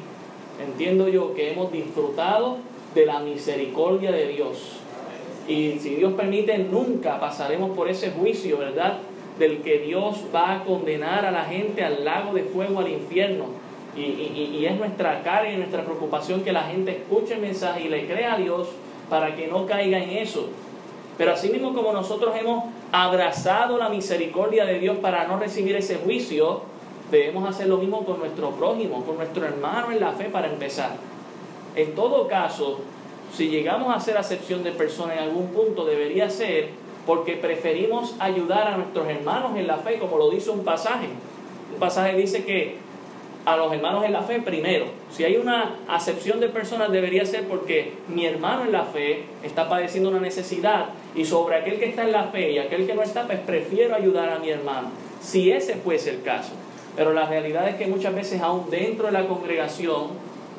entiendo 0.64 1.08
yo 1.08 1.34
que 1.34 1.50
hemos 1.50 1.72
disfrutado 1.72 2.58
de 2.94 3.04
la 3.04 3.18
misericordia 3.18 4.12
de 4.12 4.28
Dios. 4.28 4.76
Y 5.48 5.72
si 5.80 5.96
Dios 5.96 6.12
permite, 6.12 6.56
nunca 6.58 7.18
pasaremos 7.18 7.72
por 7.76 7.88
ese 7.88 8.12
juicio, 8.12 8.58
¿verdad? 8.58 8.98
Del 9.40 9.60
que 9.62 9.80
Dios 9.80 10.22
va 10.32 10.52
a 10.52 10.62
condenar 10.62 11.26
a 11.26 11.32
la 11.32 11.46
gente 11.46 11.82
al 11.82 12.04
lago 12.04 12.32
de 12.32 12.44
fuego, 12.44 12.78
al 12.78 12.92
infierno. 12.92 13.57
Y, 13.98 14.64
es 14.64 14.76
nuestra 14.76 15.22
carga 15.22 15.50
y 15.50 15.56
nuestra 15.56 15.84
preocupación 15.84 16.42
que 16.42 16.52
la 16.52 16.62
gente 16.62 16.92
escuche 16.92 17.34
el 17.34 17.40
mensaje 17.40 17.82
y 17.82 17.88
le 17.88 18.06
crea 18.06 18.34
a 18.34 18.38
Dios 18.38 18.68
para 19.10 19.34
que 19.34 19.48
no 19.48 19.66
caiga 19.66 19.98
en 19.98 20.10
eso. 20.10 20.48
Pero 21.16 21.32
así 21.32 21.48
mismo 21.48 21.74
como 21.74 21.92
nosotros 21.92 22.34
hemos 22.38 22.64
abrazado 22.92 23.76
la 23.76 23.88
misericordia 23.88 24.64
de 24.64 24.78
Dios 24.78 24.98
para 24.98 25.26
no 25.26 25.38
recibir 25.38 25.74
ese 25.74 25.96
juicio, 25.96 26.62
debemos 27.10 27.48
hacer 27.48 27.66
lo 27.66 27.78
mismo 27.78 28.04
con 28.04 28.20
nuestro 28.20 28.50
prójimo, 28.50 29.04
con 29.04 29.16
nuestro 29.16 29.44
hermano 29.44 29.90
en 29.90 30.00
la 30.00 30.12
fe 30.12 30.26
para 30.26 30.48
empezar. 30.48 30.92
En 31.74 31.94
todo 31.94 32.28
caso, 32.28 32.80
si 33.34 33.48
llegamos 33.48 33.92
a 33.92 33.96
hacer 33.96 34.16
acepción 34.16 34.62
de 34.62 34.72
persona 34.72 35.14
en 35.14 35.20
algún 35.20 35.48
punto, 35.48 35.84
debería 35.84 36.30
ser 36.30 36.70
porque 37.06 37.36
preferimos 37.36 38.14
ayudar 38.18 38.68
a 38.68 38.76
nuestros 38.76 39.08
hermanos 39.08 39.56
en 39.56 39.66
la 39.66 39.78
fe, 39.78 39.98
como 39.98 40.18
lo 40.18 40.30
dice 40.30 40.50
un 40.50 40.62
pasaje. 40.62 41.06
Un 41.72 41.80
pasaje 41.80 42.14
dice 42.16 42.44
que 42.44 42.76
a 43.48 43.56
los 43.56 43.72
hermanos 43.72 44.04
en 44.04 44.12
la 44.12 44.20
fe 44.22 44.42
primero. 44.42 44.84
Si 45.10 45.24
hay 45.24 45.36
una 45.38 45.76
acepción 45.88 46.38
de 46.38 46.48
personas 46.48 46.92
debería 46.92 47.24
ser 47.24 47.48
porque 47.48 47.94
mi 48.06 48.26
hermano 48.26 48.64
en 48.64 48.72
la 48.72 48.84
fe 48.84 49.24
está 49.42 49.70
padeciendo 49.70 50.10
una 50.10 50.20
necesidad 50.20 50.90
y 51.14 51.24
sobre 51.24 51.56
aquel 51.56 51.78
que 51.78 51.86
está 51.86 52.04
en 52.04 52.12
la 52.12 52.24
fe 52.24 52.52
y 52.52 52.58
aquel 52.58 52.86
que 52.86 52.94
no 52.94 53.02
está, 53.02 53.26
pues 53.26 53.38
prefiero 53.40 53.94
ayudar 53.94 54.28
a 54.28 54.38
mi 54.38 54.50
hermano. 54.50 54.90
Si 55.22 55.50
ese 55.50 55.76
fuese 55.76 56.10
el 56.10 56.22
caso. 56.22 56.52
Pero 56.94 57.14
la 57.14 57.24
realidad 57.24 57.66
es 57.68 57.76
que 57.76 57.86
muchas 57.86 58.14
veces 58.14 58.42
aún 58.42 58.68
dentro 58.70 59.06
de 59.06 59.12
la 59.12 59.26
congregación 59.26 60.08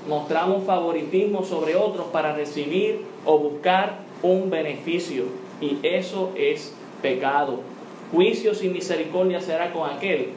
mostramos 0.08 0.64
favoritismo 0.64 1.44
sobre 1.44 1.76
otros 1.76 2.08
para 2.08 2.34
recibir 2.34 3.02
o 3.24 3.38
buscar 3.38 4.00
un 4.24 4.50
beneficio. 4.50 5.26
Y 5.62 5.78
eso 5.84 6.32
es 6.36 6.74
pecado. 7.04 7.60
Juicio 8.12 8.56
sin 8.56 8.74
misericordia 8.74 9.42
será 9.42 9.72
con 9.72 9.88
aquel 9.88 10.30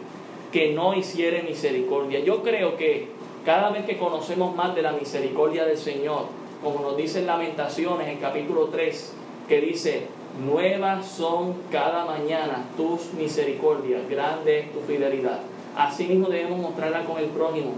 que 0.52 0.72
no 0.72 0.94
hiciere 0.94 1.42
misericordia. 1.42 2.20
Yo 2.20 2.42
creo 2.42 2.76
que 2.76 3.08
cada 3.44 3.70
vez 3.70 3.86
que 3.86 3.96
conocemos 3.96 4.54
más 4.54 4.74
de 4.74 4.82
la 4.82 4.92
misericordia 4.92 5.64
del 5.64 5.78
Señor, 5.78 6.26
como 6.62 6.80
nos 6.80 6.96
dice 6.96 7.20
en 7.20 7.26
Lamentaciones 7.26 8.06
en 8.06 8.18
capítulo 8.18 8.66
3, 8.66 9.14
que 9.48 9.60
dice, 9.60 10.06
nuevas 10.44 11.06
son 11.06 11.54
cada 11.70 12.04
mañana 12.04 12.66
tus 12.76 13.12
misericordias, 13.14 14.08
grande 14.08 14.60
es 14.60 14.72
tu 14.72 14.80
fidelidad. 14.80 15.40
Así 15.76 16.04
mismo 16.04 16.28
debemos 16.28 16.60
mostrarla 16.60 17.04
con 17.04 17.18
el 17.18 17.26
prójimo. 17.26 17.72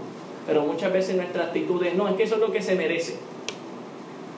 Pero 0.45 0.63
muchas 0.63 0.93
veces 0.93 1.15
nuestra 1.15 1.45
actitud 1.45 1.83
es, 1.83 1.95
no, 1.95 2.07
es 2.07 2.15
que 2.15 2.23
eso 2.23 2.35
es 2.35 2.41
lo 2.41 2.51
que 2.51 2.61
se 2.61 2.75
merece. 2.75 3.15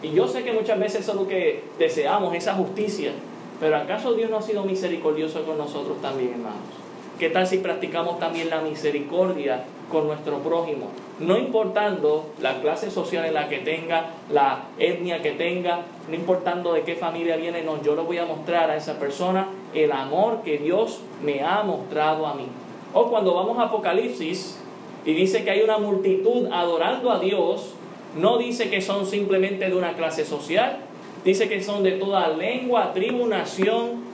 Y 0.01 0.11
yo 0.11 0.27
sé 0.27 0.43
que 0.43 0.53
muchas 0.53 0.79
veces 0.79 1.01
eso 1.01 1.11
es 1.11 1.17
lo 1.17 1.27
que 1.27 1.63
deseamos, 1.79 2.33
esa 2.35 2.53
justicia. 2.53 3.11
Pero 3.59 3.75
¿acaso 3.75 4.13
Dios 4.13 4.29
no 4.29 4.37
ha 4.37 4.41
sido 4.41 4.63
misericordioso 4.63 5.43
con 5.43 5.57
nosotros 5.57 5.99
también, 6.01 6.33
hermanos? 6.33 6.86
¿Qué 7.19 7.31
tal 7.31 7.47
si 7.47 7.57
practicamos 7.57 8.19
también 8.19 8.51
la 8.51 8.61
misericordia 8.61 9.63
con 9.91 10.05
nuestro 10.05 10.37
prójimo? 10.43 10.89
No 11.19 11.35
importando 11.35 12.27
la 12.39 12.61
clase 12.61 12.91
social 12.91 13.25
en 13.25 13.33
la 13.33 13.49
que 13.49 13.57
tenga, 13.57 14.11
la 14.31 14.65
etnia 14.77 15.23
que 15.23 15.31
tenga, 15.31 15.79
no 16.07 16.13
importando 16.13 16.73
de 16.73 16.83
qué 16.83 16.95
familia 16.95 17.35
viene, 17.35 17.63
no, 17.63 17.81
yo 17.81 17.95
le 17.95 18.03
voy 18.03 18.19
a 18.19 18.25
mostrar 18.25 18.69
a 18.69 18.77
esa 18.77 18.99
persona 18.99 19.47
el 19.73 19.91
amor 19.93 20.43
que 20.43 20.59
Dios 20.59 20.99
me 21.23 21.41
ha 21.41 21.63
mostrado 21.63 22.27
a 22.27 22.35
mí. 22.35 22.45
O 22.93 23.09
cuando 23.09 23.33
vamos 23.33 23.57
a 23.57 23.63
Apocalipsis 23.63 24.59
y 25.03 25.13
dice 25.13 25.43
que 25.43 25.49
hay 25.49 25.61
una 25.63 25.79
multitud 25.79 26.49
adorando 26.51 27.09
a 27.09 27.17
Dios, 27.17 27.73
no 28.15 28.37
dice 28.37 28.69
que 28.69 28.81
son 28.81 29.07
simplemente 29.07 29.67
de 29.67 29.75
una 29.75 29.93
clase 29.93 30.23
social, 30.23 30.81
dice 31.25 31.49
que 31.49 31.63
son 31.63 31.81
de 31.81 31.93
toda 31.93 32.27
lengua, 32.27 32.93
tribu, 32.93 33.25
nación, 33.25 34.06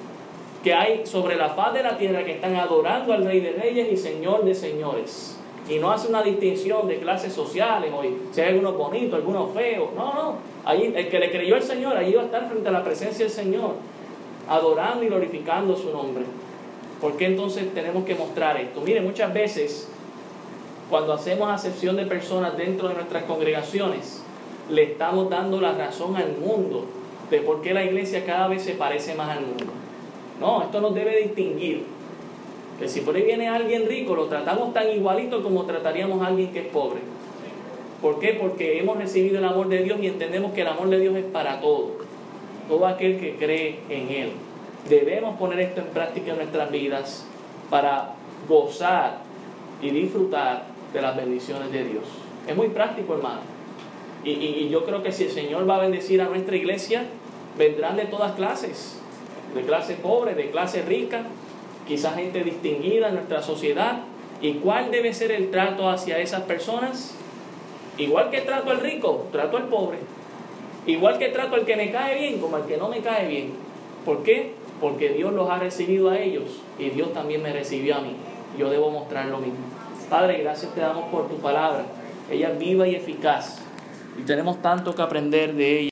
que 0.63 0.73
hay 0.73 1.05
sobre 1.05 1.35
la 1.35 1.49
faz 1.49 1.73
de 1.73 1.83
la 1.83 1.97
tierra 1.97 2.23
que 2.23 2.31
están 2.31 2.55
adorando 2.55 3.11
al 3.11 3.25
Rey 3.25 3.41
de 3.41 3.51
Reyes 3.51 3.91
y 3.91 3.97
Señor 3.97 4.45
de 4.45 4.55
Señores. 4.55 5.37
Y 5.69 5.77
no 5.77 5.91
hace 5.91 6.07
una 6.07 6.23
distinción 6.23 6.87
de 6.87 6.97
clases 6.97 7.33
sociales, 7.33 7.91
hoy, 7.93 8.17
si 8.31 8.41
hay 8.41 8.49
algunos 8.49 8.77
bonitos, 8.77 9.15
algunos 9.15 9.53
feos. 9.53 9.89
No, 9.95 10.13
no. 10.13 10.35
Allí, 10.65 10.93
el 10.95 11.09
que 11.09 11.19
le 11.19 11.31
creyó 11.31 11.55
al 11.55 11.63
Señor, 11.63 11.97
allí 11.97 12.13
va 12.13 12.21
a 12.21 12.25
estar 12.25 12.47
frente 12.47 12.69
a 12.69 12.71
la 12.71 12.83
presencia 12.83 13.25
del 13.25 13.33
Señor, 13.33 13.71
adorando 14.47 15.03
y 15.03 15.07
glorificando 15.07 15.75
su 15.75 15.91
nombre. 15.91 16.23
¿Por 17.01 17.17
qué 17.17 17.25
entonces 17.25 17.73
tenemos 17.73 18.05
que 18.05 18.15
mostrar 18.15 18.57
esto? 18.57 18.79
Mire, 18.81 19.01
muchas 19.01 19.33
veces, 19.33 19.89
cuando 20.89 21.11
hacemos 21.11 21.49
acepción 21.49 21.97
de 21.97 22.05
personas 22.05 22.57
dentro 22.57 22.87
de 22.87 22.95
nuestras 22.95 23.23
congregaciones, 23.23 24.23
le 24.69 24.83
estamos 24.83 25.29
dando 25.29 25.59
la 25.59 25.73
razón 25.73 26.15
al 26.15 26.37
mundo 26.37 26.85
de 27.29 27.41
por 27.41 27.61
qué 27.61 27.73
la 27.73 27.83
iglesia 27.83 28.25
cada 28.25 28.47
vez 28.47 28.63
se 28.63 28.73
parece 28.73 29.15
más 29.15 29.29
al 29.29 29.41
mundo. 29.41 29.82
No, 30.39 30.63
esto 30.63 30.81
nos 30.81 30.95
debe 30.95 31.21
distinguir. 31.23 31.83
Que 32.79 32.89
si 32.89 33.01
por 33.01 33.15
ahí 33.15 33.23
viene 33.23 33.47
alguien 33.47 33.87
rico, 33.87 34.15
lo 34.15 34.25
tratamos 34.25 34.73
tan 34.73 34.89
igualito 34.89 35.43
como 35.43 35.65
trataríamos 35.65 36.21
a 36.21 36.27
alguien 36.27 36.51
que 36.51 36.59
es 36.59 36.67
pobre. 36.67 37.01
¿Por 38.01 38.19
qué? 38.19 38.37
Porque 38.39 38.79
hemos 38.79 38.97
recibido 38.97 39.37
el 39.37 39.45
amor 39.45 39.69
de 39.69 39.83
Dios 39.83 39.99
y 40.01 40.07
entendemos 40.07 40.53
que 40.53 40.61
el 40.61 40.67
amor 40.67 40.89
de 40.89 40.99
Dios 40.99 41.15
es 41.15 41.25
para 41.25 41.61
todo. 41.61 41.91
Todo 42.67 42.87
aquel 42.87 43.19
que 43.19 43.35
cree 43.35 43.79
en 43.89 44.09
Él. 44.09 44.31
Debemos 44.89 45.37
poner 45.37 45.59
esto 45.59 45.81
en 45.81 45.87
práctica 45.87 46.31
en 46.31 46.37
nuestras 46.37 46.71
vidas 46.71 47.25
para 47.69 48.15
gozar 48.49 49.19
y 49.81 49.91
disfrutar 49.91 50.65
de 50.91 51.01
las 51.01 51.15
bendiciones 51.15 51.71
de 51.71 51.85
Dios. 51.85 52.03
Es 52.47 52.55
muy 52.55 52.69
práctico, 52.69 53.13
hermano. 53.13 53.41
Y, 54.25 54.31
y 54.31 54.69
yo 54.69 54.83
creo 54.83 55.03
que 55.03 55.11
si 55.11 55.25
el 55.25 55.31
Señor 55.31 55.69
va 55.69 55.77
a 55.77 55.79
bendecir 55.79 56.21
a 56.21 56.25
nuestra 56.25 56.55
iglesia, 56.55 57.05
vendrán 57.57 57.95
de 57.95 58.05
todas 58.05 58.33
clases 58.33 59.02
de 59.53 59.61
clase 59.61 59.95
pobre, 59.95 60.35
de 60.35 60.49
clase 60.49 60.81
rica, 60.81 61.23
quizás 61.87 62.15
gente 62.15 62.43
distinguida 62.43 63.09
en 63.09 63.15
nuestra 63.15 63.41
sociedad. 63.41 63.99
¿Y 64.41 64.55
cuál 64.55 64.91
debe 64.91 65.13
ser 65.13 65.31
el 65.31 65.51
trato 65.51 65.89
hacia 65.89 66.19
esas 66.19 66.41
personas? 66.41 67.15
Igual 67.97 68.29
que 68.29 68.41
trato 68.41 68.71
al 68.71 68.79
rico, 68.79 69.27
trato 69.31 69.57
al 69.57 69.67
pobre. 69.67 69.99
Igual 70.85 71.17
que 71.17 71.29
trato 71.29 71.55
al 71.55 71.65
que 71.65 71.75
me 71.75 71.91
cae 71.91 72.19
bien 72.19 72.39
como 72.39 72.57
al 72.57 72.65
que 72.65 72.77
no 72.77 72.89
me 72.89 72.99
cae 72.99 73.27
bien. 73.27 73.53
¿Por 74.05 74.23
qué? 74.23 74.53
Porque 74.81 75.09
Dios 75.09 75.31
los 75.33 75.49
ha 75.49 75.59
recibido 75.59 76.09
a 76.09 76.19
ellos 76.19 76.59
y 76.77 76.89
Dios 76.89 77.13
también 77.13 77.41
me 77.41 77.53
recibió 77.53 77.95
a 77.95 78.01
mí. 78.01 78.15
Yo 78.57 78.69
debo 78.69 78.89
mostrar 78.91 79.27
lo 79.27 79.37
mismo. 79.37 79.65
Padre, 80.09 80.39
gracias 80.43 80.73
te 80.75 80.81
damos 80.81 81.05
por 81.09 81.29
tu 81.29 81.37
palabra. 81.37 81.85
Ella 82.29 82.49
es 82.49 82.59
viva 82.59 82.87
y 82.87 82.95
eficaz. 82.95 83.61
Y 84.17 84.23
tenemos 84.23 84.61
tanto 84.61 84.93
que 84.93 85.01
aprender 85.01 85.53
de 85.53 85.79
ella. 85.79 85.81